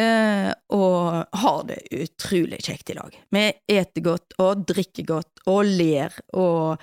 Eh, 0.00 0.50
og 0.74 1.38
har 1.42 1.64
det 1.68 1.78
utrolig 1.92 2.58
kjekt 2.64 2.90
i 2.90 2.96
lag. 2.98 3.14
Vi 3.30 3.44
eter 3.74 4.04
godt 4.04 4.36
og 4.42 4.64
drikker 4.68 5.06
godt 5.08 5.42
og 5.50 5.64
ler 5.68 6.14
og, 6.40 6.80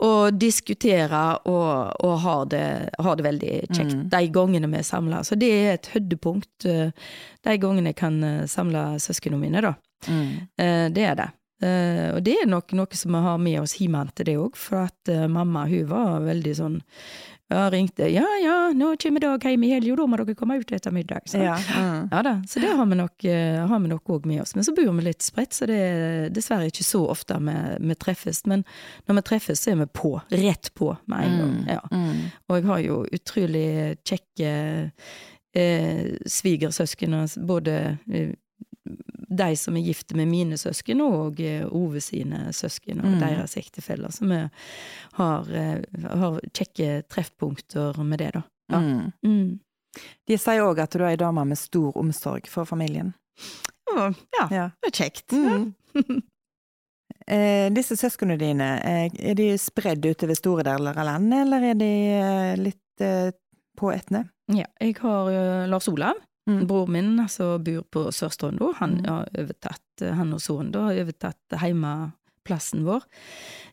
og 0.00 0.38
diskuterer 0.40 1.40
og, 1.46 1.96
og 2.04 2.14
har, 2.24 2.46
det, 2.52 2.64
har 2.98 3.16
det 3.18 3.26
veldig 3.28 3.56
kjekt 3.70 3.94
Mm. 3.96 4.06
de 4.12 4.22
gangene 4.32 4.70
vi 4.70 4.78
er 4.80 4.86
samla. 4.86 5.22
Så 5.26 5.36
det 5.40 5.50
er 5.50 5.74
et 5.74 5.90
høydepunkt 5.94 6.64
eh, 6.68 6.90
de 7.44 7.58
gangene 7.58 7.92
jeg 7.92 7.98
kan 8.00 8.22
eh, 8.24 8.46
samle 8.46 8.86
søsknene 9.02 9.40
mine, 9.40 9.60
da. 9.64 9.74
Mm. 10.08 10.32
Eh, 10.56 10.86
det 10.94 11.04
er 11.10 11.14
det. 11.18 11.28
Eh, 11.62 12.06
og 12.14 12.22
det 12.24 12.38
er 12.40 12.48
nok 12.48 12.72
noe 12.72 12.96
som 12.96 13.12
vi 13.12 13.20
har 13.26 13.38
med 13.42 13.58
oss 13.60 13.74
hjemmefra 13.76 14.24
det 14.24 14.38
òg, 14.40 14.56
for 14.56 14.86
at 14.86 15.10
eh, 15.12 15.26
mamma 15.28 15.66
hun 15.68 15.84
var 15.90 16.22
veldig 16.24 16.54
sånn 16.56 16.78
ja, 17.50 17.70
ringte 17.70 18.06
'ja 18.08 18.26
ja, 18.42 18.72
nå 18.72 18.96
kommer 18.96 19.20
Dag 19.20 19.44
hjem 19.44 19.64
i 19.66 19.70
helga, 19.72 19.96
da 19.98 20.06
må 20.06 20.18
dere 20.20 20.36
komme 20.38 20.58
ut 20.60 20.72
etter 20.72 20.92
middag'. 20.94 21.26
Så. 21.26 21.40
Ja. 21.42 21.56
Mm. 21.76 22.08
Ja 22.12 22.22
da, 22.22 22.34
så 22.48 22.60
det 22.62 22.70
har 22.78 22.86
vi 22.86 22.98
nok 23.00 23.24
eh, 23.24 23.58
har 23.66 23.80
vi 23.80 23.90
nok 23.90 24.12
òg 24.14 24.26
med 24.30 24.42
oss. 24.42 24.54
Men 24.54 24.64
så 24.64 24.74
bor 24.76 24.92
vi 24.92 25.06
litt 25.08 25.26
spredt, 25.26 25.56
så 25.56 25.66
det 25.66 25.78
er 25.78 26.30
dessverre 26.30 26.70
ikke 26.70 26.86
så 26.86 27.02
ofte 27.10 27.38
vi, 27.42 27.56
vi 27.90 27.96
treffes. 27.98 28.44
Men 28.46 28.62
når 29.08 29.18
vi 29.18 29.26
treffes, 29.32 29.64
så 29.64 29.74
er 29.74 29.80
vi 29.82 29.88
på. 29.92 30.12
Rett 30.30 30.70
på 30.78 30.92
med 31.10 31.26
en 31.26 31.38
gang. 31.40 31.58
Ja. 31.74 31.82
Mm. 31.90 32.30
Og 32.48 32.56
jeg 32.56 32.68
har 32.70 32.84
jo 32.86 33.00
utrolig 33.18 33.66
kjekke 34.06 34.52
eh, 35.54 36.06
svigersøsken, 36.26 37.18
både 37.50 37.76
eh, 38.12 38.30
de 39.30 39.56
som 39.56 39.76
er 39.78 39.84
gifte 39.86 40.16
med 40.18 40.26
mine 40.28 40.56
søsken, 40.58 41.00
og 41.04 41.38
eh, 41.40 41.62
Ove 41.70 42.00
sine 42.02 42.48
søsken 42.56 42.98
og 43.00 43.06
Mm. 43.12 43.18
deres 43.20 43.56
ektefeller. 43.56 44.10
Så 44.10 44.26
vi 44.26 44.40
har, 45.18 45.50
eh, 45.54 45.82
har 46.18 46.40
kjekke 46.52 47.02
treffpunkter 47.08 47.98
med 48.02 48.18
det, 48.18 48.32
da. 48.34 48.42
Ja. 48.72 48.80
Mm. 48.80 49.12
Mm. 49.24 49.60
De 50.26 50.36
sier 50.38 50.62
òg 50.62 50.78
at 50.82 50.90
du 50.94 51.02
er 51.04 51.10
ei 51.12 51.16
dame 51.16 51.44
med 51.46 51.58
stor 51.58 51.92
omsorg 51.98 52.46
for 52.46 52.64
familien. 52.64 53.14
Ja, 53.90 54.12
Ja. 54.50 54.70
det 54.82 54.90
er 54.92 54.98
kjekt. 55.04 55.32
Mm. 55.32 55.72
Eh, 57.30 57.68
disse 57.70 57.94
søsknene 57.96 58.36
dine, 58.40 58.80
eh, 58.82 59.10
er 59.30 59.34
de 59.38 59.52
spredd 59.60 60.02
utover 60.02 60.34
store 60.34 60.64
deler 60.66 60.96
av 60.98 61.04
landet, 61.06 61.44
eller 61.44 61.62
er 61.68 61.74
de 61.78 61.90
litt 62.58 63.00
eh, 63.04 63.30
på 63.78 63.92
Etne? 63.94 64.24
Ja, 64.50 64.64
jeg 64.80 64.96
har 64.98 65.66
Lars 65.70 65.86
Olav. 65.92 66.14
Mm. 66.50 66.66
Bror 66.70 66.86
min 66.90 67.12
altså, 67.22 67.52
bor 67.62 67.82
på 67.94 68.06
Sør-Stranda. 68.12 68.72
Han 68.82 68.98
Mm. 69.00 69.06
har 69.08 69.28
overtatt, 69.38 70.02
eh, 70.02 70.14
han 70.18 70.32
og 70.34 70.40
sønnen 70.40 70.72
da, 70.74 70.86
har 70.90 71.02
overtatt 71.04 71.58
heimeplassen 71.62 72.84
vår. 72.84 73.04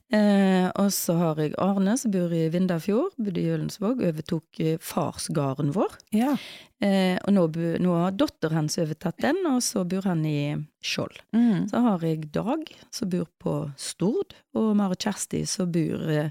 Eh, 0.10 0.70
og 0.80 0.88
så 0.96 1.18
har 1.20 1.36
jeg 1.42 1.52
Arne 1.60 1.98
som 2.00 2.12
bor 2.14 2.32
i 2.32 2.46
Vindafjord, 2.54 3.12
bodde 3.20 3.42
i 3.42 3.50
Ølensvåg, 3.52 4.00
overtok 4.08 4.60
eh, 4.64 4.78
farsgården 4.80 5.74
vår. 5.76 5.98
Ja. 6.16 6.38
Eh, 6.80 7.18
og 7.28 7.34
nå, 7.36 7.44
nå 7.84 7.92
har 7.98 8.14
datteren 8.16 8.56
hans 8.62 8.78
overtatt 8.80 9.18
den, 9.20 9.42
og 9.50 9.60
så 9.66 9.84
bor 9.84 10.08
han 10.08 10.24
i 10.30 10.56
Skjold. 10.80 11.20
Mm. 11.36 11.66
Så 11.68 11.82
har 11.84 12.00
jeg 12.08 12.32
Dag, 12.32 12.64
som 12.96 13.10
bor 13.12 13.28
på 13.44 13.58
Stord, 13.76 14.38
og 14.56 14.76
Mare 14.80 14.96
Kjersti, 14.96 15.42
som 15.46 15.72
bor 15.76 16.08
eh, 16.14 16.30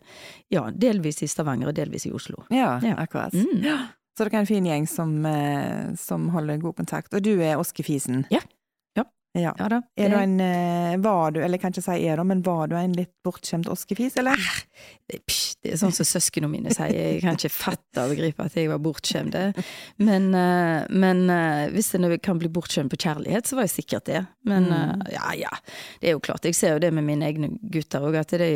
ja, 0.55 0.71
delvis 0.73 1.21
i 1.23 1.29
Stavanger 1.29 1.69
og 1.69 1.77
delvis 1.77 2.07
i 2.09 2.15
Oslo. 2.17 2.47
Ja, 2.51 2.79
Ja. 2.81 2.95
akkurat. 3.05 3.35
Mm. 3.37 3.61
Ja. 3.67 3.77
Så 4.17 4.25
dere 4.25 4.39
er 4.39 4.45
en 4.47 4.49
fin 4.49 4.65
gjeng 4.65 4.87
som, 4.89 5.11
eh, 5.29 5.93
som 6.01 6.31
holder 6.33 6.63
god 6.63 6.79
kontakt. 6.79 7.13
Og 7.13 7.21
du 7.23 7.35
er 7.37 7.61
Oskefisen? 7.61 8.25
Ja. 8.33 8.41
Ja. 8.41 8.56
Ja. 9.37 9.53
Ja 9.59 9.69
da. 9.73 9.81
Er 9.97 10.13
du 10.13 10.17
en, 10.19 10.35
eh, 10.41 10.97
var 11.05 11.33
du, 11.35 11.41
eller 11.45 11.61
kan 11.63 11.75
ikke 11.75 11.85
si 11.85 11.97
er 12.09 12.17
du, 12.21 12.25
men 12.29 12.43
var 12.47 12.71
du 12.73 12.77
en 12.79 12.95
litt 12.97 13.13
bortskjemt 13.27 13.69
oskefis, 13.73 14.17
eller? 14.21 14.41
det, 15.11 15.21
psh, 15.27 15.57
det 15.63 15.75
er 15.75 15.81
sånn 15.81 15.95
som 15.95 16.07
søsknene 16.09 16.51
mine 16.51 16.73
sier, 16.75 16.93
jeg 16.95 17.21
kan 17.23 17.39
ikke 17.39 17.53
fatte 17.53 18.05
og 18.07 18.15
begripe 18.15 18.47
at 18.47 18.57
jeg 18.59 18.71
var 18.73 18.81
bortskjemt. 18.83 19.37
Men, 20.03 20.29
eh, 20.35 20.87
men 20.91 21.25
eh, 21.31 21.67
hvis 21.75 21.93
en 21.99 22.09
kan 22.23 22.41
bli 22.41 22.51
bortskjemt 22.53 22.91
på 22.93 22.99
kjærlighet, 23.07 23.47
så 23.51 23.59
var 23.59 23.69
jeg 23.69 23.77
sikkert 23.79 24.11
det. 24.11 24.25
Men 24.47 24.67
Mm. 24.67 25.03
ja, 25.13 25.33
ja, 25.37 25.51
det 26.01 26.09
er 26.09 26.15
jo 26.17 26.21
klart. 26.25 26.45
Jeg 26.49 26.55
ser 26.57 26.73
jo 26.75 26.81
det 26.83 26.89
med 26.95 27.05
mine 27.07 27.27
egne 27.29 27.49
gutter 27.71 28.03
òg, 28.09 28.17
at 28.19 28.33
det, 28.41 28.49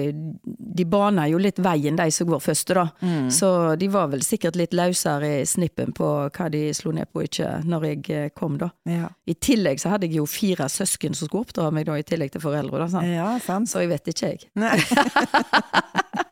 de 0.46 0.84
baner 0.88 1.28
jo 1.30 1.38
litt 1.38 1.58
veien, 1.62 1.96
de 1.98 2.06
som 2.14 2.26
går 2.30 2.40
først, 2.42 2.72
da. 2.74 2.86
Mm. 3.02 3.28
Så 3.34 3.50
de 3.78 3.88
var 3.92 4.08
vel 4.12 4.22
sikkert 4.26 4.56
litt 4.58 4.74
løsere 4.76 5.40
i 5.42 5.46
snippen 5.48 5.92
på 5.96 6.08
hva 6.30 6.48
de 6.50 6.62
slo 6.76 6.92
ned 6.96 7.10
på 7.12 7.22
og 7.22 7.28
ikke, 7.28 7.50
når 7.68 7.86
jeg 7.90 8.32
kom, 8.38 8.56
da. 8.60 8.70
Ja. 8.88 9.10
I 9.28 9.34
tillegg 9.34 9.80
så 9.82 9.92
hadde 9.94 10.08
jeg 10.08 10.18
jo 10.20 10.26
fire 10.30 10.69
søsken 10.72 11.16
som 11.16 11.28
skulle 11.28 11.46
oppdra 11.46 11.68
meg, 11.74 11.88
da, 11.88 11.98
i 11.98 12.06
tillegg 12.06 12.32
til 12.34 12.44
foreldre, 12.44 12.84
da. 12.84 12.88
Sant? 12.92 13.10
ja, 13.10 13.30
sant. 13.44 13.70
Så 13.70 13.84
jeg 13.84 13.90
vet 13.92 14.12
ikke, 14.12 14.34
jeg. 14.34 14.50
Nei. 14.60 14.76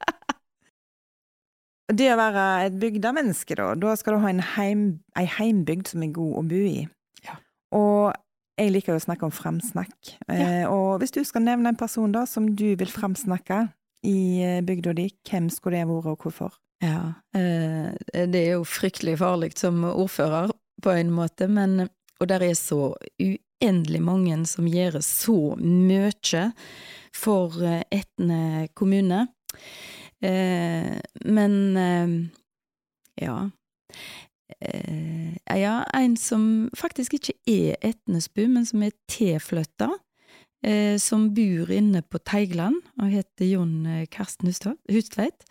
Det 1.89 2.11
å 2.13 2.19
være 2.21 2.45
et 2.67 2.75
bygdemenneske, 2.77 3.57
da, 3.57 3.71
da 3.81 3.95
skal 3.97 4.19
du 4.19 4.21
ha 4.21 4.29
en 4.29 4.43
heim, 4.45 4.81
ei 5.17 5.25
heimbygd 5.39 5.89
som 5.89 6.03
er 6.05 6.11
god 6.13 6.35
å 6.37 6.43
bo 6.51 6.59
i. 6.61 6.83
Ja. 7.25 7.39
Og 7.73 8.13
jeg 8.59 8.75
liker 8.75 8.93
jo 8.93 9.01
å 9.01 9.05
snakke 9.07 9.25
om 9.25 9.33
framsnakk. 9.33 10.13
Eh, 10.29 10.65
og 10.69 11.01
hvis 11.01 11.15
du 11.17 11.23
skal 11.25 11.47
nevne 11.47 11.73
en 11.73 11.81
person 11.81 12.13
da 12.13 12.27
som 12.29 12.51
du 12.59 12.67
vil 12.77 12.93
framsnakke 12.93 13.63
i 14.05 14.19
eh, 14.45 14.61
bygda 14.67 14.95
di, 14.99 15.09
hvem 15.31 15.49
skulle 15.53 15.81
det 15.81 15.89
vært, 15.89 16.11
og 16.13 16.27
hvorfor? 16.27 16.59
Ja, 16.85 17.15
eh, 17.35 17.95
det 18.29 18.43
er 18.43 18.59
jo 18.59 18.67
fryktelig 18.69 19.17
farlig 19.23 19.55
som 19.59 19.81
ordfører 19.89 20.53
på 20.85 20.93
en 20.95 21.15
måte, 21.15 21.49
men 21.51 21.89
og 22.19 22.29
der 22.31 22.43
er 22.43 22.55
så 22.59 22.95
uendelig 23.23 24.03
mange 24.03 24.39
som 24.47 24.69
gjør 24.71 25.01
så 25.05 25.55
mye 25.61 26.11
for 27.15 27.63
eh, 27.65 27.83
Etne 27.95 28.69
kommune. 28.75 29.27
Eh, 30.23 30.99
men 31.25 31.55
eh, 31.77 32.19
ja. 33.23 33.39
Ja, 34.59 35.75
en 35.95 36.15
som 36.17 36.43
faktisk 36.75 37.19
ikke 37.19 37.35
er 37.47 37.77
Etnesbu, 37.85 38.47
men 38.49 38.65
som 38.67 38.83
er 38.83 38.95
tilflytta. 39.11 39.91
Som 40.99 41.29
bor 41.37 41.71
inne 41.71 42.01
på 42.03 42.19
Teigland, 42.27 42.81
og 42.99 43.13
heter 43.13 43.47
Jon 43.47 44.07
Karsten 44.11 44.51
Hustveit. 44.91 45.45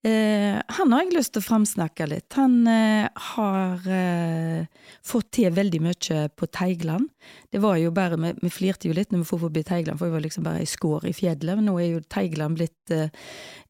Eh, 0.00 0.56
han 0.66 0.92
har 0.94 1.02
jeg 1.04 1.12
lyst 1.12 1.34
til 1.34 1.42
å 1.42 1.44
framsnakke 1.44 2.06
litt. 2.08 2.32
Han 2.38 2.62
eh, 2.70 3.08
har 3.34 3.88
eh, 3.92 4.86
fått 5.04 5.28
til 5.36 5.52
veldig 5.52 5.80
mye 5.84 6.22
på 6.32 6.48
Teigland. 6.56 7.10
Det 7.52 7.60
var 7.60 7.76
jo 7.76 7.92
bare, 7.92 8.16
Vi, 8.16 8.32
vi 8.40 8.52
flirte 8.54 8.88
jo 8.88 8.96
litt 8.96 9.12
når 9.12 9.26
vi 9.26 9.28
for 9.28 9.44
forbi 9.44 9.62
Teigland, 9.66 10.00
for 10.00 10.08
vi 10.08 10.16
var 10.16 10.24
liksom 10.24 10.46
bare 10.46 10.62
ei 10.64 10.70
skår 10.70 11.10
i 11.10 11.12
fjellet. 11.16 11.52
Men 11.52 11.68
nå 11.68 11.76
er 11.76 11.90
jo 11.90 12.06
Teigland 12.08 12.56
blitt 12.56 12.94
eh, 12.96 13.12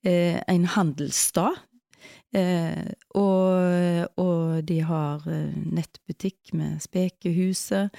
eh, 0.06 0.38
en 0.46 0.68
handelsstad. 0.76 1.58
Eh, 2.30 2.86
og, 3.18 4.06
og 4.22 4.60
de 4.68 4.76
har 4.86 5.24
eh, 5.26 5.54
nettbutikk 5.74 6.52
med 6.54 6.78
Spekehuset. 6.84 7.90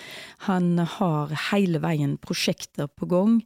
Han 0.47 0.79
har 0.79 1.33
hele 1.49 1.81
veien 1.83 2.13
prosjekter 2.21 2.87
på 2.87 3.09
gang 3.11 3.41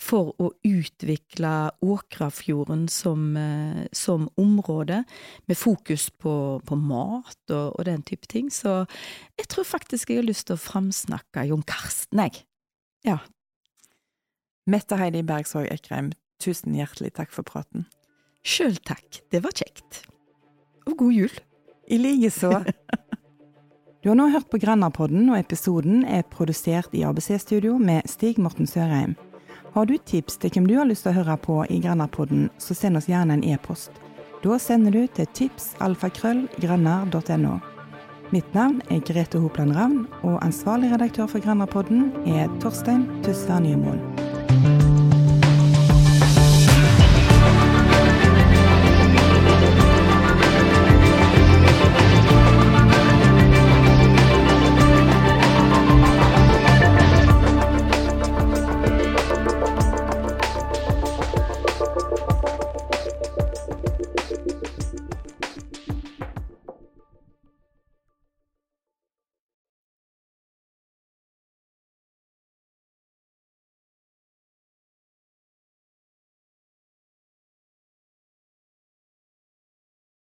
for 0.00 0.32
å 0.40 0.48
utvikle 0.64 1.52
Åkrafjorden 1.84 2.86
som, 2.88 3.26
eh, 3.36 3.82
som 3.92 4.30
område, 4.40 5.02
med 5.50 5.60
fokus 5.60 6.08
på, 6.08 6.34
på 6.64 6.78
mat 6.80 7.52
og, 7.52 7.76
og 7.76 7.84
den 7.90 8.00
type 8.08 8.30
ting. 8.30 8.48
Så 8.48 8.86
jeg 9.36 9.50
tror 9.52 9.68
faktisk 9.68 10.14
jeg 10.14 10.22
har 10.22 10.30
lyst 10.30 10.48
til 10.48 10.56
å 10.56 10.64
framsnakke 10.64 11.44
Jon 11.50 11.66
Karsten, 11.68 12.24
jeg. 12.24 12.46
Ja. 13.04 13.18
Mette 14.70 14.96
Heidi 14.96 15.20
Bergsvåg 15.26 15.68
Ekrem, 15.74 16.14
tusen 16.40 16.78
hjertelig 16.78 17.12
takk 17.18 17.34
for 17.34 17.44
praten. 17.44 17.84
Sjøl 18.46 18.80
takk, 18.80 19.20
det 19.34 19.42
var 19.44 19.52
kjekt. 19.54 20.06
Og 20.86 20.96
god 20.96 21.12
jul. 21.12 21.30
I 21.88 21.98
likeså. 21.98 22.64
Du 24.02 24.08
har 24.10 24.16
nå 24.18 24.26
hørt 24.34 24.50
på 24.50 24.58
Grenderpodden, 24.58 25.30
og 25.30 25.38
episoden 25.38 26.04
er 26.04 26.22
produsert 26.30 26.88
i 26.92 27.04
ABC-studio 27.06 27.78
med 27.78 28.02
Stig 28.10 28.38
Morten 28.42 28.66
Sørheim. 28.66 29.14
Har 29.74 29.84
du 29.86 29.96
tips 29.96 30.36
til 30.36 30.50
hvem 30.50 30.66
du 30.66 30.76
har 30.76 30.84
lyst 30.90 31.02
til 31.06 31.12
å 31.12 31.14
høre 31.20 31.36
på 31.38 31.64
i 31.70 31.80
Grenderpodden, 31.80 32.50
så 32.58 32.74
send 32.74 32.96
oss 32.98 33.08
gjerne 33.08 33.32
en 33.38 33.44
e-post. 33.54 33.90
Da 34.42 34.58
sender 34.58 34.90
du 34.90 35.06
til 35.06 35.26
tipsalfakrøllgrannar.no. 35.38 37.60
Mitt 38.32 38.54
navn 38.56 38.82
er 38.90 39.00
Grete 39.06 39.38
Hopland 39.38 39.76
Ravn, 39.76 40.06
og 40.24 40.42
ansvarlig 40.42 40.92
redaktør 40.92 41.26
for 41.30 41.40
Grenderpodden 41.44 42.12
er 42.26 42.48
Torstein 42.64 43.06
Tysvær 43.22 43.60
Nymoen. 43.62 44.31